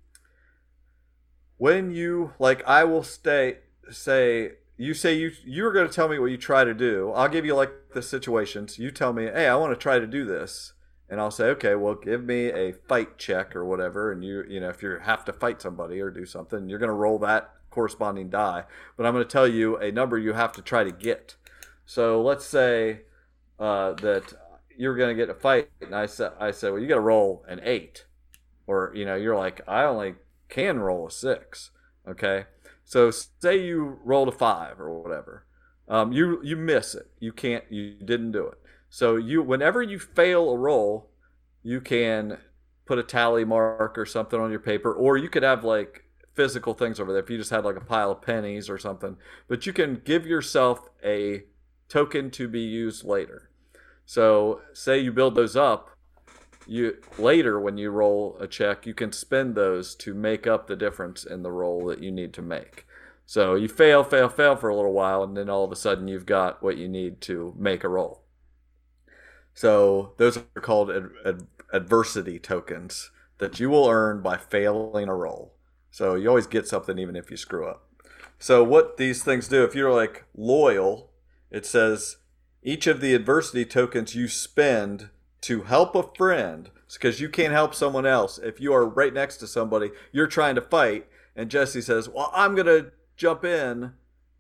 when 1.56 1.90
you, 1.90 2.32
like, 2.38 2.66
I 2.66 2.84
will 2.84 3.02
stay, 3.02 3.58
say, 3.90 4.52
you 4.78 4.94
say 4.94 5.12
you 5.14 5.32
you're 5.44 5.72
going 5.72 5.86
to 5.86 5.92
tell 5.92 6.08
me 6.08 6.18
what 6.18 6.30
you 6.30 6.38
try 6.38 6.64
to 6.64 6.72
do. 6.72 7.12
I'll 7.14 7.28
give 7.28 7.44
you 7.44 7.54
like 7.54 7.72
the 7.92 8.00
situations. 8.00 8.78
You 8.78 8.90
tell 8.90 9.12
me, 9.12 9.24
hey, 9.24 9.48
I 9.48 9.56
want 9.56 9.72
to 9.72 9.76
try 9.76 9.98
to 9.98 10.06
do 10.06 10.24
this, 10.24 10.72
and 11.10 11.20
I'll 11.20 11.32
say, 11.32 11.46
okay, 11.46 11.74
well, 11.74 11.96
give 11.96 12.24
me 12.24 12.46
a 12.46 12.72
fight 12.72 13.18
check 13.18 13.56
or 13.56 13.64
whatever. 13.64 14.12
And 14.12 14.24
you, 14.24 14.44
you 14.48 14.60
know, 14.60 14.68
if 14.70 14.82
you 14.82 14.98
have 15.02 15.24
to 15.26 15.32
fight 15.32 15.60
somebody 15.60 16.00
or 16.00 16.10
do 16.10 16.24
something, 16.24 16.68
you're 16.68 16.78
going 16.78 16.88
to 16.88 16.94
roll 16.94 17.18
that 17.18 17.52
corresponding 17.70 18.30
die. 18.30 18.64
But 18.96 19.04
I'm 19.04 19.14
going 19.14 19.24
to 19.24 19.30
tell 19.30 19.48
you 19.48 19.76
a 19.76 19.90
number 19.90 20.16
you 20.16 20.32
have 20.32 20.52
to 20.52 20.62
try 20.62 20.84
to 20.84 20.92
get. 20.92 21.34
So 21.84 22.22
let's 22.22 22.44
say 22.44 23.00
uh, 23.58 23.94
that 23.94 24.32
you're 24.76 24.96
going 24.96 25.16
to 25.16 25.20
get 25.20 25.28
a 25.28 25.38
fight, 25.38 25.70
and 25.80 25.94
I 25.94 26.06
said, 26.06 26.32
I 26.38 26.52
said, 26.52 26.70
well, 26.72 26.80
you 26.80 26.86
got 26.86 26.94
to 26.94 27.00
roll 27.00 27.44
an 27.48 27.60
eight, 27.64 28.04
or 28.68 28.92
you 28.94 29.04
know, 29.04 29.16
you're 29.16 29.36
like, 29.36 29.60
I 29.66 29.82
only 29.82 30.14
can 30.48 30.78
roll 30.78 31.08
a 31.08 31.10
six. 31.10 31.72
Okay, 32.06 32.46
so 32.88 33.10
say 33.10 33.62
you 33.62 33.98
rolled 34.02 34.28
a 34.28 34.32
five 34.32 34.80
or 34.80 35.02
whatever, 35.02 35.44
um, 35.88 36.10
you 36.10 36.40
you 36.42 36.56
miss 36.56 36.94
it. 36.94 37.10
You 37.20 37.32
can't. 37.32 37.64
You 37.68 37.92
didn't 38.02 38.32
do 38.32 38.46
it. 38.46 38.56
So 38.88 39.16
you, 39.16 39.42
whenever 39.42 39.82
you 39.82 39.98
fail 39.98 40.48
a 40.48 40.56
roll, 40.56 41.10
you 41.62 41.82
can 41.82 42.38
put 42.86 42.98
a 42.98 43.02
tally 43.02 43.44
mark 43.44 43.98
or 43.98 44.06
something 44.06 44.40
on 44.40 44.50
your 44.50 44.60
paper, 44.60 44.90
or 44.90 45.18
you 45.18 45.28
could 45.28 45.42
have 45.42 45.64
like 45.64 46.04
physical 46.32 46.72
things 46.72 46.98
over 46.98 47.12
there. 47.12 47.22
If 47.22 47.28
you 47.28 47.36
just 47.36 47.50
had 47.50 47.66
like 47.66 47.76
a 47.76 47.84
pile 47.84 48.10
of 48.10 48.22
pennies 48.22 48.70
or 48.70 48.78
something, 48.78 49.18
but 49.48 49.66
you 49.66 49.74
can 49.74 50.00
give 50.02 50.26
yourself 50.26 50.88
a 51.04 51.42
token 51.90 52.30
to 52.30 52.48
be 52.48 52.62
used 52.62 53.04
later. 53.04 53.50
So 54.06 54.62
say 54.72 54.98
you 54.98 55.12
build 55.12 55.34
those 55.34 55.56
up, 55.56 55.90
you 56.68 56.98
later 57.18 57.58
when 57.58 57.78
you 57.78 57.90
roll 57.90 58.36
a 58.38 58.46
check, 58.46 58.86
you 58.86 58.94
can 58.94 59.10
spend 59.10 59.54
those 59.54 59.94
to 59.96 60.14
make 60.14 60.46
up 60.46 60.66
the 60.66 60.76
difference 60.76 61.24
in 61.24 61.42
the 61.42 61.50
roll 61.50 61.86
that 61.86 62.02
you 62.02 62.10
need 62.10 62.32
to 62.34 62.42
make. 62.42 62.86
So 63.24 63.54
you 63.54 63.68
fail, 63.68 64.04
fail, 64.04 64.28
fail 64.28 64.56
for 64.56 64.68
a 64.68 64.76
little 64.76 64.92
while, 64.92 65.22
and 65.22 65.36
then 65.36 65.50
all 65.50 65.64
of 65.64 65.72
a 65.72 65.76
sudden 65.76 66.08
you've 66.08 66.26
got 66.26 66.62
what 66.62 66.76
you 66.76 66.88
need 66.88 67.20
to 67.22 67.54
make 67.58 67.84
a 67.84 67.88
roll. 67.88 68.22
So 69.54 70.12
those 70.18 70.36
are 70.36 70.60
called 70.60 70.90
ad- 70.90 71.10
ad- 71.24 71.46
adversity 71.72 72.38
tokens 72.38 73.10
that 73.38 73.58
you 73.58 73.70
will 73.70 73.88
earn 73.88 74.22
by 74.22 74.36
failing 74.36 75.08
a 75.08 75.14
roll. 75.14 75.54
So 75.90 76.14
you 76.14 76.28
always 76.28 76.46
get 76.46 76.68
something 76.68 76.98
even 76.98 77.16
if 77.16 77.30
you 77.30 77.36
screw 77.36 77.66
up. 77.66 77.88
So 78.38 78.62
what 78.62 78.98
these 78.98 79.24
things 79.24 79.48
do, 79.48 79.64
if 79.64 79.74
you're 79.74 79.92
like 79.92 80.24
loyal, 80.36 81.10
it 81.50 81.66
says 81.66 82.18
each 82.62 82.86
of 82.86 83.00
the 83.00 83.14
adversity 83.14 83.64
tokens 83.64 84.14
you 84.14 84.28
spend 84.28 85.10
to 85.42 85.62
help 85.62 85.94
a 85.94 86.02
friend 86.16 86.70
because 86.92 87.20
you 87.20 87.28
can't 87.28 87.52
help 87.52 87.74
someone 87.74 88.06
else. 88.06 88.38
If 88.38 88.60
you 88.60 88.72
are 88.72 88.86
right 88.88 89.12
next 89.12 89.36
to 89.38 89.46
somebody, 89.46 89.90
you're 90.12 90.26
trying 90.26 90.54
to 90.56 90.62
fight, 90.62 91.06
and 91.36 91.50
Jesse 91.50 91.80
says, 91.82 92.08
"Well, 92.08 92.30
I'm 92.34 92.54
gonna 92.54 92.86
jump 93.16 93.44
in 93.44 93.92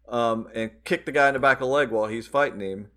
um, 0.08 0.48
and 0.54 0.70
kick 0.84 1.04
the 1.06 1.12
guy 1.12 1.28
in 1.28 1.34
the 1.34 1.40
back 1.40 1.58
of 1.58 1.60
the 1.60 1.66
leg 1.66 1.90
while 1.90 2.06
he's 2.06 2.26
fighting 2.26 2.60
him." 2.60 2.88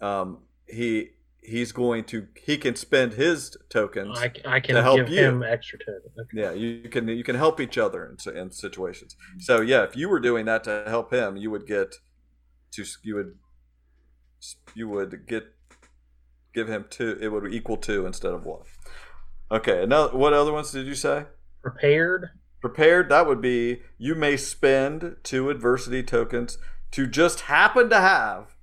Um, 0.00 0.38
he 0.66 1.10
he's 1.40 1.72
going 1.72 2.04
to 2.04 2.28
he 2.40 2.56
can 2.56 2.76
spend 2.76 3.14
his 3.14 3.56
tokens. 3.68 4.18
I, 4.18 4.32
I 4.44 4.60
can 4.60 4.76
To 4.76 4.82
help 4.82 4.98
give 4.98 5.08
you. 5.08 5.20
him 5.24 5.42
extra 5.42 5.78
tokens 5.78 6.12
Okay. 6.18 6.40
Yeah, 6.40 6.52
you 6.52 6.88
can 6.88 7.08
you 7.08 7.24
can 7.24 7.36
help 7.36 7.60
each 7.60 7.78
other 7.78 8.04
in, 8.06 8.36
in 8.36 8.50
situations. 8.50 9.16
So 9.40 9.60
yeah, 9.60 9.82
if 9.84 9.96
you 9.96 10.08
were 10.08 10.20
doing 10.20 10.44
that 10.46 10.64
to 10.64 10.84
help 10.86 11.12
him, 11.12 11.36
you 11.36 11.50
would 11.50 11.66
get 11.66 11.96
to 12.72 12.84
you 13.02 13.16
would 13.16 13.34
you 14.74 14.88
would 14.88 15.26
get 15.26 15.44
give 16.54 16.68
him 16.68 16.86
two. 16.90 17.18
It 17.20 17.28
would 17.28 17.52
equal 17.52 17.76
two 17.76 18.06
instead 18.06 18.32
of 18.32 18.44
one. 18.44 18.62
Okay. 19.50 19.82
Another. 19.82 20.16
What 20.16 20.32
other 20.32 20.52
ones 20.52 20.72
did 20.72 20.86
you 20.86 20.94
say? 20.94 21.24
Prepared. 21.62 22.30
Prepared. 22.60 23.08
That 23.08 23.26
would 23.26 23.40
be 23.40 23.82
you 23.98 24.14
may 24.14 24.36
spend 24.36 25.16
two 25.22 25.50
adversity 25.50 26.02
tokens 26.02 26.58
to 26.92 27.06
just 27.06 27.40
happen 27.42 27.88
to 27.90 28.00
have 28.00 28.56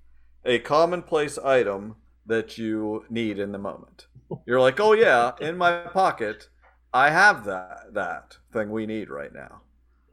a 0.45 0.59
commonplace 0.59 1.37
item 1.37 1.95
that 2.25 2.57
you 2.57 3.03
need 3.09 3.39
in 3.39 3.51
the 3.51 3.57
moment. 3.57 4.07
You're 4.45 4.59
like, 4.61 4.79
oh 4.79 4.93
yeah, 4.93 5.31
in 5.41 5.57
my 5.57 5.81
pocket, 5.81 6.49
I 6.93 7.09
have 7.09 7.45
that 7.45 7.93
that 7.93 8.37
thing 8.53 8.69
we 8.71 8.85
need 8.85 9.09
right 9.09 9.33
now. 9.33 9.61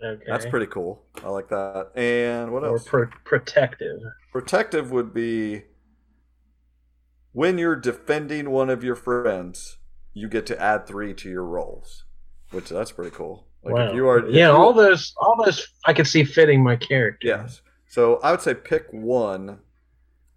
Okay. 0.05 0.25
That's 0.27 0.47
pretty 0.47 0.67
cool. 0.67 1.05
I 1.25 1.29
like 1.29 1.49
that. 1.49 1.89
And 1.95 2.53
what 2.53 2.65
Or 2.65 2.73
else? 2.73 2.85
pro- 2.87 3.09
protective. 3.25 4.01
Protective 4.33 4.91
would 4.91 5.15
be 5.15 5.63
when 7.37 7.59
you're 7.59 7.77
defending 7.77 8.49
one 8.51 8.71
of 8.71 8.83
your 8.83 8.95
friends, 8.95 9.77
you 10.15 10.27
get 10.27 10.47
to 10.47 10.59
add 10.59 10.87
three 10.87 11.13
to 11.13 11.29
your 11.29 11.45
rolls, 11.45 12.05
which 12.51 12.71
that's 12.71 12.93
pretty 12.93 13.11
cool. 13.15 13.47
Like 13.63 13.75
wow. 13.75 13.89
if 13.89 13.95
you 13.95 14.09
are, 14.09 14.27
if 14.27 14.35
yeah, 14.35 14.47
you- 14.49 14.57
all 14.57 14.73
those, 14.73 15.13
all 15.19 15.37
those, 15.45 15.69
I 15.85 15.93
could 15.93 16.07
see 16.07 16.25
fitting 16.25 16.65
my 16.65 16.77
character. 16.77 17.27
yes. 17.29 17.61
So 17.89 18.17
I 18.23 18.31
would 18.31 18.41
say 18.41 18.55
pick 18.55 18.87
one 18.91 19.59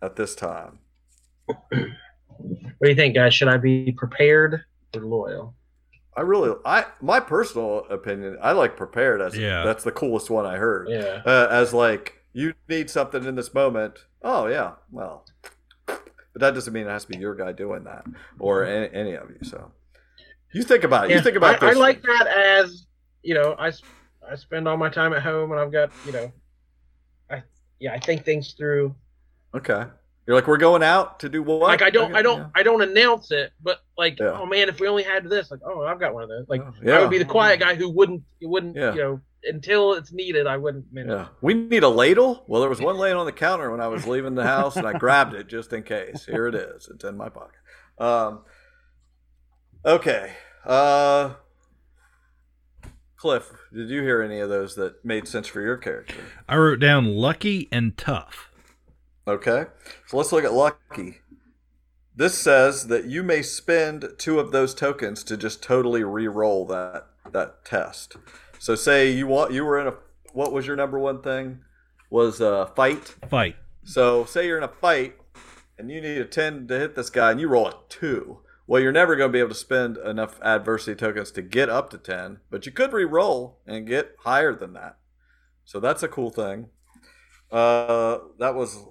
at 0.02 0.18
this 0.18 0.36
time. 0.36 0.80
What 1.46 1.58
do 2.84 2.90
you 2.90 2.96
think, 2.96 3.16
guys? 3.16 3.34
Should 3.34 3.48
I 3.48 3.58
be 3.58 3.92
prepared 3.94 4.62
or 4.96 5.02
loyal? 5.02 5.56
I 6.18 6.22
really, 6.22 6.54
I 6.66 6.86
my 7.02 7.20
personal 7.22 7.86
opinion, 7.90 8.38
I 8.42 8.52
like 8.52 8.76
prepared 8.76 9.22
as 9.22 9.38
Yeah. 9.38 9.64
that's 9.64 9.84
the 9.86 9.92
coolest 9.94 10.30
one 10.30 10.46
I 10.46 10.58
heard. 10.58 10.88
Yeah. 10.90 11.22
uh, 11.26 11.48
as 11.50 11.74
like 11.74 12.16
you 12.34 12.54
need 12.68 12.90
something 12.90 13.24
in 13.24 13.36
this 13.36 13.54
moment. 13.54 14.00
Oh 14.22 14.48
yeah, 14.48 14.74
well, 14.92 15.26
but 16.40 16.48
that 16.48 16.54
doesn't 16.54 16.74
mean 16.74 16.88
it 16.88 16.90
has 16.90 17.06
to 17.06 17.12
be 17.12 17.18
your 17.18 17.36
guy 17.36 17.52
doing 17.52 17.84
that 17.84 18.06
or 18.40 18.62
mm-hmm. 18.62 18.96
any, 18.96 19.10
any 19.10 19.14
of 19.16 19.30
you. 19.30 19.38
So 19.44 19.72
you 20.54 20.64
think 20.64 20.84
about 20.84 21.10
it. 21.10 21.16
You 21.16 21.22
think 21.22 21.36
about 21.36 21.62
I, 21.62 21.72
I 21.72 21.74
like 21.74 22.02
that 22.04 22.28
as 22.28 22.86
you 23.22 23.34
know, 23.34 23.56
I 23.60 23.72
I 24.30 24.36
spend 24.36 24.68
all 24.68 24.78
my 24.78 24.90
time 24.90 25.14
at 25.14 25.22
home 25.22 25.52
and 25.52 25.60
I've 25.60 25.72
got 25.72 25.92
you 26.06 26.12
know, 26.12 26.32
I 27.30 27.44
yeah, 27.80 27.94
I 27.94 28.00
think 28.00 28.26
things 28.26 28.54
through. 28.54 28.96
Okay, 29.54 29.86
you're 30.30 30.36
like 30.36 30.46
we're 30.46 30.58
going 30.58 30.84
out 30.84 31.20
to 31.22 31.28
do 31.28 31.42
what? 31.42 31.62
Like 31.62 31.82
I 31.82 31.90
don't, 31.90 32.16
I 32.16 32.22
don't, 32.22 32.38
yeah. 32.38 32.48
I 32.54 32.62
don't 32.62 32.84
announce 32.84 33.32
it, 33.32 33.52
but 33.64 33.80
like, 33.98 34.20
Yeah. 34.20 34.40
oh 34.40 34.46
man, 34.46 34.70
if 34.70 34.80
we 34.80 34.88
only 34.88 35.02
had 35.02 35.28
this, 35.28 35.50
like, 35.50 35.62
oh, 35.66 35.82
I've 35.82 36.00
got 36.00 36.14
one 36.14 36.22
of 36.22 36.30
those. 36.30 36.48
Like, 36.48 36.62
oh, 36.62 36.72
Yeah. 36.84 37.00
I 37.00 37.02
would 37.02 37.10
be 37.10 37.18
the 37.18 37.26
quiet 37.26 37.60
guy 37.60 37.74
who 37.74 37.90
wouldn't, 37.90 38.22
wouldn't, 38.40 38.76
Yeah. 38.76 38.94
you 38.94 39.02
know, 39.02 39.22
until 39.44 39.94
it's 39.94 40.12
needed, 40.12 40.48
I 40.48 40.58
wouldn't 40.58 40.92
mention. 40.92 41.12
Yeah. 41.12 41.28
We 41.42 41.54
need 41.54 41.84
a 41.84 41.90
ladle? 41.90 42.44
Well, 42.48 42.62
there 42.62 42.70
was 42.70 42.82
one 42.82 42.98
laying 42.98 43.16
on 43.16 43.26
the 43.26 43.32
counter 43.32 43.72
when 43.72 43.82
I 43.82 43.88
was 43.88 44.08
leaving 44.08 44.36
the 44.36 44.44
house, 44.44 44.76
and 44.76 44.88
I 44.88 44.94
grabbed 44.94 45.34
it 45.34 45.48
just 45.48 45.74
in 45.74 45.84
case. 45.84 46.26
Here 46.26 46.48
it 46.48 46.56
is. 46.56 46.90
It's 46.94 47.04
in 47.04 47.18
my 47.18 47.30
pocket. 47.30 47.60
Um, 47.98 48.42
okay. 49.86 50.34
Uh, 50.66 51.36
Cliff, 53.18 53.52
did 53.74 53.90
you 53.90 54.02
hear 54.02 54.22
any 54.22 54.40
of 54.40 54.50
those 54.50 54.76
that 54.76 55.04
made 55.04 55.28
sense 55.28 55.48
for 55.48 55.62
your 55.62 55.78
character? 55.78 56.24
I 56.48 56.56
wrote 56.56 56.80
down 56.80 57.16
lucky 57.16 57.68
and 57.72 57.98
tough. 57.98 58.50
Okay. 59.28 59.66
So 60.08 60.18
let's 60.18 60.32
look 60.32 60.44
at 60.44 60.54
lucky. 60.54 61.18
This 62.16 62.38
says 62.38 62.88
that 62.88 63.06
you 63.06 63.24
may 63.24 63.42
spend 63.42 64.10
two 64.18 64.40
of 64.40 64.52
those 64.52 64.74
tokens 64.74 65.24
to 65.26 65.38
just 65.38 65.64
totally 65.64 66.04
re-roll 66.04 66.66
that 66.68 67.08
that 67.32 67.64
test. 67.64 68.18
So 68.60 68.76
say 68.76 69.10
you 69.10 69.26
want 69.26 69.54
you 69.54 69.66
were 69.66 69.80
in 69.80 69.88
a 69.88 69.94
what 70.34 70.52
was 70.52 70.68
your 70.68 70.76
number 70.76 71.00
one 71.00 71.22
thing? 71.22 71.60
Was 72.10 72.42
a 72.42 72.72
fight. 72.76 73.16
Fight. 73.30 73.56
So 73.84 74.26
say 74.26 74.46
you're 74.46 74.58
in 74.58 74.64
a 74.64 74.68
fight 74.68 75.16
and 75.78 75.90
you 75.90 76.02
need 76.02 76.18
a 76.18 76.26
10 76.26 76.68
to 76.68 76.78
hit 76.78 76.96
this 76.96 77.10
guy 77.10 77.32
and 77.32 77.40
you 77.40 77.48
roll 77.48 77.68
a 77.68 77.76
2. 77.88 78.40
Well, 78.68 78.82
you're 78.82 78.92
never 78.92 79.16
going 79.16 79.30
to 79.30 79.34
be 79.34 79.40
able 79.40 79.50
to 79.50 79.56
spend 79.56 79.98
enough 79.98 80.40
adversity 80.44 80.96
tokens 80.96 81.32
to 81.32 81.42
get 81.42 81.70
up 81.70 81.90
to 81.90 81.98
10, 81.98 82.40
but 82.52 82.66
you 82.68 82.72
could 82.72 82.94
re-roll 82.94 83.60
and 83.66 83.88
get 83.88 84.16
higher 84.20 84.54
than 84.54 84.74
that. 84.74 84.98
So 85.66 85.80
that's 85.80 86.04
a 86.04 86.08
cool 86.08 86.30
thing. 86.30 86.68
Uh, 87.52 88.20
that 88.38 88.54
was 88.54 88.86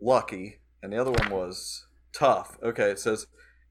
lucky, 0.00 0.60
and 0.80 0.92
the 0.92 1.00
other 1.00 1.10
one 1.10 1.30
was 1.30 1.86
tough. 2.12 2.56
Okay, 2.62 2.90
it 2.90 3.00
says 3.00 3.26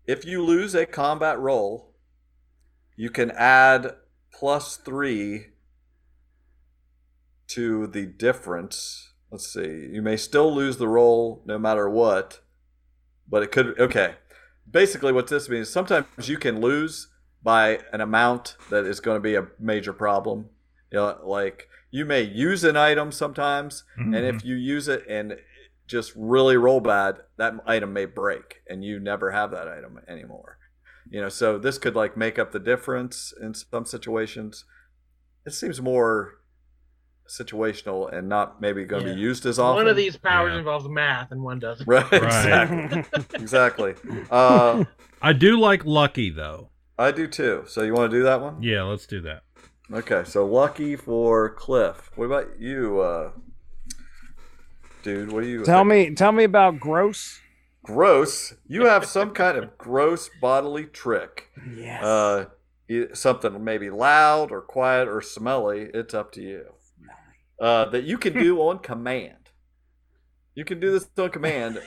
if 0.06 0.26
you 0.26 0.44
lose 0.44 0.76
a 0.76 0.86
combat 0.86 1.40
roll, 1.40 1.94
you 2.98 3.10
can 3.10 3.32
add 3.32 3.96
plus 4.40 4.78
three 4.78 5.48
to 7.48 7.88
the 7.88 8.06
difference. 8.06 9.14
Let's 9.32 9.52
see. 9.52 9.90
You 9.92 10.02
may 10.02 10.18
still 10.18 10.54
lose 10.54 10.78
the 10.78 10.88
roll 10.88 11.44
no 11.46 11.58
matter 11.58 11.90
what, 11.90 12.42
but 13.28 13.44
it 13.44 13.52
could. 13.52 13.80
Okay. 13.80 14.16
Basically, 14.70 15.12
what 15.12 15.28
this 15.28 15.48
means 15.48 15.70
sometimes 15.70 16.08
you 16.28 16.38
can 16.38 16.60
lose 16.60 17.10
by 17.44 17.80
an 17.94 18.02
amount 18.02 18.58
that 18.70 18.86
is 18.86 19.00
going 19.00 19.16
to 19.16 19.22
be 19.22 19.36
a 19.36 19.48
major 19.60 19.94
problem. 19.94 20.50
You 20.92 21.00
know, 21.00 21.20
like 21.24 21.70
you 21.92 22.06
may 22.06 22.22
use 22.22 22.64
an 22.64 22.76
item 22.76 23.12
sometimes, 23.12 23.84
and 23.98 24.16
if 24.16 24.38
mm-hmm. 24.38 24.48
you 24.48 24.56
use 24.56 24.88
it 24.88 25.06
and 25.08 25.38
just 25.88 26.14
really 26.16 26.58
roll 26.58 26.80
bad, 26.80 27.18
that 27.38 27.54
item 27.66 27.94
may 27.94 28.06
break, 28.06 28.62
and 28.68 28.84
you 28.84 29.00
never 29.00 29.32
have 29.32 29.52
that 29.52 29.68
item 29.68 30.00
anymore. 30.08 30.58
You 31.10 31.22
know, 31.22 31.30
so 31.30 31.58
this 31.58 31.78
could 31.78 31.96
like 31.96 32.18
make 32.18 32.38
up 32.40 32.52
the 32.52 32.60
difference 32.60 33.34
in 33.40 33.54
some 33.54 33.86
situations. 33.86 34.66
It 35.46 35.54
seems 35.54 35.82
more 35.82 36.40
situational 37.28 38.12
and 38.12 38.28
not 38.30 38.62
maybe 38.62 38.86
going 38.86 39.06
to 39.06 39.14
be 39.14 39.20
used 39.20 39.46
as 39.46 39.58
often. 39.60 39.76
One 39.78 39.88
of 39.88 39.96
these 39.96 40.16
powers 40.18 40.52
Yeah. 40.54 40.60
involves 40.60 40.88
math, 40.88 41.32
and 41.32 41.42
one 41.44 41.60
doesn't. 41.60 41.88
right? 41.88 42.12
Right. 42.12 42.24
Exactly. 42.24 43.24
exactly. 43.34 43.96
Uh, 44.32 44.86
I 45.22 45.34
do 45.34 45.60
like 45.60 45.86
lucky 45.86 46.30
though. 46.30 46.70
I 46.98 47.12
do 47.12 47.28
too. 47.28 47.64
So 47.68 47.82
you 47.84 47.94
want 47.94 48.12
to 48.12 48.18
do 48.18 48.24
that 48.24 48.42
one? 48.42 48.62
Yeah, 48.62 48.84
let's 48.84 49.06
do 49.06 49.22
that. 49.22 49.44
Okay. 49.92 50.24
So 50.26 50.46
lucky 50.46 50.96
for 50.96 51.50
Cliff. 51.52 52.10
What 52.16 52.26
about 52.26 52.60
you, 52.60 53.00
uh, 53.02 53.32
dude? 55.04 55.32
What 55.32 55.42
do 55.44 55.48
you 55.48 55.64
tell 55.64 55.80
think? 55.88 56.10
me, 56.10 56.16
tell 56.16 56.32
me 56.32 56.44
about 56.44 56.80
gross. 56.80 57.40
Gross. 57.86 58.54
You 58.68 58.86
have 58.86 59.06
some 59.06 59.32
kind 59.34 59.58
of 59.58 59.78
gross 59.78 60.30
bodily 60.42 60.86
trick. 60.86 61.50
Yes. 61.76 62.04
Uh, 62.04 62.46
something 63.14 63.64
maybe 63.64 63.90
loud 63.90 64.52
or 64.52 64.62
quiet 64.62 65.08
or 65.08 65.22
smelly. 65.22 65.90
It's 65.94 66.14
up 66.14 66.32
to 66.34 66.42
you. 66.42 66.66
Uh, 67.60 67.86
that 67.86 68.04
you 68.04 68.18
can 68.18 68.34
do 68.34 68.60
on 68.60 68.80
command. 68.80 69.50
You 70.56 70.66
can 70.66 70.80
do 70.80 70.92
this 70.92 71.08
on 71.18 71.30
command, 71.30 71.82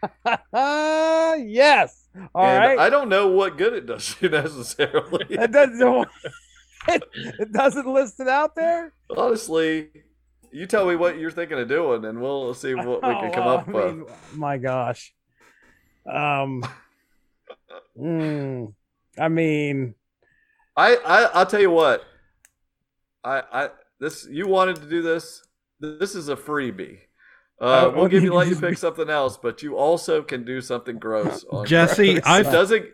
yes. 0.54 2.08
All 2.34 2.44
right. 2.44 2.78
I 2.78 2.90
don't 2.90 3.08
know 3.08 3.28
what 3.28 3.56
good 3.56 3.72
it 3.72 3.86
does 3.86 4.16
you 4.20 4.28
necessarily. 4.28 5.26
It 5.28 5.52
doesn't. 5.52 6.08
It, 6.88 7.02
it 7.14 7.52
doesn't 7.52 7.86
list 7.86 8.20
it 8.20 8.28
out 8.28 8.54
there. 8.54 8.92
Honestly, 9.16 9.88
you 10.52 10.66
tell 10.66 10.86
me 10.86 10.96
what 10.96 11.18
you're 11.18 11.30
thinking 11.30 11.58
of 11.58 11.68
doing, 11.68 12.04
and 12.04 12.20
we'll 12.20 12.54
see 12.54 12.74
what 12.74 13.02
we 13.02 13.14
can 13.14 13.30
Oh, 13.30 13.32
come 13.32 13.44
well, 13.44 13.56
up 13.58 13.68
I 13.68 13.72
with. 13.72 13.94
mean, 13.96 14.06
my 14.34 14.58
gosh. 14.58 15.12
Um. 16.10 16.64
mm, 17.98 18.72
I 19.18 19.28
mean, 19.28 19.94
I, 20.76 20.96
I 20.96 21.22
I'll 21.34 21.46
tell 21.46 21.60
you 21.60 21.70
what. 21.70 22.02
I 23.24 23.42
I 23.52 23.68
this 24.00 24.26
you 24.30 24.46
wanted 24.46 24.76
to 24.76 24.88
do 24.88 25.02
this. 25.02 25.42
This 25.80 26.14
is 26.14 26.28
a 26.28 26.36
freebie. 26.36 26.98
Uh, 27.60 27.64
Uh, 27.64 27.92
we'll 27.94 28.08
give 28.08 28.22
you 28.22 28.30
you 28.30 28.36
let 28.36 28.48
you 28.48 28.56
pick 28.56 28.78
something 28.78 29.10
else, 29.10 29.36
but 29.36 29.62
you 29.62 29.76
also 29.76 30.22
can 30.22 30.44
do 30.44 30.60
something 30.60 30.98
gross. 30.98 31.44
On 31.50 31.66
Jesse. 31.66 32.22
I- 32.22 32.42
doesn't. 32.42 32.86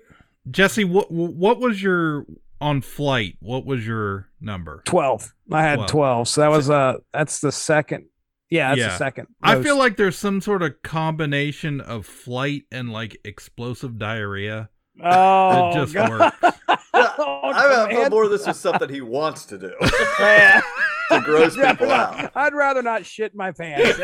Jesse, 0.50 0.84
what 0.84 1.10
what 1.10 1.58
was 1.60 1.82
your 1.82 2.26
on 2.60 2.80
flight? 2.82 3.36
What 3.40 3.64
was 3.66 3.86
your 3.86 4.28
number? 4.40 4.82
twelve. 4.84 5.34
I 5.52 5.62
had 5.62 5.76
12. 5.76 5.90
twelve, 5.90 6.28
so 6.28 6.40
that 6.40 6.50
was 6.50 6.70
uh 6.70 6.94
that's 7.12 7.40
the 7.40 7.52
second. 7.52 8.06
Yeah, 8.50 8.68
that's 8.70 8.80
Yeah. 8.80 8.88
the 8.88 8.96
second. 8.96 9.26
I 9.42 9.62
feel 9.62 9.76
like 9.78 9.96
there's 9.96 10.16
some 10.18 10.40
sort 10.40 10.62
of 10.62 10.74
combination 10.82 11.80
of 11.80 12.06
flight 12.06 12.62
and 12.70 12.92
like 12.92 13.16
explosive 13.24 13.98
diarrhea. 13.98 14.68
oh, 15.02 15.70
it 15.70 15.74
just 15.74 15.94
God. 15.94 16.10
works. 16.10 16.58
Oh, 16.96 17.40
I, 17.44 17.50
I 17.50 17.68
felt 17.72 17.90
command- 17.90 18.10
more 18.12 18.28
this 18.28 18.46
is 18.46 18.56
something 18.56 18.88
he 18.88 19.00
wants 19.00 19.44
to 19.46 19.58
do 19.58 19.72
Yeah. 20.20 20.62
to 21.10 21.20
gross 21.20 21.54
I'd 21.56 21.58
rather 21.60 21.74
people 21.74 21.86
not- 21.88 22.20
out. 22.24 22.32
I'd 22.36 22.54
rather 22.54 22.82
not 22.82 23.04
shit 23.04 23.34
my 23.34 23.50
pants. 23.52 23.98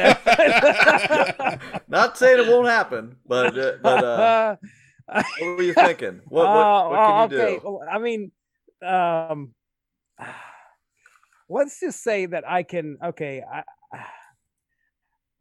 Not 1.89 2.17
saying 2.19 2.41
it 2.41 2.49
won't 2.49 2.69
happen, 2.69 3.17
but 3.27 3.57
uh, 3.59 3.73
but 3.83 4.05
uh, 4.05 4.57
what 5.07 5.57
were 5.57 5.63
you 5.63 5.75
thinking? 5.75 6.21
What 6.27 6.47
what, 6.47 6.57
Uh, 6.57 6.89
what 6.89 6.97
can 6.97 6.99
well, 6.99 7.31
you 7.31 7.39
okay. 7.39 7.55
do? 7.57 7.61
well, 7.65 7.81
I 7.91 7.99
mean, 7.99 8.33
um, 8.83 9.55
let's 11.49 11.81
just 11.81 12.03
say 12.03 12.27
that 12.27 12.49
I 12.49 12.63
can. 12.63 12.99
Okay, 13.05 13.43
I, 13.43 13.63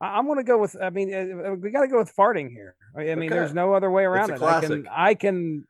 I- 0.02 0.18
I'm 0.18 0.26
going 0.26 0.38
to 0.38 0.44
go 0.44 0.58
with. 0.58 0.76
I 0.82 0.90
mean, 0.92 1.14
uh, 1.14 1.54
we 1.56 1.72
got 1.72 1.82
to 1.82 1.88
go 1.88 2.00
with 2.00 2.16
farting 2.16 2.50
here. 2.50 2.76
I 2.98 3.02
I 3.12 3.16
mean, 3.16 3.30
Okay. 3.30 3.40
there's 3.40 3.54
no 3.54 3.74
other 3.74 3.92
way 3.92 4.04
around 4.06 4.32
a 4.32 4.36
it. 4.36 4.42
I 4.42 4.62
can. 4.62 4.88
I 4.90 5.14
can. 5.14 5.66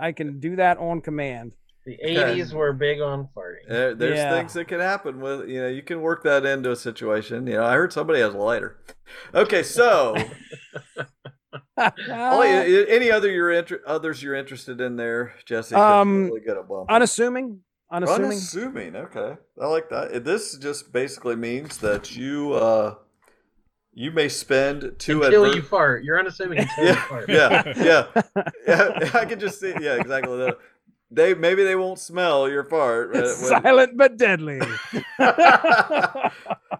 I 0.00 0.12
can 0.12 0.40
do 0.40 0.56
that 0.56 0.78
on 0.78 1.00
command. 1.00 1.52
The 1.86 1.96
80s 2.04 2.52
were 2.52 2.72
big 2.72 3.00
on 3.00 3.28
farting. 3.34 3.68
There, 3.68 3.94
there's 3.94 4.18
Yeah. 4.18 4.30
things 4.30 4.52
that 4.54 4.66
can 4.66 4.80
happen 4.80 5.20
with 5.20 5.48
you 5.48 5.60
know 5.62 5.68
you 5.68 5.82
can 5.82 6.00
work 6.02 6.22
that 6.24 6.44
into 6.44 6.70
a 6.72 6.76
situation. 6.76 7.46
You 7.46 7.54
know, 7.54 7.64
I 7.64 7.74
heard 7.74 7.92
somebody 7.92 8.20
has 8.20 8.34
a 8.34 8.38
lighter. 8.38 8.76
Okay, 9.32 9.62
so 9.62 10.16
oh, 12.10 12.42
yeah, 12.42 12.84
any 12.88 13.10
other 13.10 13.30
you're 13.30 13.52
inter- 13.52 13.82
others 13.86 14.22
you're 14.22 14.34
interested 14.34 14.80
in 14.80 14.96
there, 14.96 15.34
Jesse? 15.44 15.74
you're 15.74 15.84
Um, 15.84 16.26
really 16.26 16.40
good 16.40 16.56
at 16.58 16.68
bumping. 16.68 16.94
unassuming. 16.94 17.60
Unassuming. 17.90 18.24
Unassuming. 18.32 18.96
Okay, 18.96 19.36
I 19.60 19.66
like 19.66 19.88
that. 19.90 20.24
This 20.24 20.56
just 20.56 20.92
basically 20.92 21.36
means 21.36 21.78
that 21.78 22.16
you 22.16 22.52
uh 22.54 22.94
you 23.92 24.10
may 24.10 24.28
spend 24.28 24.92
two 24.98 25.22
until 25.22 25.44
adver- 25.46 25.56
you 25.56 25.62
fart. 25.62 26.02
You're 26.04 26.18
unassuming 26.18 26.58
until 26.58 26.84
you 26.84 26.90
yeah, 26.90 27.04
fart. 27.08 27.28
yeah, 27.28 27.72
yeah, 27.76 28.06
yeah. 28.68 29.10
I 29.14 29.24
can 29.24 29.38
just 29.38 29.60
see. 29.60 29.72
Yeah, 29.80 29.94
exactly. 30.00 30.36
that. 30.38 30.58
They 31.12 31.34
maybe 31.34 31.62
they 31.62 31.76
won't 31.76 32.00
smell 32.00 32.48
your 32.48 32.64
fart. 32.64 33.14
uh, 33.14 33.20
when- 33.20 33.28
Silent 33.28 33.96
but 33.96 34.16
deadly. 34.16 34.60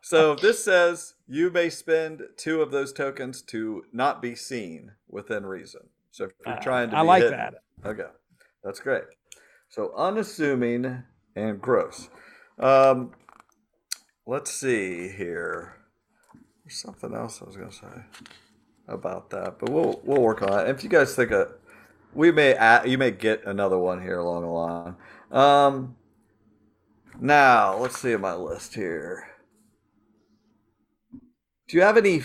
So 0.02 0.34
this 0.34 0.64
says 0.64 1.14
you 1.26 1.50
may 1.50 1.70
spend 1.70 2.22
two 2.36 2.62
of 2.62 2.70
those 2.70 2.92
tokens 2.92 3.42
to 3.42 3.84
not 3.92 4.20
be 4.22 4.34
seen 4.34 4.92
within 5.08 5.44
reason. 5.46 5.88
So 6.10 6.24
if 6.24 6.32
you're 6.44 6.56
Uh, 6.56 6.60
trying 6.60 6.90
to, 6.90 6.96
I 6.96 7.00
like 7.02 7.22
hidden- 7.22 7.38
that. 7.38 7.54
Okay, 7.84 8.08
that's 8.64 8.80
great. 8.80 9.04
So 9.68 9.92
unassuming 9.96 11.02
and 11.34 11.60
gross. 11.60 12.08
Um, 12.58 13.12
let's 14.26 14.50
see 14.50 15.08
here. 15.08 15.74
There's 16.64 16.80
something 16.80 17.14
else 17.14 17.42
I 17.42 17.44
was 17.44 17.56
gonna 17.56 17.70
say 17.72 18.04
about 18.88 19.30
that, 19.30 19.58
but 19.58 19.68
we'll 19.70 20.00
we'll 20.04 20.22
work 20.22 20.42
on 20.42 20.60
it. 20.66 20.70
If 20.70 20.82
you 20.82 20.88
guys 20.88 21.14
think 21.14 21.30
of, 21.32 21.52
we 22.14 22.32
may 22.32 22.54
add, 22.54 22.88
you 22.88 22.96
may 22.98 23.10
get 23.10 23.44
another 23.44 23.78
one 23.78 24.00
here 24.02 24.18
along 24.18 24.42
the 24.42 24.48
line. 24.48 24.96
Um, 25.30 25.96
now 27.20 27.76
let's 27.76 27.98
see 27.98 28.16
my 28.16 28.34
list 28.34 28.74
here. 28.74 29.28
Do 31.68 31.76
you 31.76 31.82
have 31.82 31.96
any 31.96 32.22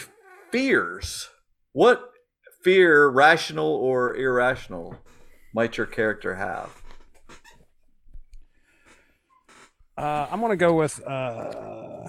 fears? 0.52 1.30
What 1.74 2.12
fear, 2.64 3.08
rational 3.10 3.66
or 3.74 4.16
irrational, 4.16 4.96
might 5.54 5.78
your 5.78 5.88
character 5.88 6.36
have? 6.36 6.70
Uh, 9.98 10.28
I'm 10.32 10.42
gonna 10.42 10.56
go 10.56 10.74
with. 10.74 11.02
Uh, 11.06 12.06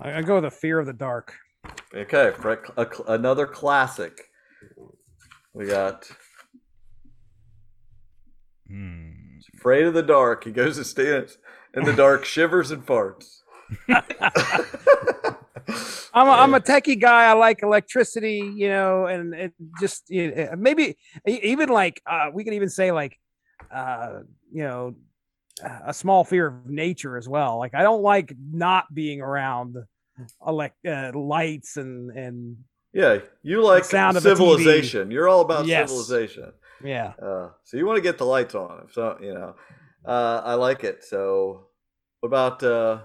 I, 0.00 0.18
I 0.18 0.22
go 0.22 0.36
with 0.36 0.44
a 0.44 0.50
fear 0.50 0.78
of 0.78 0.86
the 0.86 0.92
dark. 0.92 1.34
Okay, 1.94 2.32
for 2.38 2.52
a, 2.76 2.82
a 2.82 2.88
another 3.14 3.46
classic. 3.46 4.30
We 5.52 5.66
got 5.66 6.08
Hmm. 8.68 9.10
afraid 9.56 9.84
of 9.86 9.94
the 9.94 10.02
dark. 10.02 10.44
He 10.44 10.50
goes 10.50 10.76
and 10.76 10.86
stands 10.86 11.38
in 11.74 11.84
the 11.84 11.92
dark, 11.92 12.24
shivers 12.26 12.70
and 12.70 12.84
farts. 12.84 13.42
I'm 16.14 16.28
a, 16.28 16.30
I'm 16.30 16.54
a 16.54 16.60
techie 16.60 17.00
guy. 17.00 17.24
I 17.26 17.32
like 17.34 17.62
electricity, 17.62 18.52
you 18.54 18.68
know, 18.68 19.06
and 19.06 19.34
it 19.34 19.52
just 19.80 20.04
know, 20.08 20.54
maybe 20.56 20.96
even 21.26 21.68
like 21.68 22.00
uh, 22.06 22.30
we 22.32 22.44
can 22.44 22.54
even 22.54 22.70
say 22.70 22.92
like, 22.92 23.18
uh, 23.74 24.20
you 24.52 24.62
know, 24.62 24.94
a 25.84 25.92
small 25.92 26.24
fear 26.24 26.46
of 26.46 26.66
nature 26.70 27.16
as 27.16 27.28
well. 27.28 27.58
Like 27.58 27.74
I 27.74 27.82
don't 27.82 28.02
like 28.02 28.34
not 28.52 28.92
being 28.94 29.20
around 29.20 29.76
elect 30.46 30.76
uh, 30.86 31.12
lights 31.14 31.76
and 31.76 32.10
and 32.10 32.56
Yeah, 32.92 33.18
you 33.42 33.62
like 33.62 33.84
sound 33.84 34.16
of 34.16 34.22
civilization. 34.22 35.10
You're 35.10 35.28
all 35.28 35.40
about 35.42 35.66
Yes. 35.66 35.90
civilization. 35.90 36.52
yeah. 36.82 37.12
Uh, 37.22 37.50
so 37.64 37.76
you 37.76 37.86
want 37.86 37.96
to 37.96 38.02
get 38.02 38.18
the 38.18 38.26
lights 38.26 38.54
on. 38.54 38.88
So 38.92 39.18
you 39.20 39.34
know, 39.34 39.54
uh, 40.04 40.42
I 40.44 40.54
like 40.54 40.84
it. 40.84 41.04
So, 41.04 41.66
what 42.20 42.28
about 42.28 42.62
uh, 42.62 43.00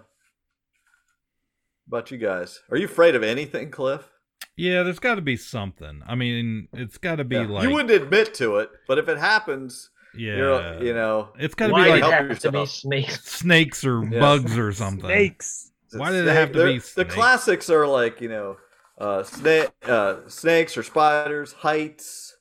about 1.92 2.10
you 2.10 2.18
guys? 2.18 2.62
Are 2.70 2.78
you 2.78 2.86
afraid 2.86 3.16
of 3.16 3.24
anything, 3.24 3.70
Cliff? 3.70 4.10
Yeah, 4.56 4.84
there's 4.84 5.00
got 5.00 5.16
to 5.16 5.22
be 5.22 5.36
something. 5.36 6.02
I 6.08 6.16
mean, 6.16 6.68
it's 6.74 6.98
got 6.98 7.18
to 7.18 7.24
be 7.26 7.36
Yeah. 7.36 7.48
like 7.48 7.64
you 7.68 7.74
wouldn't 7.74 7.92
admit 7.92 8.34
to 8.36 8.58
it, 8.58 8.70
but 8.88 8.98
if 8.98 9.10
it 9.10 9.18
happens, 9.18 9.90
yeah, 10.16 10.36
you're 10.38 10.84
you 10.84 10.94
know, 10.94 11.30
it's 11.38 11.54
got 11.56 11.68
to 11.68 11.74
be 11.74 11.80
like 11.82 11.96
it 11.96 12.02
help 12.02 12.14
have 12.14 12.40
to 12.40 12.52
be 12.52 12.66
snakes? 12.66 13.24
snakes 13.26 13.86
or 13.86 14.04
Yeah. 14.06 14.20
bugs 14.20 14.58
or 14.58 14.72
something. 14.72 15.06
Snakes. 15.06 15.72
Why 15.94 16.12
did 16.12 16.26
it 16.28 16.34
have 16.34 16.54
to 16.54 16.58
They're- 16.60 16.68
be 16.68 16.80
Snakes? 16.80 16.94
The 16.94 17.06
classics 17.06 17.70
are 17.70 17.86
like 17.86 18.22
you 18.22 18.30
know, 18.30 18.58
uh, 18.98 19.24
snake, 19.24 19.70
uh, 19.84 20.28
snakes 20.28 20.78
or 20.78 20.84
spiders, 20.84 21.52
heights. 21.54 22.38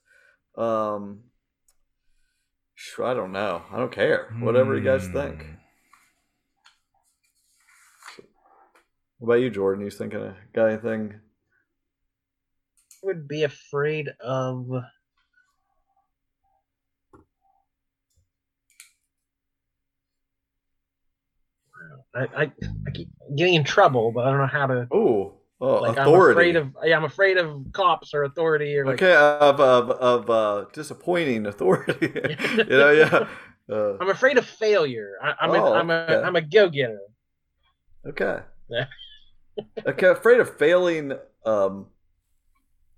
Um, 0.56 1.24
I 3.02 3.14
don't 3.14 3.32
know. 3.32 3.62
I 3.72 3.76
don't 3.78 3.92
care. 3.92 4.32
Whatever 4.40 4.76
you 4.76 4.82
guys 4.84 5.06
think. 5.08 5.44
What 9.20 9.34
about 9.34 9.42
you, 9.42 9.50
Jordan? 9.50 9.84
You 9.84 9.90
thinking 9.90 10.18
of 10.22 10.34
got 10.54 10.70
anything? 10.70 11.14
I 13.02 13.06
would 13.06 13.28
be 13.28 13.42
afraid 13.42 14.08
of. 14.18 14.66
I, 22.14 22.20
I, 22.20 22.42
I 22.44 22.90
keep 22.94 23.08
getting 23.36 23.54
in 23.54 23.64
trouble, 23.64 24.10
but 24.10 24.26
I 24.26 24.30
don't 24.30 24.40
know 24.40 24.46
how 24.46 24.66
to. 24.68 24.88
Oh, 24.90 25.34
oh, 25.60 25.80
Like 25.82 25.98
authority. 25.98 26.00
I'm 26.00 26.56
afraid 26.56 26.56
of. 26.56 26.76
Yeah, 26.82 26.96
I'm 26.96 27.04
afraid 27.04 27.36
of 27.36 27.66
cops 27.72 28.14
or 28.14 28.24
authority 28.24 28.74
or 28.78 28.86
like. 28.86 29.02
okay, 29.02 29.14
of 29.14 29.60
of 29.60 29.90
of 29.90 30.30
uh, 30.30 30.64
disappointing 30.72 31.44
authority. 31.44 31.94
you 32.56 32.64
know, 32.70 32.90
yeah. 32.90 33.28
Uh, 33.70 33.96
I'm 34.00 34.10
afraid 34.10 34.36
of 34.36 34.44
failure. 34.44 35.12
I, 35.22 35.32
I'm 35.42 35.50
Oh, 35.50 35.54
a, 35.54 35.74
I'm 35.76 35.90
a 35.90 35.94
okay. 36.08 36.26
am 36.26 36.34
a 36.34 36.40
go 36.40 36.68
getter. 36.68 36.98
okay. 38.04 38.40
Yeah. 39.76 39.82
okay, 39.88 40.06
afraid 40.08 40.40
of 40.40 40.56
failing 40.58 41.12
um, 41.46 41.86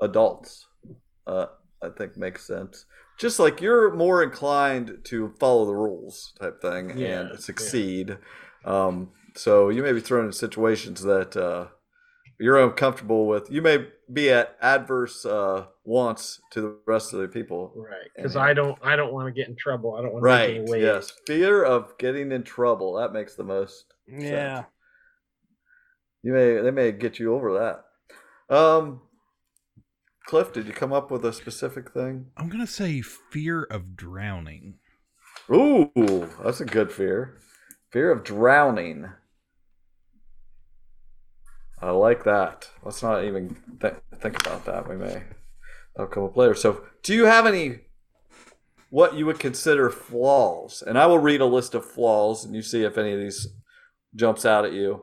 adults. 0.00 0.66
Uh, 1.26 1.46
I 1.82 1.88
think 1.96 2.16
makes 2.16 2.46
sense. 2.46 2.84
Just 3.18 3.38
like 3.38 3.60
you're 3.60 3.94
more 3.94 4.22
inclined 4.22 4.98
to 5.04 5.34
follow 5.38 5.64
the 5.66 5.74
rules 5.74 6.32
type 6.40 6.60
thing 6.60 6.96
Yeah, 6.98 7.20
and 7.30 7.40
succeed. 7.40 8.16
Um, 8.64 9.10
so 9.36 9.68
you 9.68 9.82
may 9.82 9.92
be 9.92 10.00
thrown 10.00 10.26
in 10.26 10.32
situations 10.32 11.02
that 11.02 11.36
uh, 11.36 11.66
you're 12.40 12.58
uncomfortable 12.62 13.26
with. 13.26 13.50
You 13.50 13.62
may 13.62 13.86
be 14.12 14.30
at 14.30 14.56
adverse 14.60 15.24
uh, 15.24 15.66
wants 15.84 16.40
to 16.52 16.60
the 16.60 16.76
rest 16.86 17.12
of 17.12 17.20
the 17.20 17.28
people. 17.28 17.72
Right. 17.76 18.08
Because 18.16 18.36
I 18.36 18.54
don't 18.54 18.78
I 18.82 18.96
don't 18.96 19.12
want 19.12 19.26
to 19.28 19.32
get 19.32 19.48
in 19.48 19.56
trouble. 19.56 19.94
I 19.96 20.02
don't 20.02 20.12
want 20.12 20.22
to 20.22 20.26
Right. 20.26 20.48
make 20.48 20.60
any 20.62 20.70
waves. 20.70 20.82
Yes. 20.82 21.12
Fear 21.26 21.64
of 21.64 21.96
getting 21.98 22.32
in 22.32 22.42
trouble. 22.42 22.94
That 22.94 23.12
makes 23.12 23.34
the 23.36 23.44
most. 23.44 23.84
Yeah. 24.06 24.64
You 26.22 26.32
may 26.32 26.60
they 26.60 26.70
may 26.70 26.92
get 26.92 27.18
you 27.18 27.34
over 27.34 27.52
that. 27.54 28.54
Um, 28.54 29.02
Cliff, 30.26 30.52
did 30.52 30.66
you 30.66 30.72
come 30.72 30.92
up 30.92 31.10
with 31.10 31.24
a 31.24 31.32
specific 31.32 31.92
thing? 31.92 32.26
I'm 32.36 32.48
gonna 32.48 32.66
say 32.66 33.00
fear 33.00 33.64
of 33.64 33.96
drowning. 33.96 34.74
Ooh, 35.50 35.90
that's 36.42 36.60
a 36.60 36.64
good 36.64 36.92
fear. 36.92 37.38
Fear 37.90 38.10
of 38.12 38.24
drowning. 38.24 39.10
I 41.80 41.90
like 41.90 42.22
that. 42.24 42.70
Let's 42.84 43.02
not 43.02 43.24
even 43.24 43.56
th- 43.80 43.94
think 44.20 44.40
about 44.40 44.64
that. 44.66 44.88
We 44.88 44.96
may. 44.96 45.24
That'll 45.96 46.10
come 46.10 46.24
up 46.24 46.36
later. 46.36 46.54
So, 46.54 46.84
do 47.02 47.12
you 47.12 47.24
have 47.24 47.44
any 47.44 47.80
what 48.90 49.14
you 49.14 49.26
would 49.26 49.40
consider 49.40 49.90
flaws? 49.90 50.82
And 50.86 50.96
I 50.96 51.06
will 51.06 51.18
read 51.18 51.40
a 51.40 51.46
list 51.46 51.74
of 51.74 51.84
flaws, 51.84 52.44
and 52.44 52.54
you 52.54 52.62
see 52.62 52.84
if 52.84 52.96
any 52.96 53.12
of 53.12 53.18
these 53.18 53.48
jumps 54.14 54.46
out 54.46 54.64
at 54.64 54.72
you. 54.72 55.02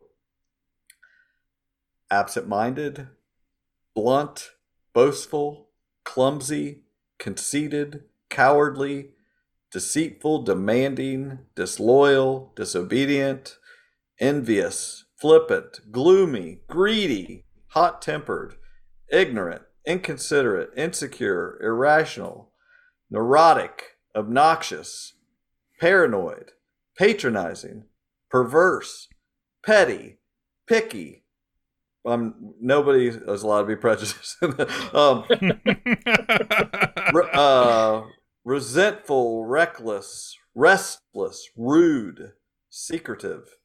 Absent-minded, 2.12 3.08
blunt, 3.94 4.52
boastful, 4.94 5.70
clumsy, 6.04 6.84
conceited, 7.18 8.04
cowardly, 8.30 9.12
deceitful, 9.72 10.44
demanding, 10.44 11.40
disloyal, 11.56 12.52
disobedient, 12.56 13.58
envious, 14.20 15.06
flippant, 15.16 15.92
gloomy, 15.92 16.62
greedy, 16.68 17.46
hot 17.68 18.02
tempered, 18.02 18.56
ignorant, 19.12 19.62
inconsiderate, 19.86 20.72
insecure, 20.76 21.60
irrational, 21.62 22.52
neurotic, 23.10 23.98
obnoxious, 24.16 25.14
paranoid, 25.80 26.52
patronizing, 26.98 27.86
perverse, 28.30 29.08
petty, 29.66 30.20
picky. 30.68 31.19
Um, 32.10 32.56
nobody 32.60 33.08
is 33.08 33.44
allowed 33.44 33.62
to 33.62 33.68
be 33.68 33.76
prejudiced. 33.76 34.38
um, 34.94 35.26
re- 37.14 37.30
uh, 37.34 38.02
resentful, 38.44 39.46
reckless, 39.46 40.36
restless, 40.56 41.50
rude, 41.56 42.34
secretive, 42.70 43.58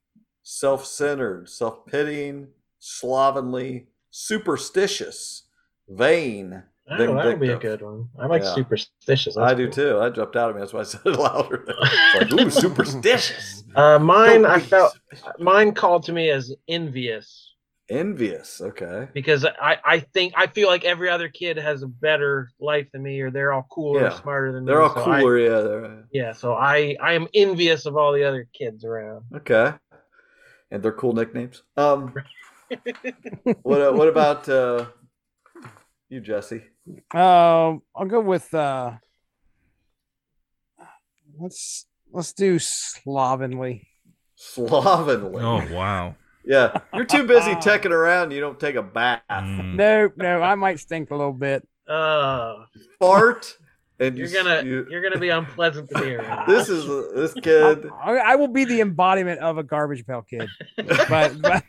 self 0.43 0.85
centered, 0.85 1.49
self 1.49 1.87
pitying, 1.87 2.49
slovenly, 2.79 3.87
superstitious, 4.11 5.45
vain. 5.89 6.65
Oh, 6.91 6.99
that 6.99 7.25
would 7.25 7.41
be 7.41 7.49
a 7.49 7.57
good 7.57 7.81
one. 7.81 8.11
I 8.21 8.27
like 8.27 8.43
Yeah. 8.43 8.55
superstitious. 8.55 9.39
I 9.39 9.55
That's 9.55 9.57
do 9.57 9.65
cool. 9.69 9.73
too. 9.73 10.01
I 10.01 10.11
jumped 10.11 10.37
out 10.37 10.51
of 10.51 10.57
me. 10.57 10.61
That's 10.61 10.75
why 10.75 10.81
I 10.81 10.83
said 10.83 11.01
it 11.07 11.19
louder. 11.19 11.65
Like, 12.15 12.31
ooh, 12.31 12.51
superstitious. 12.51 13.65
Uh, 13.75 13.99
mine, 13.99 14.45
I 14.45 14.61
felt 14.61 14.99
mine 15.39 15.73
called 15.73 16.03
to 16.05 16.13
me 16.13 16.29
as 16.29 16.55
envious 16.69 17.54
envious. 17.89 18.61
Okay. 18.61 19.09
because 19.13 19.45
I, 19.45 19.79
I 19.85 20.01
think 20.01 20.35
I 20.37 20.47
feel 20.47 20.69
like 20.69 20.85
every 20.85 21.11
other 21.11 21.29
kid 21.29 21.57
has 21.59 21.83
a 21.83 21.87
better 21.87 22.51
life 22.59 22.89
than 22.93 23.03
me, 23.03 23.21
or 23.21 23.31
they're 23.31 23.53
all 23.53 23.67
cooler, 23.71 24.01
or 24.01 24.05
Yeah. 24.05 24.21
smarter 24.21 24.53
than 24.53 24.65
me. 24.65 24.71
They're 24.73 24.81
me. 24.81 24.85
all 24.85 24.95
so 24.95 25.11
I- 25.11 25.21
cooler. 25.21 25.39
yeah. 25.39 25.61
They're, 25.61 26.05
yeah, 26.13 26.33
so 26.33 26.55
I 26.55 26.97
I 27.03 27.13
am 27.15 27.29
envious 27.35 27.87
of 27.87 27.97
all 27.97 28.13
the 28.13 28.25
other 28.25 28.49
kids 28.53 28.85
around. 28.85 29.25
okay. 29.37 29.73
And 30.71 30.83
they're 30.83 30.93
cool 30.93 31.13
nicknames. 31.13 31.63
Um, 31.77 32.13
what 33.63 33.81
uh, 33.81 33.93
what 33.93 34.09
about 34.09 34.49
uh, 34.49 34.87
you, 36.09 36.21
Jesse? 36.21 36.63
Um, 37.13 37.83
I'll 37.95 38.07
go 38.09 38.21
with 38.21 38.53
uh 38.55 38.93
let's 41.39 41.87
let's 42.13 42.33
do 42.33 42.59
slovenly. 42.59 43.87
Slovenly. 44.37 45.43
oh 45.43 45.73
wow. 45.75 46.17
Yeah, 46.47 46.79
you're 46.95 47.05
too 47.05 47.27
busy 47.27 47.53
teching 47.55 47.91
around. 47.91 48.31
You 48.33 48.41
don't 48.41 48.59
take 48.61 48.75
a 48.77 48.83
bath, 48.83 49.23
Mm. 49.31 49.75
No, 49.77 50.11
no, 50.17 50.43
I 50.43 50.55
might 50.55 50.79
stink 50.81 51.11
a 51.11 51.17
little 51.17 51.33
bit. 51.33 51.67
Uh, 51.89 52.65
fart, 52.99 53.57
and 54.01 54.17
you, 54.19 54.27
you're 54.27 54.43
gonna 54.43 54.63
you- 54.63 54.87
you're 54.91 55.03
gonna 55.03 55.19
be 55.21 55.29
unpleasant 55.31 55.89
to 55.91 56.01
be 56.01 56.15
around. 56.15 56.47
this 56.49 56.69
is 56.69 56.87
this 57.15 57.33
kid. 57.35 57.87
I, 58.03 58.17
I 58.17 58.37
will 58.37 58.49
be 58.49 58.65
the 58.65 58.81
embodiment 58.81 59.41
of 59.41 59.59
a 59.59 59.63
garbage 59.63 60.07
pail 60.07 60.23
kid. 60.23 60.49
But, 60.77 61.41
but 61.43 61.65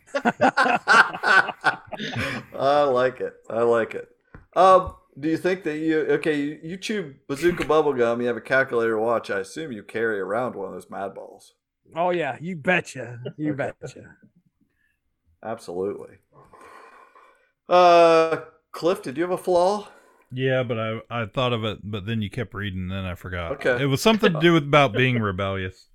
I 2.58 2.84
like 2.84 3.22
it. 3.22 3.34
I 3.50 3.62
like 3.62 3.96
it. 3.96 4.10
Um, 4.56 4.96
do 5.20 5.30
you 5.30 5.38
think 5.38 5.64
that 5.64 5.78
you 5.78 6.00
okay? 6.14 6.36
You, 6.40 6.60
you 6.64 6.78
chew 6.78 7.16
bazooka 7.28 7.66
bubble 7.66 7.94
gum. 7.94 8.22
You 8.22 8.28
have 8.28 8.38
a 8.38 8.42
calculator 8.42 8.98
watch. 9.00 9.30
I 9.30 9.40
assume 9.40 9.72
you 9.72 9.84
carry 9.84 10.20
around 10.20 10.56
one 10.56 10.68
of 10.68 10.74
those 10.74 10.90
mad 10.90 11.14
balls. 11.14 11.54
oh 11.96 12.10
yeah, 12.12 12.38
you 12.42 12.56
betcha. 12.56 13.20
You 13.38 13.54
Okay. 13.54 13.72
betcha. 13.82 14.16
Absolutely. 15.46 16.18
Uh, 17.70 18.38
Cliff, 18.72 19.02
did 19.02 19.16
you 19.18 19.24
have 19.24 19.32
a 19.32 19.38
flaw? 19.38 19.88
Yeah, 20.32 20.64
but 20.64 20.80
I 20.80 21.00
I 21.10 21.26
thought 21.28 21.54
of 21.54 21.64
it, 21.64 21.80
but 21.84 22.06
then 22.06 22.22
you 22.22 22.30
kept 22.30 22.54
reading, 22.54 22.82
and 22.82 22.92
then 22.92 23.06
I 23.06 23.16
forgot. 23.16 23.54
Okay. 23.54 23.84
It 23.84 23.86
was 23.86 24.02
something 24.02 24.34
to 24.34 24.40
do 24.40 24.54
with 24.54 24.64
about 24.64 24.92
being 24.98 25.20
rebellious. 25.20 25.88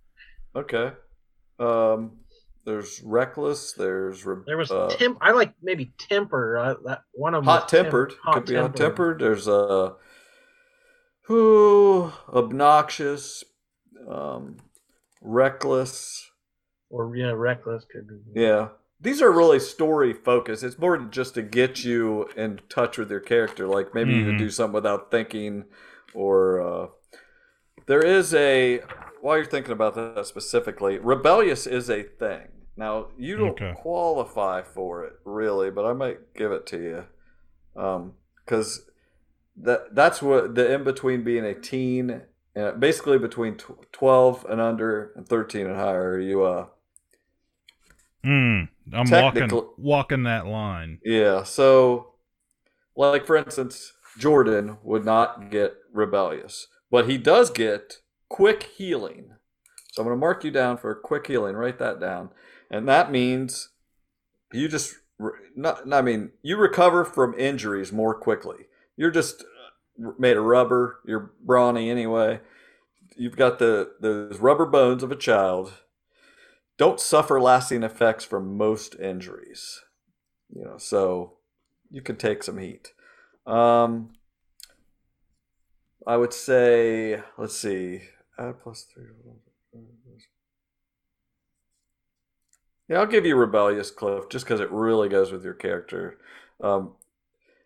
Okay. 0.54 0.92
Um, 1.58 2.18
there's 2.64 3.02
reckless. 3.04 3.72
There's 3.72 4.24
re- 4.24 4.42
There 4.46 4.56
was 4.56 4.70
uh, 4.70 4.88
temp. 4.90 5.18
I 5.20 5.32
like 5.32 5.52
maybe 5.62 5.92
temper. 5.98 6.56
Uh, 6.56 6.74
that 6.86 7.02
one 7.12 7.34
of 7.34 7.44
them. 7.44 7.46
was 7.52 7.60
hot 7.60 7.68
tempered. 7.68 8.10
temp- 8.24 8.34
Could 8.34 8.46
be 8.46 8.54
hot 8.54 8.76
tempered. 8.76 9.18
There's 9.18 9.46
a 9.48 9.52
uh, 9.52 9.92
who 11.24 12.12
obnoxious, 12.32 13.44
um, 14.08 14.56
reckless. 15.20 16.28
Or 16.88 17.14
yeah, 17.14 17.32
reckless 17.32 17.84
could 17.84 18.08
be. 18.08 18.40
Yeah. 18.40 18.68
These 19.02 19.22
are 19.22 19.32
really 19.32 19.60
story 19.60 20.12
focused. 20.12 20.62
It's 20.62 20.78
more 20.78 20.98
than 20.98 21.10
just 21.10 21.34
to 21.34 21.42
get 21.42 21.84
you 21.84 22.28
in 22.36 22.60
touch 22.68 22.98
with 22.98 23.10
your 23.10 23.20
character. 23.20 23.66
Like 23.66 23.94
maybe 23.94 24.12
you 24.12 24.26
can 24.26 24.36
do 24.36 24.50
something 24.50 24.74
without 24.74 25.10
thinking, 25.10 25.64
or 26.12 26.60
uh, 26.60 26.86
there 27.86 28.04
is 28.04 28.34
a. 28.34 28.80
While 29.22 29.36
you're 29.36 29.46
thinking 29.46 29.72
about 29.72 29.94
that 29.94 30.26
specifically, 30.26 30.98
rebellious 30.98 31.66
is 31.66 31.88
a 31.90 32.02
thing. 32.02 32.48
Now 32.76 33.08
you 33.18 33.36
don't 33.36 33.50
Okay. 33.50 33.72
qualify 33.76 34.62
for 34.62 35.04
it 35.04 35.14
really, 35.24 35.70
but 35.70 35.84
I 35.84 35.92
might 35.92 36.34
give 36.34 36.52
it 36.52 36.66
to 36.68 36.78
you, 36.78 37.04
because 38.44 38.88
that 39.56 39.94
that's 39.94 40.22
what 40.22 40.54
the 40.54 40.72
in 40.72 40.84
between 40.84 41.22
being 41.24 41.44
a 41.44 41.54
teen, 41.54 42.22
uh, 42.56 42.72
basically 42.72 43.18
between 43.18 43.56
tw- 43.56 43.90
twelve 43.92 44.46
and 44.48 44.60
under 44.60 45.12
and 45.16 45.26
thirteen 45.28 45.66
and 45.66 45.76
higher. 45.76 46.18
You 46.18 46.44
uh 46.44 46.66
Mm, 48.24 48.68
I'm 48.92 49.10
walking 49.10 49.50
walking 49.78 50.22
that 50.24 50.46
line. 50.46 50.98
Yeah. 51.04 51.42
So, 51.42 52.14
like 52.96 53.26
for 53.26 53.36
instance, 53.36 53.92
Jordan 54.18 54.78
would 54.82 55.04
not 55.04 55.50
get 55.50 55.74
rebellious, 55.92 56.66
but 56.90 57.08
he 57.08 57.16
does 57.16 57.50
get 57.50 57.98
quick 58.28 58.64
healing. 58.76 59.32
So 59.92 60.02
I'm 60.02 60.06
going 60.06 60.16
to 60.16 60.20
mark 60.20 60.44
you 60.44 60.50
down 60.50 60.76
for 60.76 60.94
quick 60.94 61.26
healing. 61.26 61.56
Write 61.56 61.78
that 61.78 62.00
down, 62.00 62.30
and 62.70 62.88
that 62.88 63.10
means 63.10 63.70
you 64.52 64.68
just 64.68 64.94
not. 65.56 65.92
I 65.92 66.02
mean, 66.02 66.30
you 66.42 66.56
recover 66.56 67.04
from 67.04 67.34
injuries 67.38 67.92
more 67.92 68.14
quickly. 68.14 68.66
You're 68.96 69.10
just 69.10 69.42
uh, 69.42 70.10
made 70.18 70.36
of 70.36 70.44
rubber. 70.44 71.00
You're 71.06 71.32
brawny 71.42 71.90
anyway. 71.90 72.40
You've 73.16 73.36
got 73.36 73.58
the 73.58 73.92
those 74.00 74.38
rubber 74.38 74.66
bones 74.66 75.02
of 75.02 75.10
a 75.10 75.16
child. 75.16 75.72
Don't 76.80 76.98
suffer 76.98 77.38
lasting 77.38 77.82
effects 77.82 78.24
from 78.24 78.56
most 78.56 78.98
injuries. 78.98 79.82
You 80.48 80.64
know 80.64 80.78
so 80.78 81.34
you 81.90 82.00
can 82.00 82.16
take 82.16 82.42
some 82.42 82.56
heat. 82.56 82.94
Um 83.46 84.14
i 86.06 86.16
would 86.16 86.32
say 86.32 87.20
let's 87.36 87.54
see 87.54 88.00
add 88.38 88.62
plus 88.62 88.86
three. 88.94 89.04
Yeah 92.88 93.00
i'll 93.00 93.06
give 93.06 93.26
you 93.26 93.36
rebellious 93.36 93.90
cliff 93.90 94.30
just 94.30 94.46
because 94.46 94.60
it 94.60 94.70
really 94.70 95.10
goes 95.10 95.30
with 95.30 95.44
your 95.44 95.52
character. 95.52 96.16
Um 96.62 96.92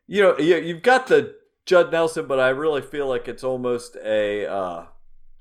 you 0.09 0.23
know 0.23 0.37
you, 0.39 0.57
you've 0.57 0.83
got 0.83 1.07
the 1.07 1.37
judd 1.67 1.93
nelson 1.93 2.27
but 2.27 2.41
i 2.41 2.49
really 2.49 2.83
feel 2.83 3.07
like 3.07 3.29
it's 3.29 3.45
almost 3.45 3.97
a 4.05 4.45
uh 4.45 4.87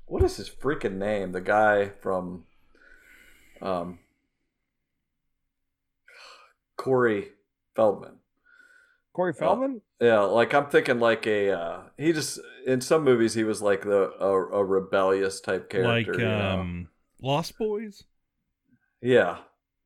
what 0.06 0.22
is 0.22 0.36
his 0.36 0.48
freaking 0.48 0.96
name? 0.96 1.32
The 1.32 1.40
guy 1.40 1.88
from 1.88 2.44
um 3.62 3.98
corey 6.76 7.28
feldman 7.76 8.12
Corey 9.12 9.32
Feldman. 9.32 9.80
yeah, 10.00 10.22
like 10.22 10.52
I'm 10.52 10.66
thinking 10.66 10.98
like 10.98 11.24
a 11.24 11.52
uh, 11.52 11.80
he 11.96 12.12
just 12.12 12.40
in 12.66 12.80
some 12.80 13.04
movies 13.04 13.34
he 13.34 13.44
was 13.44 13.62
like 13.62 13.82
the 13.82 14.10
a, 14.20 14.26
a 14.28 14.64
rebellious 14.64 15.40
type 15.40 15.70
character. 15.70 16.12
like 16.12 16.20
you 16.20 16.26
know? 16.26 16.50
um 16.50 16.88
Lost 17.22 17.56
Boys 17.56 18.02
yeah, 19.00 19.36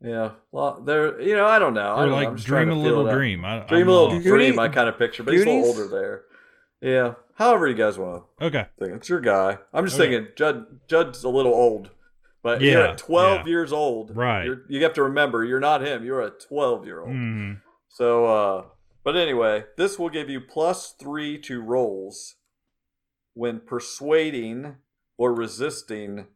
yeah. 0.00 0.30
Well, 0.52 0.80
there, 0.80 1.20
you 1.20 1.34
know, 1.36 1.44
I 1.44 1.58
don't 1.58 1.74
know. 1.74 1.92
I 1.96 2.02
or 2.04 2.06
don't 2.06 2.12
like 2.14 2.28
I'm 2.28 2.36
just 2.36 2.46
trying 2.46 2.66
Dream 2.68 2.78
a 2.78 2.80
Little. 2.80 3.10
Dream. 3.10 3.44
I, 3.44 3.58
Dream 3.66 3.82
I'm 3.82 3.88
a 3.88 3.90
little 3.90 4.08
lost. 4.14 4.24
Goonies- 4.24 4.46
dream. 4.54 4.58
I 4.60 4.68
kind 4.68 4.88
of 4.88 4.96
picture, 4.96 5.24
but 5.24 5.34
he's 5.34 5.42
a 5.42 5.46
little 5.50 5.64
older 5.66 5.88
there. 5.88 6.22
Yeah. 6.80 7.14
However 7.34 7.66
you 7.66 7.74
guys 7.74 7.98
want 7.98 8.22
to. 8.38 8.44
Okay. 8.46 8.62
to 8.78 8.84
think, 8.84 8.96
it's 8.96 9.08
your 9.08 9.20
guy. 9.20 9.58
I'm 9.74 9.84
just 9.84 9.98
Okay. 9.98 10.10
thinking 10.14 10.32
Judd. 10.36 10.66
Judd's 10.86 11.24
a 11.24 11.28
little 11.28 11.52
old, 11.52 11.90
but 12.42 12.60
you're 12.60 12.82
at 12.82 12.98
12 12.98 13.40
yeah. 13.40 13.46
years 13.46 13.72
old. 13.72 14.16
Right. 14.16 14.44
You're, 14.44 14.62
you 14.68 14.82
have 14.82 14.94
to 14.94 15.02
remember, 15.02 15.44
you're 15.44 15.60
not 15.60 15.82
him. 15.82 16.04
You're 16.04 16.22
a 16.22 16.30
12 16.30 16.86
year 16.86 17.00
old. 17.00 17.10
Mhm. 17.10 17.60
So, 17.88 18.26
uh, 18.26 18.64
but 19.04 19.16
anyway, 19.16 19.64
this 19.76 19.98
will 19.98 20.10
give 20.10 20.28
you 20.28 20.40
plus 20.40 20.92
three 20.92 21.38
to 21.42 21.60
rolls 21.60 22.36
when 23.34 23.60
persuading 23.60 24.76
or 25.16 25.34
resisting 25.34 26.26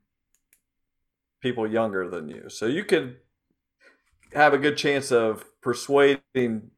people 1.41 1.67
younger 1.67 2.09
than 2.09 2.29
you. 2.29 2.49
So 2.49 2.67
you 2.67 2.85
could 2.85 3.17
have 4.35 4.55
a 4.55 4.59
good 4.59 4.77
chance 4.77 5.13
of 5.13 5.45
persuading, 5.61 6.71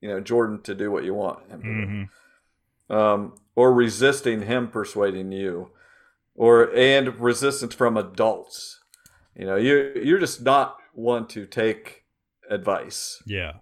you 0.00 0.08
know, 0.08 0.20
Jordan 0.20 0.60
to 0.62 0.74
do 0.74 0.90
what 0.90 1.04
you 1.04 1.14
want 1.14 1.48
him 1.50 1.62
to 1.62 1.66
do 1.66 1.86
Mhm. 1.86 2.94
um, 2.94 3.34
or 3.54 3.72
resisting 3.72 4.42
him 4.42 4.68
persuading 4.68 5.32
you, 5.32 5.70
or 6.38 6.74
and 6.74 7.18
resistance 7.20 7.74
from 7.74 7.96
adults. 7.96 8.80
You 9.36 9.44
know, 9.46 9.56
you 9.56 9.92
you're 10.02 10.18
just 10.20 10.40
not 10.42 10.76
one 10.94 11.26
to 11.28 11.44
take 11.46 12.04
advice. 12.48 13.20
Yeah. 13.26 13.54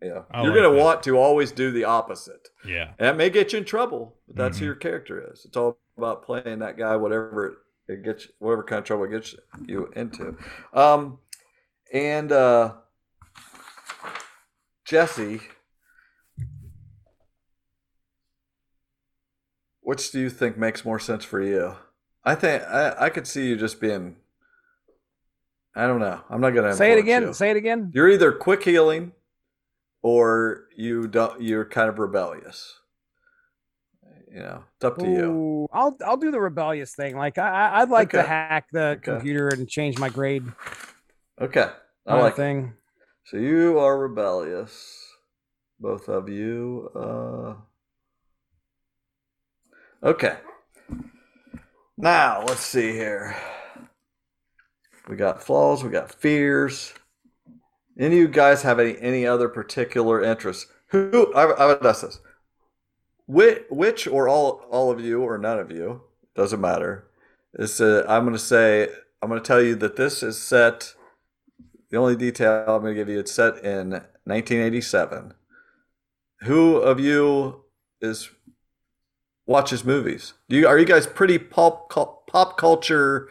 Yeah, 0.00 0.22
I 0.30 0.42
you're 0.44 0.52
like 0.52 0.62
gonna 0.62 0.74
that. 0.76 0.80
want 0.84 1.02
to 1.04 1.18
always 1.18 1.50
do 1.50 1.72
the 1.72 1.82
opposite. 1.84 2.48
Yeah. 2.64 2.90
And 2.98 3.08
that 3.08 3.16
may 3.16 3.30
get 3.30 3.52
you 3.52 3.58
in 3.58 3.64
trouble, 3.64 4.14
but 4.28 4.36
that's 4.36 4.58
who 4.58 4.64
Mhm. 4.64 4.66
your 4.66 4.74
character 4.76 5.32
is. 5.32 5.44
It's 5.44 5.56
all 5.56 5.76
about 5.96 6.22
playing 6.24 6.60
that 6.60 6.76
guy, 6.76 6.94
whatever 6.94 7.56
it, 7.88 8.04
gets, 8.04 8.28
whatever 8.38 8.62
kind 8.62 8.78
of 8.78 8.84
trouble 8.84 9.04
it 9.06 9.10
gets 9.10 9.34
you 9.66 9.90
into. 9.96 10.36
Um, 10.72 11.18
and 11.92 12.30
uh, 12.30 12.74
Jesse, 14.84 15.40
which 19.80 20.12
do 20.12 20.20
you 20.20 20.30
think 20.30 20.56
makes 20.56 20.84
more 20.84 20.98
sense 21.00 21.24
for 21.24 21.42
you? 21.42 21.74
I 22.24 22.34
think 22.34 22.62
I, 22.64 22.94
I 22.98 23.10
could 23.10 23.26
see 23.26 23.48
you 23.48 23.56
just 23.56 23.80
being. 23.80 24.16
I 25.74 25.86
don't 25.86 26.00
know. 26.00 26.20
I'm 26.28 26.40
not 26.40 26.50
gonna 26.50 26.74
Say 26.74 26.92
it 26.92 26.98
again. 26.98 27.22
you. 27.22 27.32
Say 27.32 27.50
it 27.50 27.56
again. 27.56 27.90
You're 27.94 28.08
either 28.10 28.32
quick 28.32 28.64
healing, 28.64 29.12
or 30.02 30.64
you 30.76 31.06
don't. 31.06 31.40
You're 31.40 31.64
kind 31.64 31.88
of 31.88 31.98
rebellious. 31.98 32.74
You 34.30 34.40
know, 34.40 34.64
it's 34.76 34.84
up 34.84 34.98
to 34.98 35.06
you. 35.08 35.68
I'll 35.72 35.96
I'll 36.04 36.16
do 36.18 36.30
the 36.30 36.40
rebellious 36.40 36.94
thing. 36.94 37.16
Like 37.16 37.38
I 37.38 37.80
I'd 37.80 37.88
like 37.90 38.10
to 38.10 38.22
hack 38.22 38.66
the 38.72 38.80
Okay. 38.98 39.00
computer 39.02 39.48
and 39.48 39.66
change 39.68 39.98
my 39.98 40.10
grade. 40.10 40.44
Okay, 41.40 41.68
I 42.06 42.20
like. 42.20 42.38
It. 42.38 42.66
So 43.24 43.36
you 43.36 43.78
are 43.78 43.98
rebellious, 43.98 45.06
both 45.78 46.08
of 46.08 46.28
you. 46.28 46.90
Uh... 46.94 47.54
Okay. 50.06 50.36
Now 52.00 52.44
let's 52.46 52.60
see 52.60 52.92
here. 52.92 53.34
We 55.08 55.16
got 55.16 55.42
flaws. 55.42 55.82
We 55.82 55.90
got 55.90 56.14
fears. 56.14 56.94
Any 57.98 58.14
of 58.14 58.20
you 58.20 58.28
guys 58.28 58.62
have 58.62 58.78
any 58.78 58.96
any 59.00 59.26
other 59.26 59.48
particular 59.48 60.22
interests? 60.22 60.66
Who 60.90 61.34
I, 61.34 61.46
I 61.46 61.66
would 61.66 61.84
ask 61.84 62.02
this: 62.02 62.20
which, 63.26 63.64
which 63.68 64.06
or 64.06 64.28
all 64.28 64.64
all 64.70 64.92
of 64.92 65.00
you 65.00 65.22
or 65.22 65.38
none 65.38 65.58
of 65.58 65.72
you 65.72 66.02
doesn't 66.36 66.60
matter. 66.60 67.08
Is 67.54 67.80
uh, 67.80 68.04
I'm 68.08 68.22
going 68.22 68.32
to 68.32 68.38
say 68.38 68.90
I'm 69.20 69.28
going 69.28 69.42
to 69.42 69.46
tell 69.46 69.60
you 69.60 69.74
that 69.74 69.96
this 69.96 70.22
is 70.22 70.40
set. 70.40 70.94
The 71.90 71.96
only 71.96 72.14
detail 72.14 72.64
I'm 72.68 72.82
going 72.82 72.94
to 72.94 73.00
give 73.00 73.08
you 73.08 73.18
it's 73.18 73.32
set 73.32 73.64
in 73.64 73.90
1987. 73.90 75.34
Who 76.42 76.76
of 76.76 77.00
you 77.00 77.64
is 78.00 78.30
watches 79.48 79.82
movies? 79.84 80.34
Do 80.48 80.56
you 80.56 80.68
are 80.68 80.78
you 80.78 80.84
guys 80.84 81.08
pretty 81.08 81.38
pop 81.38 81.90
pop 81.90 82.56
culture 82.56 83.28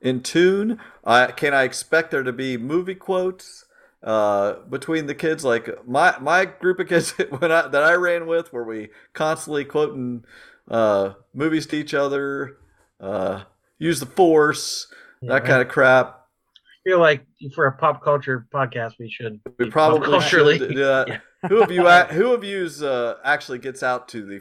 in 0.00 0.22
tune? 0.22 0.80
Uh, 1.04 1.26
can 1.26 1.52
I 1.52 1.64
expect 1.64 2.10
there 2.10 2.22
to 2.22 2.32
be 2.32 2.56
movie 2.56 2.94
quotes 2.94 3.66
uh, 4.02 4.54
between 4.70 5.06
the 5.06 5.14
kids? 5.14 5.44
Like 5.44 5.86
my 5.86 6.16
my 6.20 6.46
group 6.46 6.78
of 6.78 6.88
kids 6.88 7.10
when 7.38 7.52
I, 7.52 7.68
that 7.68 7.82
I 7.82 7.92
ran 7.94 8.26
with, 8.26 8.52
where 8.54 8.64
we 8.64 8.88
constantly 9.12 9.66
quoting 9.66 10.24
uh, 10.70 11.12
movies 11.34 11.66
to 11.66 11.76
each 11.76 11.92
other? 11.92 12.56
Uh, 12.98 13.42
use 13.78 14.00
the 14.00 14.06
force, 14.06 14.86
that 15.20 15.44
kind 15.44 15.60
of 15.60 15.68
crap. 15.68 16.22
I 16.54 16.88
feel 16.88 17.00
like 17.00 17.26
for 17.54 17.66
a 17.66 17.72
pop 17.72 18.02
culture 18.02 18.46
podcast, 18.54 18.92
we 18.98 19.10
should. 19.10 19.40
We 19.58 19.68
probably 19.68 20.18
should 20.20 20.58
do 20.58 20.74
that. 20.74 21.08
Yeah. 21.42 21.50
Who 21.50 21.62
of 21.62 21.70
you 21.70 21.86
who 21.86 22.32
of 22.32 22.42
you's 22.42 22.82
uh, 22.82 23.18
actually 23.22 23.58
gets 23.58 23.82
out 23.82 24.08
to 24.08 24.24
the 24.24 24.40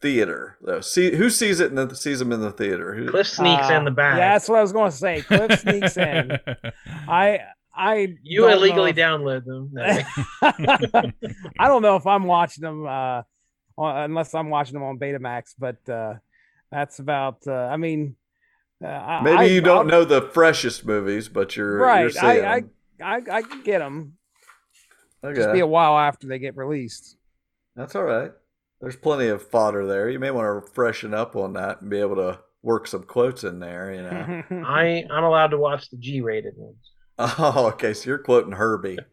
theater 0.00 0.56
though? 0.62 0.80
See 0.80 1.14
who 1.16 1.30
sees 1.30 1.60
it 1.60 1.72
and 1.72 1.96
sees 1.96 2.18
them 2.18 2.32
in 2.32 2.40
the 2.40 2.50
theater? 2.52 2.94
Who, 2.94 3.10
Cliff 3.10 3.26
sneaks 3.26 3.70
Uh, 3.70 3.74
in 3.74 3.84
the 3.84 3.90
back. 3.90 4.18
Yeah, 4.18 4.32
that's 4.34 4.48
what 4.48 4.58
I 4.58 4.62
was 4.62 4.72
going 4.72 4.90
to 4.90 4.96
say. 4.96 5.22
Cliff 5.22 5.60
sneaks 5.60 5.96
in. 5.96 6.38
I 7.08 7.40
I 7.74 8.14
you 8.22 8.48
illegally 8.48 8.90
if- 8.90 8.96
download 8.96 9.44
them. 9.44 9.70
No. 9.72 9.82
I 11.58 11.68
don't 11.68 11.82
know 11.82 11.96
if 11.96 12.06
I'm 12.06 12.24
watching 12.24 12.62
them 12.62 12.86
uh, 12.86 13.22
on- 13.76 13.96
unless 14.10 14.34
I'm 14.34 14.50
watching 14.50 14.74
them 14.74 14.82
on 14.82 14.98
Betamax, 14.98 15.54
but 15.58 15.88
uh, 15.88 16.14
that's 16.70 16.98
about. 16.98 17.38
Uh, 17.46 17.52
I 17.52 17.76
mean, 17.76 18.16
uh, 18.82 18.88
I- 18.88 19.22
Maybe 19.22 19.36
I- 19.38 19.44
you 19.44 19.60
don't 19.60 19.78
I'll- 19.78 19.84
know 20.00 20.04
the 20.04 20.22
freshest 20.22 20.84
movies, 20.86 21.28
but 21.28 21.56
you're 21.56 21.78
Right, 21.78 22.12
You're 22.14 22.24
I- 22.24 22.56
I- 22.56 22.64
I 23.00 23.22
I 23.30 23.42
can 23.42 23.62
get 23.62 23.78
them. 23.78 24.14
okay, 25.22 25.36
Just 25.36 25.52
be 25.52 25.60
a 25.60 25.66
while 25.66 25.96
after 25.98 26.26
they 26.26 26.38
get 26.40 26.56
released. 26.56 27.16
that's 27.76 27.94
all 27.94 28.02
right. 28.04 28.32
There's 28.80 28.96
plenty 28.96 29.26
of 29.28 29.42
fodder 29.42 29.86
there. 29.86 30.08
You 30.08 30.18
may 30.18 30.30
want 30.30 30.64
to 30.66 30.72
freshen 30.72 31.12
up 31.14 31.34
on 31.36 31.54
that 31.54 31.80
and 31.80 31.90
be 31.90 31.98
able 31.98 32.16
to 32.16 32.38
work 32.62 32.86
some 32.86 33.02
quotes 33.02 33.42
in 33.44 33.58
there. 33.58 33.92
You 33.92 34.02
know. 34.02 34.64
I 34.66 35.04
I'm 35.10 35.24
allowed 35.24 35.48
to 35.48 35.58
watch 35.58 35.90
the 35.90 35.96
G-rated 35.96 36.54
ones. 36.56 36.76
oh, 37.18 37.66
okay. 37.74 37.92
So 37.94 38.08
you're 38.10 38.18
quoting 38.18 38.52
Herbie. 38.52 38.98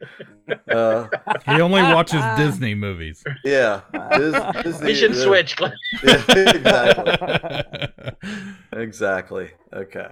Uh, 0.72 1.08
He 1.48 1.60
only 1.60 1.82
watches 1.82 2.22
Disney 2.38 2.76
movies. 2.76 3.24
yeah. 3.44 3.82
Dis- 4.16 4.64
Disney- 4.64 4.86
Mission 4.86 5.12
uh, 5.14 5.16
switch. 5.16 5.56
Yeah, 6.04 6.24
exactly. 6.30 7.88
Exactly. 8.74 9.50
Okay. 9.74 10.08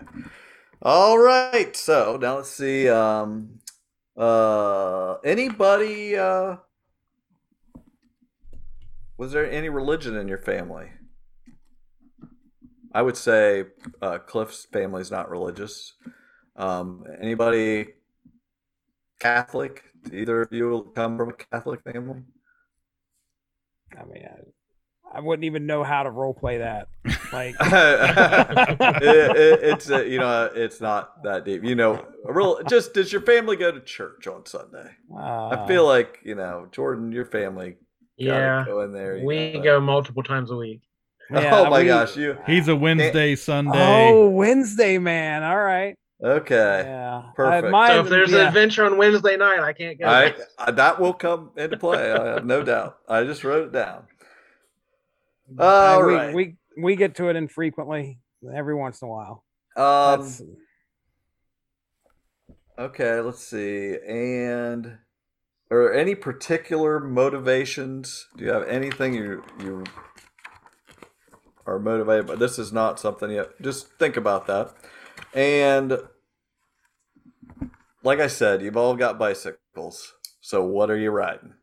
All 0.82 1.20
right. 1.20 1.76
So 1.76 2.18
now 2.20 2.38
let's 2.38 2.50
see. 2.50 2.90
Um, 2.90 3.60
uh, 4.18 5.16
anybody? 5.24 6.18
Uh, 6.18 6.56
was 9.18 9.32
there 9.32 9.50
any 9.50 9.70
religion 9.70 10.16
in 10.16 10.28
your 10.28 10.38
family? 10.38 10.92
I 12.94 13.02
would 13.02 13.18
say 13.18 13.66
uh, 14.02 14.20
Cliff's 14.20 14.66
family 14.66 15.02
is 15.02 15.12
not 15.12 15.30
religious. 15.30 15.94
Um, 16.56 17.04
anybody 17.20 17.88
Catholic? 19.20 19.84
Either 20.12 20.42
of 20.42 20.52
you 20.52 20.92
come 20.96 21.18
from 21.18 21.30
a 21.30 21.34
Catholic 21.34 21.82
family? 21.84 22.22
I 23.98 24.04
mean, 24.06 24.26
I, 24.26 25.18
I 25.18 25.22
wouldn't 25.22 25.46
even 25.46 25.66
know 25.66 25.84
how 25.84 26.04
to 26.04 26.12
role 26.12 26.34
play 26.34 26.58
that. 26.58 26.88
Like, 27.32 27.56
it, 27.62 29.38
it, 29.38 29.60
it's 29.64 29.90
uh, 29.90 30.04
you 30.04 30.20
know 30.20 30.50
it's 30.54 30.82
not 30.82 31.24
that 31.24 31.46
deep. 31.46 31.64
You 31.64 31.76
know, 31.76 32.06
a 32.28 32.34
real 32.34 32.62
just 32.68 32.94
does 32.94 33.12
your 33.12 33.22
family 33.22 33.56
go 33.56 33.72
to 33.72 33.80
church 33.80 34.28
on 34.28 34.46
Sunday? 34.46 34.92
uh, 35.16 35.50
I 35.50 35.68
feel 35.68 35.86
like 35.86 36.20
you 36.24 36.36
know 36.36 36.68
Jordan, 36.72 37.12
your 37.12 37.26
family. 37.26 37.78
Gotta 38.20 38.40
yeah, 38.40 38.64
go 38.66 38.82
in 38.82 38.94
there. 38.94 39.18
you 39.18 39.26
we 39.26 39.54
know, 39.54 39.62
go 39.64 39.80
multiple 39.82 40.24
times 40.24 40.52
a 40.52 40.56
week. 40.56 40.82
yeah, 41.32 41.60
oh 41.60 41.70
my 41.70 41.80
we- 41.82 41.86
gosh, 41.86 42.16
you 42.18 42.38
He's 42.46 42.68
a 42.68 42.76
Wednesday, 42.76 43.36
Sunday. 43.36 44.10
Oh, 44.12 44.30
Wednesday, 44.30 44.98
man. 44.98 45.44
All 45.44 45.62
right. 45.62 45.96
okay? 46.24 46.84
Yeah. 46.86 47.24
perfect. 47.36 47.68
I, 47.68 47.70
mine, 47.70 47.90
So 47.92 48.00
if 48.02 48.10
there's 48.10 48.34
an 48.34 48.42
adventure 48.48 48.86
on 48.86 48.98
Wednesday 48.98 49.38
night, 49.38 49.60
I 49.60 49.74
can't 49.74 50.00
go. 50.00 50.06
I, 50.06 50.34
I 50.58 50.72
that 50.72 51.00
will 51.00 51.14
come 51.14 51.52
into 51.58 51.78
play. 51.78 52.12
I 52.12 52.26
have 52.36 52.46
no 52.46 52.64
doubt. 52.64 52.98
I 53.08 53.24
just 53.24 53.44
wrote 53.44 53.68
it 53.68 53.72
down. 53.72 54.04
Uh, 55.58 55.64
All 55.64 56.06
we, 56.06 56.14
right. 56.14 56.34
we 56.34 56.56
we 56.78 56.96
get 56.96 57.16
to 57.16 57.30
it 57.30 57.36
infrequently, 57.36 58.20
every 58.56 58.76
once 58.76 59.02
in 59.02 59.08
a 59.08 59.12
while. 59.12 59.44
Um, 59.76 60.22
That's, 60.22 60.42
Okay, 62.78 63.20
let's 63.20 63.44
see. 63.44 63.96
And 64.08 64.98
are 65.74 65.86
there 65.86 65.94
any 65.94 66.14
particular 66.14 67.00
motivations? 67.00 68.28
Do 68.38 68.46
you 68.46 68.52
have 68.52 68.68
anything 68.68 69.16
you 69.16 69.44
you 69.60 69.84
are 71.66 71.80
motivated 71.80 72.28
by? 72.28 72.36
This 72.36 72.60
is 72.60 72.72
not 72.72 73.00
something 73.00 73.32
yet. 73.32 73.60
Just 73.60 73.88
think 73.98 74.16
about 74.16 74.46
that. 74.46 74.72
And 75.34 75.98
like 78.04 78.20
I 78.20 78.28
said, 78.28 78.62
you've 78.62 78.78
all 78.78 78.96
got 78.96 79.18
bicycles. 79.18 80.14
So 80.42 80.64
what 80.64 80.92
are 80.92 80.98
you 80.98 81.10
riding? 81.10 81.56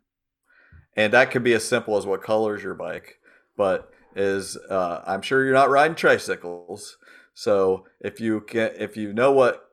And 0.96 1.12
that 1.12 1.30
could 1.30 1.44
be 1.44 1.52
as 1.52 1.64
simple 1.64 1.96
as 1.96 2.04
what 2.04 2.20
color 2.20 2.56
is 2.56 2.64
your 2.64 2.74
bike, 2.74 3.20
but 3.56 3.92
is 4.16 4.56
uh, 4.68 5.02
I'm 5.06 5.22
sure 5.22 5.44
you're 5.44 5.54
not 5.54 5.70
riding 5.70 5.94
tricycles. 5.94 6.96
So 7.32 7.86
if 8.00 8.20
you 8.20 8.40
can, 8.40 8.72
if 8.76 8.96
you 8.96 9.12
know 9.12 9.30
what 9.30 9.70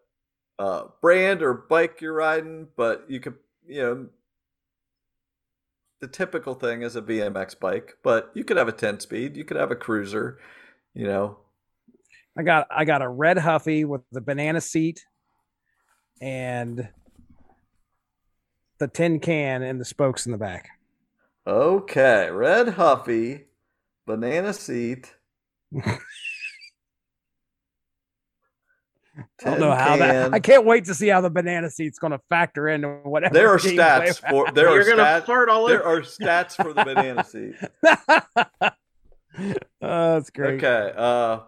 uh, 0.59 0.83
brand 1.01 1.41
or 1.41 1.55
bike 1.55 2.01
you're 2.01 2.13
riding, 2.13 2.67
but 2.77 3.05
you 3.07 3.19
could, 3.19 3.35
you 3.65 3.81
know, 3.81 4.07
the 5.99 6.07
typical 6.07 6.53
thing 6.53 6.81
is 6.81 6.95
a 6.95 7.01
BMX 7.01 7.59
bike, 7.59 7.97
but 8.03 8.31
you 8.33 8.43
could 8.43 8.57
have 8.57 8.67
a 8.67 8.73
10 8.73 8.99
speed, 8.99 9.35
you 9.35 9.43
could 9.43 9.57
have 9.57 9.71
a 9.71 9.75
cruiser, 9.75 10.39
you 10.93 11.05
know. 11.05 11.37
I 12.37 12.43
got 12.43 12.67
I 12.69 12.85
got 12.85 13.01
a 13.01 13.09
red 13.09 13.39
Huffy 13.39 13.83
with 13.83 14.01
the 14.11 14.21
banana 14.21 14.61
seat 14.61 15.05
and 16.21 16.87
the 18.79 18.87
tin 18.87 19.19
can 19.19 19.63
and 19.63 19.81
the 19.81 19.85
spokes 19.85 20.27
in 20.27 20.31
the 20.31 20.37
back. 20.37 20.69
Okay, 21.47 22.29
red 22.29 22.69
Huffy, 22.69 23.45
banana 24.05 24.53
seat. 24.53 25.15
I 29.17 29.23
don't 29.49 29.59
know 29.59 29.71
how 29.71 29.97
that. 29.97 30.33
I 30.33 30.39
can't 30.39 30.65
wait 30.65 30.85
to 30.85 30.93
see 30.93 31.07
how 31.07 31.21
the 31.21 31.29
banana 31.29 31.69
seat's 31.69 31.97
going 31.99 32.11
to 32.11 32.19
factor 32.29 32.67
into 32.67 32.87
whatever. 33.03 33.33
There 33.33 33.49
are 33.49 33.57
stats 33.59 34.19
for 34.29 34.51
there 34.51 34.67
are 34.69 34.75
You're 34.75 34.85
gonna 34.95 35.03
stats. 35.03 35.25
fart 35.25 35.49
all 35.49 35.67
There 35.67 35.85
over. 35.85 35.99
are 35.99 36.01
stats 36.03 36.55
for 36.55 36.73
the 36.73 36.83
banana 36.83 37.23
seat. 37.23 37.55
oh, 39.81 40.13
that's 40.13 40.29
great. 40.29 40.63
Okay. 40.63 40.93
Uh, 40.95 41.39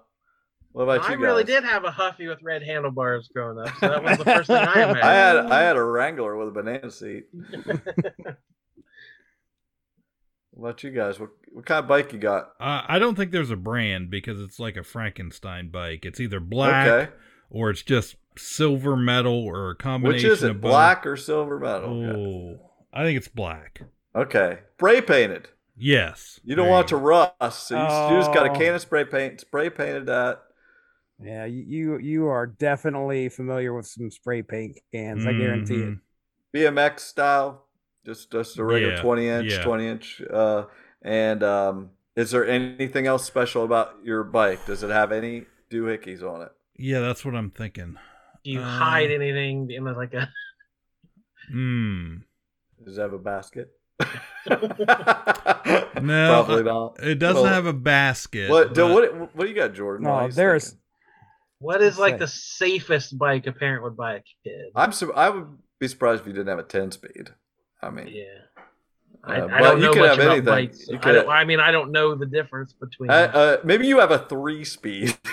what 0.72 0.84
about 0.84 1.02
I 1.10 1.14
you 1.14 1.20
I 1.20 1.22
really 1.22 1.44
did 1.44 1.64
have 1.64 1.84
a 1.84 1.92
Huffy 1.92 2.28
with 2.28 2.42
red 2.44 2.62
handlebars 2.64 3.28
growing 3.34 3.60
up, 3.60 3.76
so 3.80 3.88
that 3.90 4.04
was 4.04 4.18
the 4.20 4.26
first 4.26 4.48
thing 4.48 4.58
I 4.58 4.84
imagined. 4.84 5.00
I 5.04 5.14
had 5.14 5.36
I 5.38 5.62
had 5.62 5.76
a 5.78 5.84
Wrangler 5.84 6.38
with 6.38 6.48
a 6.50 6.52
banana 6.52 6.92
seat. 6.92 7.26
what 10.52 10.70
about 10.70 10.84
you 10.84 10.92
guys? 10.92 11.20
What 11.20 11.30
what 11.52 11.66
kind 11.66 11.80
of 11.80 11.88
bike 11.88 12.14
you 12.14 12.20
got? 12.20 12.52
Uh, 12.60 12.84
I 12.88 13.00
don't 13.00 13.16
think 13.16 13.32
there's 13.32 13.50
a 13.52 13.56
brand 13.56 14.10
because 14.10 14.40
it's 14.40 14.60
like 14.60 14.78
a 14.78 14.84
Frankenstein 14.84 15.70
bike. 15.70 16.06
It's 16.06 16.20
either 16.20 16.40
black 16.40 16.88
Okay. 16.88 17.12
Or 17.50 17.70
it's 17.70 17.82
just 17.82 18.16
silver 18.38 18.96
metal 18.96 19.34
or 19.46 19.72
a 19.72 19.76
combination 19.76 20.30
Which 20.30 20.38
is 20.38 20.44
it? 20.44 20.52
of. 20.52 20.62
Black 20.62 21.06
or 21.06 21.18
silver 21.18 21.60
metal? 21.60 22.04
Okay. 22.04 22.20
Oh, 22.20 22.70
I 22.94 23.04
think 23.04 23.18
it's 23.18 23.28
black. 23.28 23.82
Okay. 24.16 24.60
Spray 24.78 25.02
painted. 25.02 25.50
Yes. 25.78 26.40
You 26.44 26.56
don't 26.56 26.66
There 26.66 26.72
want 26.74 26.88
it 26.88 26.90
to 26.90 26.98
rust, 26.98 27.68
so 27.68 27.76
you, 27.76 27.82
you 28.16 28.20
just 28.22 28.34
got 28.34 28.46
a 28.46 28.52
Oh. 28.52 28.56
can 28.58 28.76
of 28.76 28.82
spray 28.82 29.06
paint, 29.06 29.40
spray 29.40 29.70
painted 29.70 30.08
that. 30.08 30.44
Yeah, 31.22 31.46
you 31.46 31.64
you- 31.68 31.98
you 32.00 32.28
are 32.28 32.48
definitely 32.48 33.28
familiar 33.30 33.74
with 33.74 33.86
some 33.86 34.10
spray 34.10 34.42
paint 34.42 34.78
cans. 34.94 35.26
I 35.26 35.34
guarantee 35.34 35.76
it. 35.76 35.90
Mhm. 35.90 36.00
BMX 36.54 37.00
style, 37.02 37.66
just 38.06 38.32
just 38.32 38.58
a 38.58 38.64
regular 38.64 38.96
Yeah, 38.96 39.02
twenty 39.02 39.28
inch, 39.28 39.52
yeah. 39.54 39.64
twenty 39.64 39.88
inch. 39.88 40.22
Uh, 40.22 40.66
and 41.02 41.44
um, 41.44 41.90
is 42.16 42.32
there 42.32 42.46
anything 42.48 43.06
else 43.06 43.26
special 43.26 43.64
about 43.66 43.96
your 44.04 44.24
bike? 44.24 44.66
Does 44.66 44.82
it 44.82 44.90
have 44.90 45.12
any 45.12 45.46
doohickeys 45.70 46.24
on 46.24 46.42
it? 46.42 46.52
Yeah, 46.80 47.02
that's 47.02 47.26
what 47.26 47.36
I'm 47.36 47.52
thinking. 47.52 47.98
Do 48.44 48.52
you 48.52 48.62
Uh, 48.62 48.64
hide 48.64 49.12
anything 49.12 49.70
in 49.72 49.84
like 49.84 50.14
a? 50.14 50.30
Hmm. 51.52 52.18
Does 52.86 52.98
it 52.98 53.02
have 53.02 53.14
a 53.14 53.18
basket? 53.20 53.70
No, 56.02 56.44
probably 56.46 56.64
not. 56.64 57.04
It 57.04 57.16
doesn't 57.20 57.44
Well, 57.44 57.52
have 57.54 57.66
a 57.66 57.74
basket. 57.74 58.50
What? 58.50 58.74
do- 58.74 58.88
but- 58.88 59.14
what? 59.14 59.36
What 59.36 59.44
do 59.46 59.50
you 59.50 59.56
got, 59.56 59.74
Jordan? 59.74 60.06
No, 60.08 60.28
there's- 60.30 60.70
thinking? 60.70 60.80
What 61.62 61.82
is 61.82 62.00
like 62.00 62.14
Say. 62.14 62.20
the 62.20 62.28
safest 62.28 63.18
bike 63.18 63.46
a 63.46 63.52
parent 63.52 63.84
would 63.84 63.98
buy 63.98 64.14
a 64.16 64.22
kid? 64.46 64.72
I'm. 64.76 64.94
su- 64.94 65.12
I 65.14 65.30
would 65.30 65.48
be 65.80 65.90
surprised 65.90 66.22
if 66.22 66.28
you 66.28 66.34
didn't 66.34 66.48
have 66.48 66.60
a 66.60 66.64
ten 66.64 66.90
speed. 66.92 67.32
I 67.82 67.90
mean, 67.90 68.08
Yeah. 68.08 68.24
I, 69.26 69.42
Uh, 69.42 69.46
I 69.46 69.50
but 69.50 69.60
don't 69.60 69.78
you 69.80 69.84
know 69.88 69.92
could 69.94 70.00
much 70.00 70.10
have 70.12 70.20
about 70.20 70.32
anything. 70.32 70.46
bikes. 70.46 70.88
You 70.88 71.00
I, 71.04 71.10
have- 71.10 71.28
I 71.28 71.44
mean, 71.44 71.60
I 71.60 71.72
don't 71.72 71.92
know 71.92 72.16
the 72.16 72.26
difference 72.28 72.72
between. 72.72 73.10
Uh, 73.10 73.14
uh, 73.34 73.58
maybe 73.66 73.88
you 73.88 74.00
have 74.00 74.12
a 74.12 74.20
three 74.20 74.64
speed. 74.64 75.18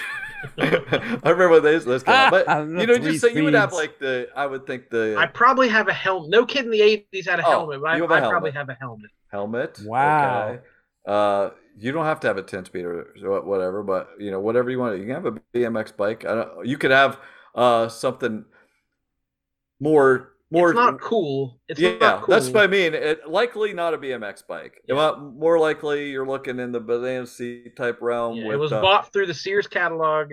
I 0.59 1.30
remember 1.30 1.61
those 1.61 1.84
those 1.84 2.03
came 2.03 2.20
out. 2.20 2.30
but 2.30 2.55
you 2.76 2.86
know, 2.86 2.99
three 2.99 3.03
just 3.09 3.20
so 3.20 3.26
you 3.26 3.44
would 3.44 3.55
have 3.55 3.72
like 3.72 3.99
the. 3.99 4.28
I 4.34 4.47
would 4.47 4.66
think 4.66 4.90
the 4.90 5.16
I 5.22 5.26
probably 5.26 5.68
have 5.68 5.88
a 5.88 5.92
helmet. 5.92 6.30
No 6.30 6.44
kid 6.47 6.64
in 6.64 6.70
the 6.70 6.80
'80s 6.80 7.26
had 7.28 7.40
a 7.40 7.42
Oh, 7.42 7.51
helmet, 7.51 7.80
but 7.80 7.90
I, 7.90 7.97
you 7.97 8.03
have 8.03 8.11
a 8.11 8.14
I 8.14 8.20
probably 8.20 8.51
have 8.53 8.68
a 8.68 8.74
helmet. 8.74 9.11
helmet. 9.30 9.78
Wow. 9.78 10.59
Okay. 10.59 10.61
Uh, 11.07 11.51
you 11.78 11.92
don't 11.92 12.05
have 12.05 12.20
to 12.20 12.26
have 12.26 12.36
a 12.38 12.42
ten 12.42 12.64
speed 12.64 12.84
or 12.84 13.14
or 13.24 13.42
whatever, 13.42 13.82
but 13.82 14.11
you 14.18 14.30
know 14.30 14.40
whatever 14.40 14.70
you 14.70 14.78
want. 14.78 14.99
You 14.99 15.05
can 15.07 15.14
have 15.14 15.26
a 15.26 15.40
BMX 15.55 15.97
bike. 15.97 16.24
I 16.24 16.34
don't. 16.34 16.66
You 16.66 16.78
could 16.78 16.90
have 16.90 17.20
uh 17.55 17.88
something 17.88 18.44
more 19.80 20.32
more. 20.51 20.70
it's 20.70 20.76
not 20.76 21.01
cool. 21.01 21.61
It's 21.68 21.80
yeah, 21.80 21.97
not 21.99 22.22
cool. 22.22 22.34
that's 22.34 22.49
what 22.49 22.62
I 22.62 22.66
mean. 22.66 22.94
It, 22.94 23.28
likely 23.28 23.72
not 23.72 23.94
a 23.94 23.99
BMX 23.99 24.47
bike. 24.47 24.82
Yeah. 24.88 24.94
Well, 24.94 25.18
more 25.18 25.59
likely 25.59 26.11
you're 26.11 26.26
looking 26.26 26.59
in 26.59 26.72
the 26.72 26.80
banana 26.80 27.26
type 27.76 27.99
realm. 28.01 28.36
Yeah, 28.36 28.47
with, 28.47 28.55
it 28.55 28.59
was 28.59 28.72
uh, 28.72 28.80
bought 28.80 29.12
through 29.12 29.26
the 29.26 29.34
Sears 29.34 29.66
catalog. 29.66 30.32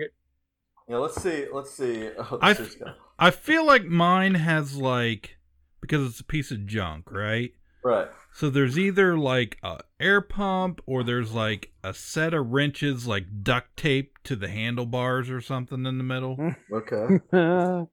Yeah, 0.88 0.98
let's 0.98 1.20
see. 1.20 1.46
Let's 1.52 1.72
see. 1.72 2.10
Oh, 2.18 2.38
I 2.40 2.52
this 2.52 2.74
is- 2.74 2.82
I 3.18 3.30
feel 3.30 3.64
like 3.64 3.84
mine 3.84 4.34
has 4.34 4.76
like 4.76 5.36
because 5.80 6.08
it's 6.08 6.20
a 6.20 6.24
piece 6.24 6.50
of 6.50 6.66
junk, 6.66 7.10
right? 7.10 7.52
right. 7.84 8.08
So 8.32 8.50
there's 8.50 8.78
either 8.78 9.16
like 9.16 9.58
a 9.62 9.80
air 10.00 10.20
pump 10.20 10.80
or 10.86 11.04
there's 11.04 11.32
like 11.32 11.72
a 11.84 11.94
set 11.94 12.34
of 12.34 12.50
wrenches 12.50 13.06
like 13.06 13.26
duct 13.42 13.76
tape 13.76 14.18
to 14.24 14.34
the 14.34 14.48
handlebars 14.48 15.30
or 15.30 15.40
something 15.40 15.86
in 15.86 15.98
the 15.98 16.04
middle 16.04 16.54
Okay. 16.72 17.20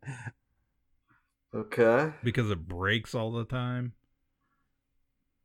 Okay. 1.54 2.12
because 2.24 2.50
it 2.50 2.68
breaks 2.68 3.14
all 3.14 3.32
the 3.32 3.44
time. 3.46 3.94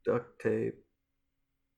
Duct 0.05 0.41
tape. 0.41 0.75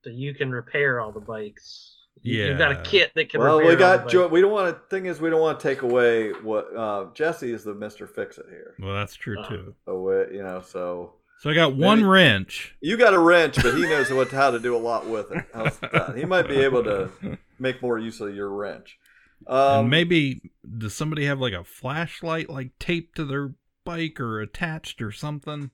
So 0.04 0.10
you 0.10 0.34
can 0.34 0.50
repair 0.50 1.00
all 1.00 1.12
the 1.12 1.20
bikes. 1.20 1.94
You, 2.22 2.46
You've 2.46 2.58
got 2.58 2.72
a 2.72 2.82
kit 2.82 3.12
that 3.14 3.30
can 3.30 3.40
Well, 3.40 3.58
repair 3.58 3.72
we 3.72 3.76
got. 3.78 4.04
the 4.04 4.10
Jo- 4.10 4.26
we 4.28 4.40
don't 4.40 4.50
want 4.52 4.74
to. 4.76 4.82
Thing 4.94 5.06
is, 5.06 5.20
we 5.20 5.30
don't 5.30 5.40
want 5.40 5.58
to 5.60 5.68
take 5.68 5.82
away 5.82 6.30
what 6.32 6.74
uh, 6.76 7.06
Jesse 7.14 7.52
is 7.52 7.62
the 7.64 7.74
Mister 7.74 8.06
Fix 8.06 8.38
It 8.38 8.46
here. 8.50 8.74
Well, 8.80 8.94
that's 8.94 9.14
true 9.14 9.38
Uh, 9.40 9.48
too. 9.48 9.74
Away, 9.86 10.26
you 10.32 10.42
know. 10.42 10.60
So 10.66 11.14
So 11.40 11.48
I 11.50 11.54
got 11.54 11.76
one 11.76 11.98
Maybe- 11.98 12.08
wrench. 12.08 12.74
you 12.80 12.96
got 12.96 13.14
a 13.14 13.18
wrench, 13.18 13.54
but 13.62 13.74
he 13.74 13.82
knows 13.82 14.10
what 14.10 14.30
how 14.30 14.50
to 14.50 14.58
do 14.58 14.76
a 14.76 14.78
lot 14.78 15.06
with 15.06 15.30
it. 15.30 15.44
How's 15.54 15.78
that? 15.78 16.16
He 16.16 16.24
might 16.24 16.48
be 16.48 16.56
able 16.58 16.82
to 16.84 17.10
make 17.60 17.80
more 17.82 17.98
use 17.98 18.20
of 18.20 18.34
your 18.34 18.50
wrench. 18.50 18.98
Um, 19.46 19.80
and 19.82 19.90
maybe 19.90 20.50
does 20.76 20.94
somebody 20.94 21.24
have 21.26 21.38
like 21.40 21.52
a 21.54 21.62
flashlight 21.64 22.50
like 22.50 22.76
taped 22.80 23.16
to 23.16 23.24
their 23.24 23.54
bike 23.88 24.20
or 24.20 24.40
attached 24.40 25.00
or 25.00 25.10
something? 25.10 25.70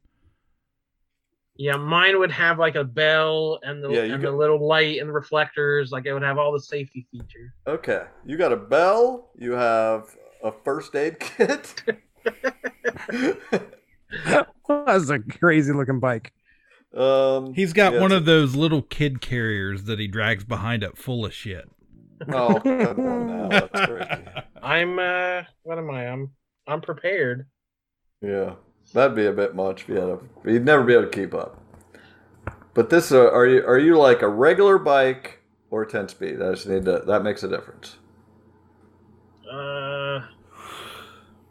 Yeah, 1.57 1.77
mine 1.77 2.19
would 2.19 2.31
have 2.33 2.59
like 2.59 2.75
a 2.77 2.85
bell 2.85 3.59
and 3.63 3.83
the 3.83 3.91
Yeah, 3.91 4.03
and 4.03 4.23
got- 4.23 4.31
the 4.31 4.37
little 4.37 4.65
light 4.67 4.99
and 5.01 5.09
the 5.09 5.13
reflectors. 5.13 5.91
Like 5.93 6.07
it 6.07 6.13
would 6.13 6.23
have 6.23 6.39
all 6.39 6.53
the 6.53 6.61
safety 6.61 7.07
features. 7.11 7.51
Okay, 7.67 8.05
you 8.25 8.37
got 8.37 8.53
a 8.53 8.57
bell. 8.57 9.31
You 9.39 9.53
have 9.53 10.17
a 10.43 10.53
first 10.65 10.95
aid 10.97 11.19
kit. 11.21 11.83
That's 14.69 15.11
a 15.11 15.19
crazy 15.19 15.73
looking 15.73 16.01
bike. 16.01 16.33
um, 16.97 17.55
He's 17.55 17.73
got 17.73 17.95
yeah, 17.95 18.01
one 18.01 18.11
it's- 18.13 18.21
of 18.21 18.25
those 18.27 18.55
little 18.55 18.83
kid 18.83 19.21
carriers 19.21 19.85
that 19.85 19.99
he 19.99 20.07
drags 20.09 20.45
behind 20.45 20.83
it 20.83 20.97
full 20.97 21.25
of 21.25 21.35
shit. 21.35 21.69
Oh, 22.29 22.61
come 22.61 23.07
on 23.07 23.27
now. 23.27 23.49
That's 23.49 23.87
crazy. 23.91 24.23
I'm 24.63 24.99
uh, 24.99 25.43
what 25.63 25.79
am 25.79 25.91
I? 25.91 26.07
I'm 26.09 26.31
I'm 26.67 26.81
prepared. 26.81 27.47
Yeah, 28.25 28.55
that'd 28.95 29.15
be 29.17 29.27
a 29.27 29.33
bit 29.33 29.55
much 29.55 29.83
if 29.83 29.89
you 29.89 29.97
had 29.97 30.09
a. 30.09 30.19
You'd 30.45 30.65
never 30.65 30.83
be 30.83 30.95
able 30.95 31.05
to 31.05 31.11
keep 31.11 31.35
up. 31.35 31.61
But 32.73 32.91
this, 32.91 33.13
uh, 33.13 33.31
are 33.31 33.47
you 33.47 33.65
are 33.67 33.79
you 33.79 33.99
like 33.99 34.23
a 34.23 34.29
regular 34.29 34.79
bike 34.79 35.41
or 35.71 35.85
ten 35.85 36.09
speed? 36.09 36.41
I 36.41 36.53
just 36.53 36.67
need 36.67 36.85
to. 36.87 37.03
That 37.07 37.23
makes 37.23 37.43
a 37.43 37.49
difference. 37.49 37.97
Uh, 39.51 40.23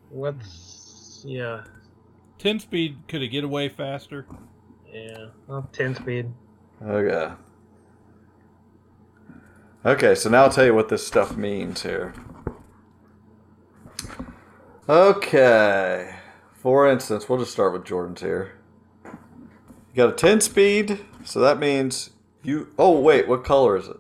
what's 0.09 1.23
yeah 1.25 1.63
10 2.39 2.59
speed, 2.59 2.97
could 3.07 3.21
it 3.21 3.29
get 3.29 3.43
away 3.43 3.69
faster? 3.69 4.25
yeah 4.91 5.27
well, 5.47 5.69
ten 5.71 5.95
speed. 5.95 6.31
Okay. 6.85 7.33
Okay, 9.85 10.15
so 10.15 10.29
now 10.29 10.43
I'll 10.43 10.49
tell 10.49 10.65
you 10.65 10.73
what 10.73 10.89
this 10.89 11.05
stuff 11.05 11.37
means 11.37 11.83
here. 11.83 12.13
Okay. 14.89 16.15
For 16.63 16.89
instance, 16.89 17.27
we'll 17.27 17.39
just 17.39 17.51
start 17.51 17.73
with 17.73 17.83
Jordan's 17.83 18.21
here. 18.21 18.53
You 19.03 19.97
got 19.97 20.11
a 20.11 20.13
10 20.13 20.39
speed, 20.39 20.97
so 21.25 21.41
that 21.41 21.59
means 21.59 22.11
you. 22.41 22.69
Oh, 22.79 23.01
wait, 23.01 23.27
what 23.27 23.43
color 23.43 23.75
is 23.75 23.89
it? 23.89 23.97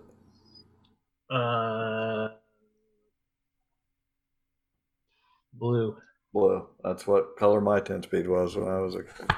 Uh, 1.29 2.29
blue. 5.51 5.97
Blue. 6.33 6.69
That's 6.85 7.05
what 7.05 7.35
color 7.37 7.59
my 7.59 7.81
10 7.81 8.03
speed 8.03 8.29
was 8.29 8.55
when 8.55 8.69
I 8.69 8.79
was 8.79 8.95
a 8.95 9.03
kid. 9.03 9.35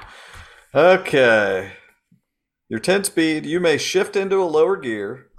Okay. 0.72 1.72
Your 2.68 2.78
10 2.78 3.02
speed, 3.02 3.44
you 3.44 3.58
may 3.58 3.76
shift 3.76 4.14
into 4.14 4.40
a 4.40 4.44
lower 4.44 4.76
gear 4.76 5.30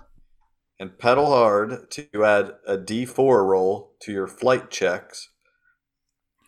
and 0.78 1.00
pedal 1.00 1.28
hard 1.28 1.90
to 1.92 2.26
add 2.26 2.52
a 2.68 2.78
D4 2.78 3.48
roll 3.48 3.94
to 4.02 4.12
your 4.12 4.28
flight 4.28 4.70
checks 4.70 5.30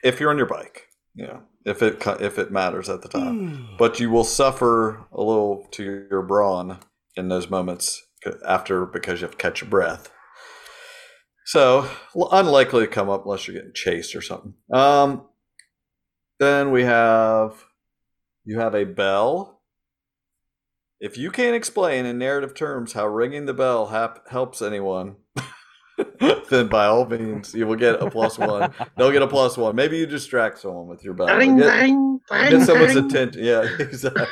if 0.04 0.20
you're 0.20 0.32
on 0.32 0.38
your 0.38 0.46
bike. 0.46 0.89
Know, 1.28 1.44
if 1.66 1.82
it 1.82 2.02
if 2.22 2.40
it 2.40 2.52
matters 2.52 2.90
at 2.90 3.02
the 3.02 3.10
time. 3.10 3.70
but 3.78 4.00
you 4.00 4.10
will 4.10 4.24
suffer 4.24 5.06
a 5.12 5.22
little 5.22 5.68
to 5.72 6.08
your 6.10 6.22
brawn 6.22 6.80
in 7.16 7.30
those 7.30 7.50
moments 7.50 8.02
after 8.46 8.86
because 8.86 9.22
you 9.22 9.26
have 9.26 9.38
to 9.38 9.42
catch 9.42 9.62
your 9.62 9.70
breath. 9.70 10.12
So 11.46 11.90
unlikely 12.32 12.82
to 12.82 12.88
come 12.92 13.10
up 13.10 13.26
unless 13.26 13.48
you're 13.48 13.56
getting 13.56 13.74
chased 13.74 14.16
or 14.16 14.22
something. 14.22 14.54
Um, 14.72 15.28
then 16.40 16.72
we 16.72 16.84
have 16.84 17.66
you 18.46 18.60
have 18.60 18.76
a 18.76 18.86
bell. 18.86 19.62
If 21.00 21.18
you 21.18 21.32
can't 21.32 21.56
explain 21.56 22.06
in 22.06 22.18
narrative 22.18 22.54
terms 22.54 22.94
how 22.94 23.08
ringing 23.08 23.46
the 23.46 23.54
bell 23.54 23.88
hap- 23.88 24.30
helps 24.30 24.62
anyone, 24.62 25.16
then 26.50 26.68
by 26.68 26.86
all 26.86 27.06
means 27.06 27.54
you 27.54 27.66
will 27.68 27.76
get 27.76 28.02
a 28.02 28.10
plus 28.10 28.38
one. 28.38 28.74
They'll 28.98 29.12
get 29.12 29.22
a 29.22 29.28
plus 29.28 29.58
one. 29.58 29.76
Maybe 29.76 29.98
you 29.98 30.06
distract 30.06 30.60
someone 30.60 30.88
with 30.88 31.04
your 31.04 31.14
bell. 31.14 31.28
Ding, 31.40 31.58
Get- 31.58 31.80
ding, 31.80 32.20
ding, 32.50 32.64
someone's 32.64 32.94
ding. 32.94 33.06
attention. 33.06 33.44
Yeah, 33.44 33.62
exactly. 33.80 34.26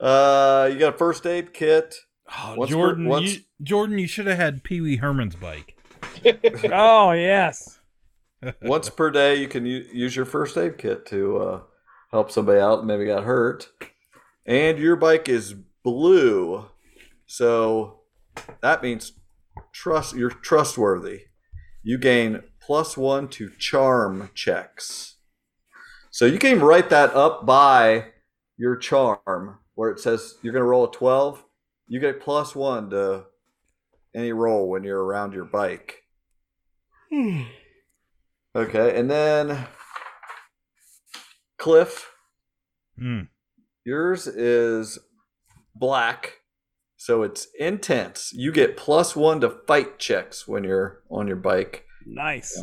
Uh, 0.00 0.68
you 0.72 0.78
got 0.78 0.94
a 0.94 0.98
first 0.98 1.26
aid 1.26 1.52
kit. 1.54 1.94
Oh, 2.38 2.54
Once 2.56 2.70
per- 2.70 2.76
Jordan, 2.76 3.06
once- 3.08 3.34
you, 3.36 3.40
Jordan, 3.62 3.98
you 3.98 4.06
should 4.06 4.26
have 4.26 4.36
had 4.38 4.64
Pee 4.64 4.80
Wee 4.80 4.96
Herman's 4.96 5.36
bike. 5.36 5.76
Oh 6.72 7.12
yes. 7.12 7.80
Once 8.62 8.90
per 8.90 9.10
day, 9.10 9.36
you 9.36 9.48
can 9.48 9.64
u- 9.66 9.86
use 9.92 10.14
your 10.14 10.24
first 10.26 10.56
aid 10.56 10.76
kit 10.78 11.06
to 11.06 11.38
uh, 11.38 11.60
help 12.10 12.30
somebody 12.30 12.60
out 12.60 12.76
that 12.76 12.86
maybe 12.86 13.06
got 13.06 13.24
hurt. 13.24 13.68
And 14.46 14.78
your 14.78 14.96
bike 14.96 15.28
is 15.28 15.54
blue, 15.82 16.66
so 17.26 18.00
that 18.60 18.82
means 18.82 19.12
trust. 19.74 20.14
You're 20.16 20.30
trustworthy. 20.30 21.24
You 21.82 21.98
gain 21.98 22.42
plus 22.60 22.96
one 22.96 23.28
to 23.28 23.50
charm 23.58 24.30
checks. 24.34 25.16
So 26.10 26.24
you 26.24 26.38
can 26.38 26.60
write 26.60 26.88
that 26.90 27.12
up 27.14 27.44
by 27.44 28.12
your 28.56 28.76
charm, 28.76 29.58
where 29.74 29.90
it 29.90 29.98
says 29.98 30.36
you're 30.42 30.52
going 30.52 30.62
to 30.62 30.66
roll 30.68 30.84
a 30.84 30.90
twelve. 30.90 31.44
You 31.88 32.00
get 32.00 32.22
plus 32.22 32.54
one 32.54 32.88
to 32.90 33.24
any 34.14 34.32
roll 34.32 34.68
when 34.70 34.84
you're 34.84 35.02
around 35.04 35.32
your 35.34 35.44
bike. 35.44 36.02
Okay, 38.56 38.98
and 38.98 39.10
then 39.10 39.66
Cliff, 41.58 42.10
Hmm. 42.98 43.22
yours 43.84 44.26
is 44.26 44.98
black, 45.74 46.40
so 47.04 47.22
it's 47.22 47.48
intense. 47.60 48.32
You 48.32 48.50
get 48.50 48.78
plus 48.78 49.14
one 49.14 49.38
to 49.42 49.50
fight 49.50 49.98
checks 49.98 50.48
when 50.48 50.64
you're 50.64 51.02
on 51.10 51.26
your 51.26 51.36
bike. 51.36 51.84
Nice. 52.06 52.58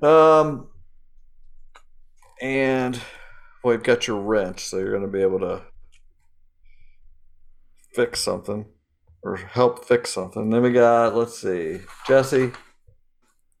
Um, 0.00 0.68
and 2.40 3.00
well, 3.64 3.74
you've 3.74 3.82
got 3.82 4.06
your 4.06 4.20
wrench, 4.20 4.60
so 4.60 4.78
you're 4.78 4.92
going 4.92 5.02
to 5.02 5.08
be 5.08 5.22
able 5.22 5.40
to 5.40 5.62
fix 7.96 8.20
something 8.20 8.66
or 9.24 9.34
help 9.34 9.84
fix 9.84 10.10
something. 10.10 10.50
Then 10.50 10.62
we 10.62 10.70
got, 10.70 11.16
let's 11.16 11.36
see, 11.36 11.80
Jesse. 12.06 12.52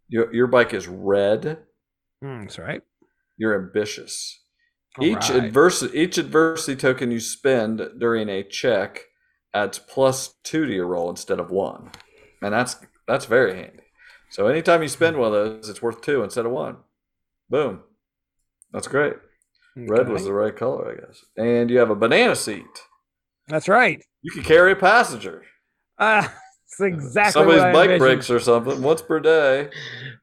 Your 0.06 0.32
your 0.32 0.46
bike 0.46 0.74
is 0.74 0.86
red. 0.86 1.58
Mm, 2.22 2.42
that's 2.42 2.60
right. 2.60 2.82
You're 3.36 3.60
ambitious. 3.60 4.39
All 4.98 5.04
each 5.04 5.30
right. 5.30 5.44
adversity 5.44 5.98
each 5.98 6.18
adversity 6.18 6.76
token 6.76 7.10
you 7.10 7.20
spend 7.20 7.80
during 7.98 8.28
a 8.28 8.42
check 8.42 9.02
adds 9.54 9.78
plus 9.78 10.34
two 10.42 10.66
to 10.66 10.72
your 10.72 10.86
roll 10.86 11.08
instead 11.10 11.38
of 11.40 11.50
one, 11.50 11.90
and 12.42 12.52
that's 12.52 12.76
that's 13.06 13.26
very 13.26 13.54
handy. 13.54 13.82
So 14.30 14.46
anytime 14.46 14.82
you 14.82 14.88
spend 14.88 15.16
one 15.16 15.28
of 15.28 15.32
those, 15.32 15.68
it's 15.68 15.82
worth 15.82 16.00
two 16.02 16.22
instead 16.22 16.46
of 16.46 16.52
one. 16.52 16.76
Boom, 17.48 17.82
that's 18.72 18.88
great. 18.88 19.14
Red 19.76 20.08
was 20.08 20.24
the 20.24 20.32
right 20.32 20.54
color, 20.56 20.90
I 20.92 21.06
guess. 21.06 21.24
And 21.36 21.70
you 21.70 21.78
have 21.78 21.90
a 21.90 21.94
banana 21.96 22.34
seat. 22.36 22.64
That's 23.48 23.68
right. 23.68 24.02
You 24.22 24.30
can 24.32 24.42
carry 24.42 24.72
a 24.72 24.76
passenger. 24.76 25.44
Ah, 25.98 26.22
that's 26.78 26.80
exactly 26.80 27.32
Somebody's 27.32 27.60
what 27.60 27.68
I 27.68 27.72
bike 27.72 27.90
envisioned. 27.90 28.00
breaks 28.00 28.30
or 28.30 28.40
something 28.40 28.82
once 28.82 29.02
per 29.02 29.20
day. 29.20 29.68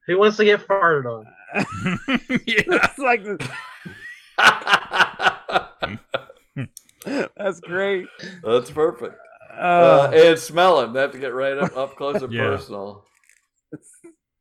Who 0.07 0.19
wants 0.19 0.37
to 0.37 0.45
get 0.45 0.67
farted 0.67 1.05
on? 1.05 1.25
yeah. 2.45 2.63
It's 2.67 2.97
like 2.99 3.23
the- 3.23 3.49
that's 7.37 7.59
great. 7.61 8.07
That's 8.43 8.71
perfect. 8.71 9.15
Uh, 9.77 9.77
Uh, 9.77 10.09
and 10.11 10.39
smell 10.39 10.81
him. 10.81 10.93
They 10.93 11.01
have 11.01 11.11
to 11.11 11.19
get 11.19 11.33
right 11.33 11.57
up, 11.57 11.75
up 11.75 11.95
close 11.95 12.21
and 12.21 12.33
Yeah. 12.37 12.37
personal. 12.37 13.05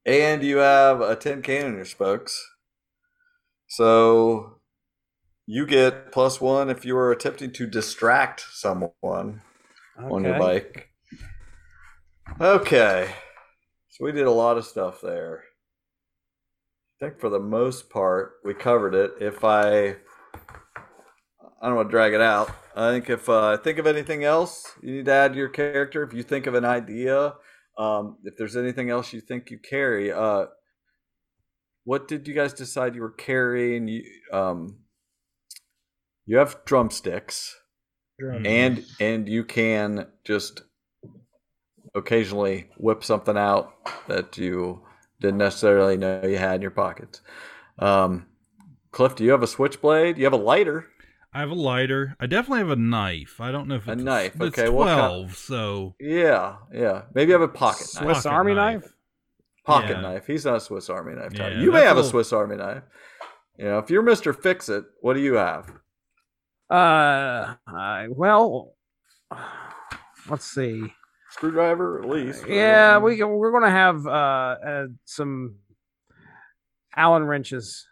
And 0.06 0.42
you 0.42 0.56
have 0.56 1.02
a 1.02 1.16
tin 1.16 1.42
can 1.42 1.66
in 1.66 1.74
your 1.74 1.84
spokes. 1.84 2.50
So 3.68 4.60
you 5.46 5.66
get 5.66 6.12
plus 6.12 6.40
one 6.40 6.70
if 6.70 6.86
you 6.86 6.96
are 6.98 7.12
attempting 7.12 7.52
to 7.52 7.66
distract 7.66 8.44
someone 8.52 9.42
on 10.08 10.24
your 10.24 10.34
bike. 10.34 10.90
Okay. 12.40 13.14
So 13.90 14.04
we 14.04 14.12
did 14.12 14.26
a 14.26 14.32
lot 14.32 14.58
of 14.58 14.66
stuff 14.66 15.00
there. 15.02 15.44
I 16.96 17.06
think 17.06 17.20
for 17.20 17.28
the 17.28 17.40
most 17.40 17.90
part 17.90 18.34
we 18.44 18.54
covered 18.54 18.94
it. 18.94 19.12
If 19.20 19.44
I 19.44 19.96
I 21.60 21.68
don't 21.68 21.76
want 21.76 21.88
to 21.88 21.90
drag 21.90 22.14
it 22.14 22.20
out. 22.20 22.50
I 22.74 22.90
think 22.90 23.10
if 23.10 23.28
uh, 23.28 23.56
think 23.58 23.78
of 23.78 23.86
anything 23.86 24.24
else 24.24 24.72
you 24.82 24.96
need 24.96 25.06
to 25.06 25.12
add 25.12 25.32
to 25.32 25.38
your 25.38 25.48
character, 25.48 26.02
if 26.02 26.12
you 26.12 26.22
think 26.22 26.46
of 26.46 26.54
an 26.54 26.64
idea, 26.64 27.34
um, 27.78 28.18
if 28.24 28.36
there's 28.36 28.56
anything 28.56 28.90
else 28.90 29.12
you 29.12 29.20
think 29.20 29.50
you 29.50 29.58
carry, 29.58 30.12
uh, 30.12 30.46
what 31.84 32.08
did 32.08 32.26
you 32.28 32.34
guys 32.34 32.52
decide 32.52 32.94
you 32.94 33.02
were 33.02 33.10
carrying? 33.10 33.88
You 33.88 34.02
um, 34.32 34.78
you 36.24 36.38
have 36.38 36.64
drumsticks 36.64 37.56
and 38.18 38.84
and 39.00 39.28
you 39.28 39.44
can 39.44 40.06
just 40.24 40.62
occasionally 41.94 42.68
whip 42.78 43.04
something 43.04 43.36
out 43.36 43.72
that 44.08 44.38
you 44.38 44.85
didn't 45.20 45.38
necessarily 45.38 45.96
know 45.96 46.22
you 46.24 46.38
had 46.38 46.56
in 46.56 46.62
your 46.62 46.70
pockets. 46.70 47.20
Um, 47.78 48.26
Cliff, 48.92 49.14
do 49.14 49.24
you 49.24 49.30
have 49.32 49.42
a 49.42 49.46
switchblade? 49.46 50.16
You 50.18 50.24
have 50.24 50.32
a 50.32 50.36
lighter. 50.38 50.86
I 51.34 51.40
have 51.40 51.50
a 51.50 51.54
lighter. 51.54 52.16
I 52.18 52.26
definitely 52.26 52.60
have 52.60 52.70
a 52.70 52.76
knife. 52.76 53.40
I 53.40 53.52
don't 53.52 53.68
know 53.68 53.74
if 53.74 53.86
A 53.86 53.94
knife, 53.94 54.36
It's 54.36 54.58
okay, 54.58 54.68
what 54.70 54.86
kind- 54.86 54.98
twelve, 54.98 55.36
so 55.36 55.94
Yeah, 56.00 56.56
yeah. 56.72 57.02
Maybe 57.14 57.32
I 57.32 57.34
have 57.34 57.42
a 57.42 57.48
pocket 57.48 57.88
knife. 57.94 58.04
Swiss 58.04 58.26
Army 58.26 58.54
knife? 58.54 58.84
Pocket 59.64 59.90
Yeah. 59.96 60.00
knife. 60.00 60.26
He's 60.26 60.44
not 60.46 60.56
a 60.56 60.60
Swiss 60.60 60.88
Army 60.88 61.14
knife 61.14 61.34
type. 61.34 61.52
Yeah, 61.52 61.60
you 61.60 61.72
may 61.72 61.82
have 61.82 61.98
a 61.98 62.00
a 62.00 62.04
Swiss 62.04 62.32
Army 62.32 62.56
knife. 62.56 62.84
You 63.58 63.64
know, 63.66 63.78
if 63.78 63.90
you're 63.90 64.02
Mister 64.02 64.32
Fix 64.32 64.68
It, 64.70 64.84
what 65.00 65.14
do 65.14 65.20
you 65.20 65.34
have? 65.34 65.68
Uh, 66.70 67.54
I, 67.66 68.06
well, 68.08 68.74
let's 70.28 70.44
see. 70.46 70.92
Screwdriver, 71.36 72.00
at 72.02 72.08
least. 72.08 72.44
Yeah, 72.48 72.98
we 72.98 73.16
can- 73.18 73.28
we're 73.30 73.52
gonna 73.52 73.70
have 73.70 74.06
uh, 74.06 74.10
uh 74.10 74.86
some 75.04 75.56
Allen 76.96 77.24
wrenches. 77.24 77.86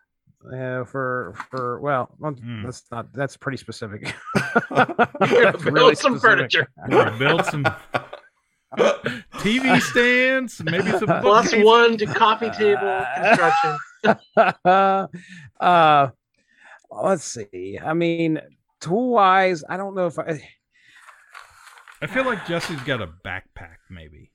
Uh, 0.47 0.85
for 0.85 1.35
for 1.51 1.81
well, 1.81 2.15
well, 2.19 2.33
Hmm. 2.33 2.65
that's 2.65 2.85
not 2.93 3.11
that's 3.15 3.37
pretty 3.37 3.57
specific. 3.57 4.15
Build 4.71 5.65
really 5.65 5.95
some 5.95 6.19
specific. 6.19 6.21
furniture. 6.21 6.69
or 6.93 7.11
build 7.19 7.45
some 7.47 7.65
TV 9.39 9.81
stands, 9.81 10.63
maybe 10.63 10.91
some 10.91 11.07
Plus 11.23 11.47
bookcases. 11.47 11.65
one 11.65 11.97
to 11.97 12.07
coffee 12.07 12.51
table 12.51 13.05
construction. 13.17 13.79
uh, 15.61 16.09
let's 16.91 17.25
see. 17.25 17.79
I 17.83 17.95
mean, 17.95 18.41
tool 18.81 19.13
wise, 19.13 19.65
I 19.69 19.77
don't 19.79 19.95
know 19.95 20.07
if 20.09 20.19
I. 20.19 20.43
I 22.05 22.07
feel 22.07 22.25
like 22.25 22.47
Jesse's 22.47 22.81
got 22.83 23.01
a 23.01 23.07
backpack, 23.07 23.77
maybe. 23.91 24.31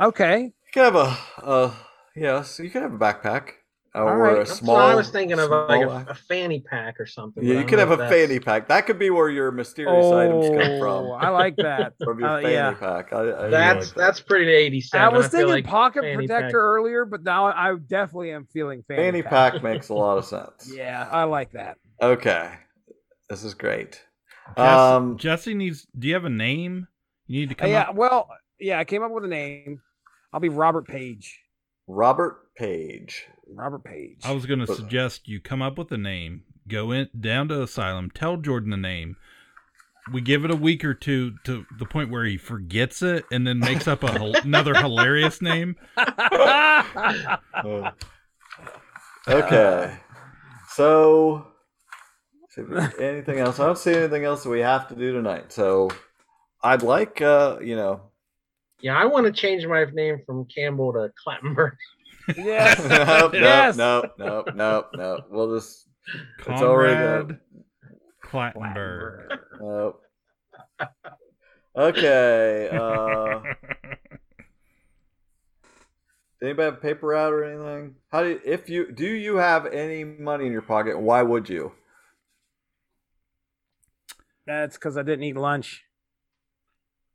Okay, 0.00 0.40
You 0.42 0.52
could 0.74 0.82
have 0.82 0.96
a, 0.96 1.16
uh, 1.42 1.74
yes, 2.16 2.58
you 2.58 2.68
could 2.70 2.82
have 2.82 2.92
a 2.92 2.98
backpack 2.98 3.50
or 3.94 4.08
All 4.10 4.16
right. 4.16 4.32
a 4.34 4.38
That's 4.38 4.52
small. 4.54 4.74
what 4.76 4.84
I 4.84 4.94
was 4.96 5.08
thinking 5.10 5.38
of, 5.38 5.48
like 5.50 5.82
a, 5.86 6.06
a 6.10 6.14
fanny 6.14 6.60
pack 6.60 6.98
or 7.00 7.06
something. 7.06 7.44
yeah, 7.44 7.60
you 7.60 7.64
could 7.64 7.78
have 7.78 7.92
a 7.92 7.96
that's- 7.96 8.12
fanny 8.12 8.40
pack. 8.40 8.66
That 8.68 8.86
could 8.86 8.98
be 8.98 9.10
where 9.10 9.28
your 9.30 9.50
mysterious 9.52 10.06
items 10.12 10.48
come 10.48 10.58
Oh, 10.58 10.78
from. 10.80 11.12
I 11.24 11.28
like 11.30 11.54
that. 11.56 11.94
From 12.04 12.18
your 12.18 12.28
Uh, 12.28 12.42
fanny 12.42 12.54
yeah. 12.54 12.72
pack. 12.74 13.12
I, 13.12 13.20
I 13.20 13.48
That's 13.48 13.86
like 13.86 13.94
that. 13.94 14.00
that's 14.00 14.20
pretty 14.20 14.50
eighty-seven. 14.52 15.04
I 15.04 15.08
was 15.16 15.26
feel 15.28 15.30
thinking 15.40 15.54
like 15.54 15.64
pocket 15.66 16.02
protector 16.14 16.46
pack. 16.48 16.54
earlier, 16.54 17.04
but 17.04 17.22
now 17.22 17.46
I 17.46 17.74
definitely 17.76 18.32
am 18.32 18.46
feeling 18.52 18.82
fanny, 18.88 19.02
fanny 19.02 19.22
pack. 19.22 19.54
pack 19.54 19.62
makes 19.62 19.88
a 19.88 19.94
lot 19.94 20.18
of 20.18 20.24
sense. 20.34 20.70
Yeah, 20.74 21.08
I 21.10 21.24
like 21.24 21.52
that. 21.52 21.76
Okay, 22.02 22.50
this 23.30 23.42
is 23.44 23.54
great. 23.54 24.02
Jesse, 24.56 24.68
Um, 24.96 25.16
Jesse 25.18 25.54
needs. 25.54 25.86
Do 25.98 26.08
you 26.08 26.14
have 26.14 26.24
a 26.24 26.30
name? 26.30 26.88
You 27.26 27.40
need 27.40 27.48
to 27.50 27.54
come 27.54 27.70
yeah, 27.70 27.82
up. 27.82 27.94
well, 27.94 28.28
yeah, 28.58 28.78
I 28.78 28.84
came 28.84 29.02
up 29.02 29.10
with 29.12 29.24
a 29.24 29.28
name. 29.28 29.80
I'll 30.32 30.40
be 30.40 30.48
Robert 30.48 30.86
Page. 30.86 31.40
Robert 31.86 32.54
Page. 32.56 33.26
Robert 33.46 33.84
Page. 33.84 34.18
I 34.24 34.32
was 34.32 34.46
going 34.46 34.60
to 34.60 34.66
suggest 34.66 35.28
you 35.28 35.40
come 35.40 35.62
up 35.62 35.78
with 35.78 35.90
a 35.92 35.98
name, 35.98 36.42
go 36.66 36.90
in 36.90 37.08
down 37.18 37.48
to 37.48 37.62
Asylum, 37.62 38.10
tell 38.10 38.36
Jordan 38.36 38.70
the 38.70 38.76
name. 38.76 39.16
We 40.10 40.20
give 40.22 40.44
it 40.46 40.50
a 40.50 40.56
week 40.56 40.84
or 40.86 40.94
two 40.94 41.34
to 41.44 41.66
the 41.78 41.84
point 41.84 42.10
where 42.10 42.24
he 42.24 42.38
forgets 42.38 43.02
it 43.02 43.26
and 43.30 43.46
then 43.46 43.58
makes 43.58 43.86
up 43.86 44.02
a, 44.02 44.10
hil- 44.18 44.34
another 44.36 44.74
hilarious 44.74 45.42
name. 45.42 45.76
Okay, 49.28 49.94
so 50.70 51.46
see 51.46 51.46
if 51.46 51.46
there's 51.46 51.57
anything 52.98 53.38
else? 53.38 53.58
I 53.60 53.66
don't 53.66 53.78
see 53.78 53.94
anything 53.94 54.24
else 54.24 54.42
that 54.44 54.50
we 54.50 54.60
have 54.60 54.88
to 54.88 54.94
do 54.94 55.12
tonight. 55.12 55.52
So 55.52 55.90
I'd 56.62 56.82
like, 56.82 57.20
uh, 57.22 57.58
you 57.62 57.76
know, 57.76 58.00
Yeah, 58.80 58.96
I 58.96 59.04
want 59.06 59.26
to 59.26 59.32
change 59.32 59.66
my 59.66 59.84
name 59.92 60.22
from 60.26 60.44
Campbell 60.46 60.92
to 60.94 61.12
Clattenburg. 61.26 61.72
yes. 62.36 62.78
nope, 62.88 63.34
Yes. 63.34 63.76
nope, 63.76 64.12
nope, 64.18 64.46
nope, 64.48 64.54
nope, 64.56 64.88
nope. 64.94 65.24
We'll 65.30 65.54
just 65.56 65.86
It's 66.40 66.48
already 66.62 67.34
Conrad 68.22 68.54
Clattenburg. 68.54 69.38
nope. 69.60 70.02
Okay. 71.76 72.68
Uh, 72.72 73.40
anybody 76.42 76.64
have 76.70 76.82
paper 76.82 77.14
out 77.14 77.32
or 77.32 77.44
anything? 77.44 77.94
How 78.10 78.22
do 78.22 78.30
you, 78.30 78.40
if 78.44 78.68
you 78.68 78.92
do 78.92 79.06
you 79.06 79.36
have 79.36 79.66
any 79.66 80.04
money 80.04 80.46
in 80.46 80.52
your 80.52 80.62
pocket? 80.62 80.98
Why 80.98 81.22
would 81.22 81.48
you? 81.48 81.72
That's 84.48 84.76
because 84.76 84.96
I 84.96 85.02
didn't 85.02 85.24
eat 85.24 85.36
lunch. 85.36 85.84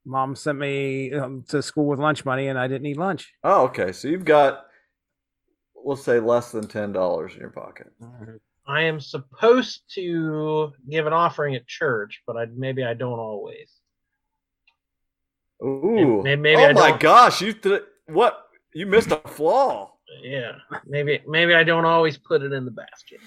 Mom 0.05 0.35
sent 0.35 0.59
me 0.59 1.11
um, 1.13 1.43
to 1.49 1.61
school 1.63 1.87
with 1.87 1.97
lunch 1.99 2.23
money, 2.25 2.47
and 2.47 2.59
I 2.59 2.67
didn't 2.67 2.85
eat 2.85 2.97
lunch. 2.97 3.33
Oh, 3.43 3.63
okay. 3.65 3.91
So 3.91 4.07
you've 4.07 4.23
got, 4.25 4.65
we'll 5.75 5.95
say, 5.95 6.19
less 6.19 6.51
than 6.51 6.67
ten 6.67 6.91
dollars 6.93 7.33
in 7.33 7.39
your 7.39 7.49
pocket. 7.49 7.87
I 8.67 8.81
am 8.83 8.99
supposed 8.99 9.81
to 9.95 10.71
give 10.89 11.07
an 11.07 11.13
offering 11.13 11.55
at 11.55 11.65
church, 11.67 12.21
but 12.27 12.37
I 12.37 12.45
maybe 12.55 12.83
I 12.83 12.93
don't 12.93 13.19
always. 13.19 13.71
Ooh. 15.63 16.21
Maybe- 16.23 16.41
maybe 16.41 16.61
oh 16.61 16.65
I 16.69 16.73
my 16.73 16.89
don't- 16.91 16.99
gosh! 16.99 17.41
You 17.41 17.53
th- 17.53 17.81
what? 18.07 18.45
You 18.73 18.85
missed 18.85 19.11
a 19.11 19.17
flaw. 19.17 19.93
Yeah, 20.21 20.51
maybe 20.85 21.21
maybe 21.27 21.55
I 21.55 21.63
don't 21.63 21.85
always 21.85 22.17
put 22.17 22.43
it 22.43 22.51
in 22.53 22.65
the 22.65 22.71
basket. 22.71 23.19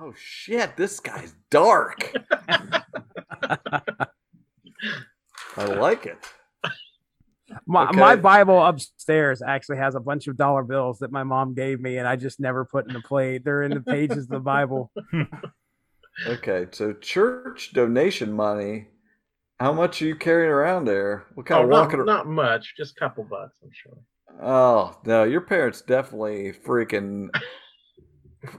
Oh 0.00 0.12
shit! 0.16 0.76
This 0.76 1.00
guy's 1.00 1.34
dark. 1.50 2.12
I 5.56 5.64
like 5.64 6.06
it. 6.06 6.18
My 7.66 7.90
my 7.92 8.14
Bible 8.16 8.64
upstairs 8.64 9.42
actually 9.42 9.78
has 9.78 9.94
a 9.94 10.00
bunch 10.00 10.26
of 10.28 10.36
dollar 10.36 10.62
bills 10.62 10.98
that 11.00 11.10
my 11.10 11.22
mom 11.24 11.54
gave 11.54 11.80
me, 11.80 11.96
and 11.98 12.06
I 12.06 12.16
just 12.16 12.38
never 12.40 12.64
put 12.64 12.86
in 12.86 12.92
the 12.92 13.00
plate. 13.00 13.42
They're 13.44 13.62
in 13.62 13.72
the 13.72 13.80
pages 13.80 14.24
of 14.24 14.28
the 14.28 14.40
Bible. 14.40 14.90
Okay, 16.26 16.66
so 16.72 16.92
church 16.94 17.72
donation 17.72 18.32
money. 18.32 18.88
How 19.60 19.72
much 19.72 20.02
are 20.02 20.04
you 20.06 20.16
carrying 20.16 20.50
around 20.50 20.84
there? 20.86 21.26
What 21.34 21.46
kind 21.46 21.60
Oh, 21.60 21.62
of 21.62 21.70
not, 21.70 21.80
walking? 21.84 22.00
ar- 22.00 22.04
not 22.06 22.26
much, 22.26 22.74
just 22.76 22.96
a 22.96 22.98
couple 22.98 23.22
bucks, 23.22 23.54
I'm 23.62 23.70
sure. 23.72 23.98
Oh 24.42 24.98
no, 25.04 25.22
your 25.22 25.42
parents 25.42 25.80
definitely 25.80 26.52
freaking 26.66 27.28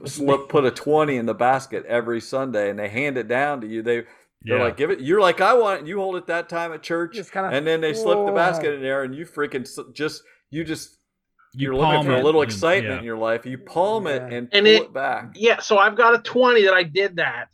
slip 0.04 0.48
put 0.48 0.64
a 0.64 0.70
twenty 0.70 1.16
in 1.16 1.26
the 1.26 1.34
basket 1.34 1.84
every 1.86 2.20
Sunday, 2.20 2.70
and 2.70 2.78
they 2.78 2.88
hand 2.88 3.16
it 3.16 3.28
down 3.28 3.60
to 3.62 3.66
you. 3.66 3.82
They 3.82 4.04
they're 4.42 4.56
Yeah. 4.56 4.62
like, 4.64 4.76
give 4.78 4.90
it. 4.90 5.00
You're 5.00 5.20
like, 5.20 5.40
I 5.40 5.52
want 5.54 5.82
it. 5.82 5.86
You 5.86 5.98
hold 5.98 6.16
it 6.16 6.26
that 6.28 6.48
time 6.48 6.72
at 6.72 6.82
church, 6.82 7.16
kind 7.30 7.46
of 7.46 7.52
and 7.52 7.66
then 7.66 7.80
they 7.80 7.92
slip 7.94 8.24
the 8.26 8.32
basket 8.32 8.74
in 8.74 8.80
there, 8.82 9.02
and 9.02 9.14
you 9.14 9.26
freaking 9.26 9.66
just 9.92 10.22
you 10.50 10.64
just 10.64 10.96
You 11.54 11.64
you're 11.66 11.74
looking 11.74 11.92
palm 11.96 12.06
for 12.06 12.12
a 12.14 12.18
it 12.20 12.24
little 12.24 12.40
and- 12.42 12.50
excitement 12.50 12.94
yeah. 12.94 12.98
in 13.00 13.04
your 13.04 13.18
life. 13.18 13.44
You 13.44 13.58
palm 13.58 14.06
it 14.06 14.22
and, 14.22 14.32
And 14.32 14.50
pull 14.50 14.66
it- 14.66 14.82
it, 14.82 14.92
back. 14.94 15.32
Yeah, 15.34 15.60
so 15.60 15.78
I've 15.78 15.96
got 15.96 16.14
a 16.14 16.18
twenty 16.22 16.62
that 16.64 16.72
I 16.74 16.82
did 16.84 17.16
that, 17.16 17.48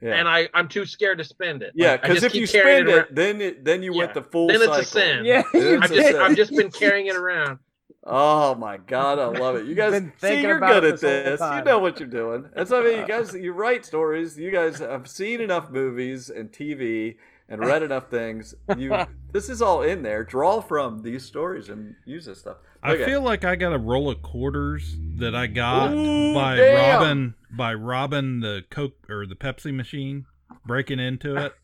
Yeah, 0.00 0.14
and 0.14 0.28
I 0.28 0.48
I'm 0.54 0.68
too 0.68 0.86
scared 0.86 1.18
to 1.18 1.24
spend 1.24 1.62
it. 1.62 1.72
yeah, 1.74 1.96
because 1.96 2.20
just 2.20 2.26
if 2.26 2.34
you 2.34 2.46
spend 2.46 2.88
it, 2.88 2.94
around- 2.94 3.06
then 3.10 3.40
it 3.40 3.64
then 3.64 3.82
you 3.82 3.92
went 3.92 4.14
the 4.14 4.22
full 4.22 4.46
Then 4.48 4.56
it's 4.56 4.66
cycle. 4.66 4.80
a 4.80 4.84
sin. 4.84 5.24
yeah. 5.24 5.42
It's 5.52 5.54
you 5.54 5.76
a 5.76 5.80
I've 5.80 5.92
just. 5.92 6.14
I've 6.14 6.36
just 6.36 6.56
been 6.56 6.70
carrying 6.70 7.06
it 7.06 7.16
around. 7.16 7.58
Oh 8.06 8.54
my 8.54 8.76
god, 8.76 9.18
I 9.18 9.26
love 9.26 9.56
it. 9.56 9.66
You 9.66 9.74
guys 9.74 9.92
Been 9.92 10.12
see 10.18 10.42
you're 10.42 10.58
about 10.58 10.82
good 10.82 10.84
it 10.84 10.94
at 10.94 11.00
this. 11.00 11.40
You 11.40 11.64
know 11.64 11.78
what 11.78 11.98
you're 11.98 12.08
doing. 12.08 12.48
That's 12.54 12.70
what 12.70 12.82
I 12.82 12.84
mean. 12.84 12.98
You 12.98 13.04
uh. 13.04 13.06
guys 13.06 13.34
you 13.34 13.52
write 13.52 13.86
stories. 13.86 14.38
You 14.38 14.50
guys 14.50 14.78
have 14.78 15.08
seen 15.08 15.40
enough 15.40 15.70
movies 15.70 16.28
and 16.28 16.52
TV 16.52 17.16
and 17.48 17.64
read 17.64 17.82
enough 17.82 18.10
things. 18.10 18.54
You 18.76 19.06
this 19.32 19.48
is 19.48 19.62
all 19.62 19.82
in 19.82 20.02
there. 20.02 20.22
Draw 20.22 20.60
from 20.60 21.02
these 21.02 21.24
stories 21.24 21.70
and 21.70 21.94
use 22.04 22.26
this 22.26 22.40
stuff. 22.40 22.58
I 22.82 22.98
feel 22.98 23.22
like 23.22 23.46
I 23.46 23.56
got 23.56 23.72
a 23.72 23.78
roll 23.78 24.10
of 24.10 24.20
quarters 24.20 24.96
that 25.16 25.34
I 25.34 25.46
got 25.46 25.94
Ooh, 25.94 26.34
by 26.34 26.56
damn. 26.56 27.00
Robin 27.00 27.34
by 27.50 27.72
Robin 27.72 28.40
the 28.40 28.64
Coke 28.68 29.08
or 29.08 29.26
the 29.26 29.34
Pepsi 29.34 29.74
machine 29.74 30.26
breaking 30.66 31.00
into 31.00 31.36
it. 31.36 31.54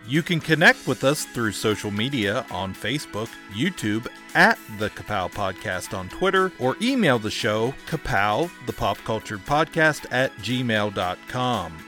You 0.09 0.22
can 0.22 0.41
connect 0.41 0.89
with 0.89 1.05
us 1.05 1.24
through 1.24 1.53
social 1.53 1.93
media 1.93 2.45
on 2.51 2.74
Facebook, 2.74 3.29
YouTube, 3.53 4.09
at 4.37 4.59
the 4.78 4.91
Kapow 4.91 5.32
Podcast 5.32 5.97
on 5.97 6.09
Twitter, 6.11 6.53
or 6.61 6.76
email 6.80 7.18
the 7.18 7.30
show, 7.30 7.74
kapow, 7.87 8.51
the 8.66 8.72
pop 8.72 8.99
culture 8.99 9.39
podcast 9.39 10.07
at 10.12 10.37
gmail.com. 10.37 11.78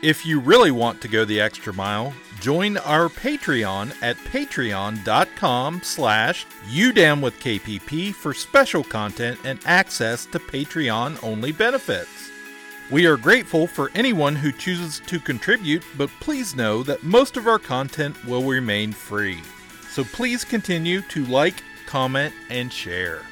If 0.00 0.24
you 0.26 0.38
really 0.38 0.70
want 0.70 1.00
to 1.00 1.08
go 1.08 1.24
the 1.24 1.40
extra 1.40 1.72
mile, 1.72 2.12
join 2.38 2.76
our 2.76 3.08
Patreon 3.08 3.94
at 4.02 4.16
patreon.com 4.18 5.80
slash 5.82 6.46
udownwithkpp 6.66 8.14
for 8.14 8.34
special 8.34 8.84
content 8.84 9.40
and 9.44 9.58
access 9.64 10.26
to 10.26 10.38
Patreon-only 10.38 11.52
benefits. 11.52 12.30
We 12.90 13.06
are 13.06 13.16
grateful 13.16 13.66
for 13.66 13.90
anyone 13.94 14.36
who 14.36 14.52
chooses 14.52 15.00
to 15.06 15.18
contribute, 15.18 15.82
but 15.96 16.10
please 16.20 16.54
know 16.54 16.82
that 16.82 17.02
most 17.02 17.38
of 17.38 17.48
our 17.48 17.58
content 17.58 18.22
will 18.26 18.44
remain 18.44 18.92
free. 18.92 19.40
So 19.94 20.02
please 20.02 20.42
continue 20.42 21.02
to 21.02 21.24
like, 21.26 21.62
comment, 21.86 22.34
and 22.50 22.72
share. 22.72 23.22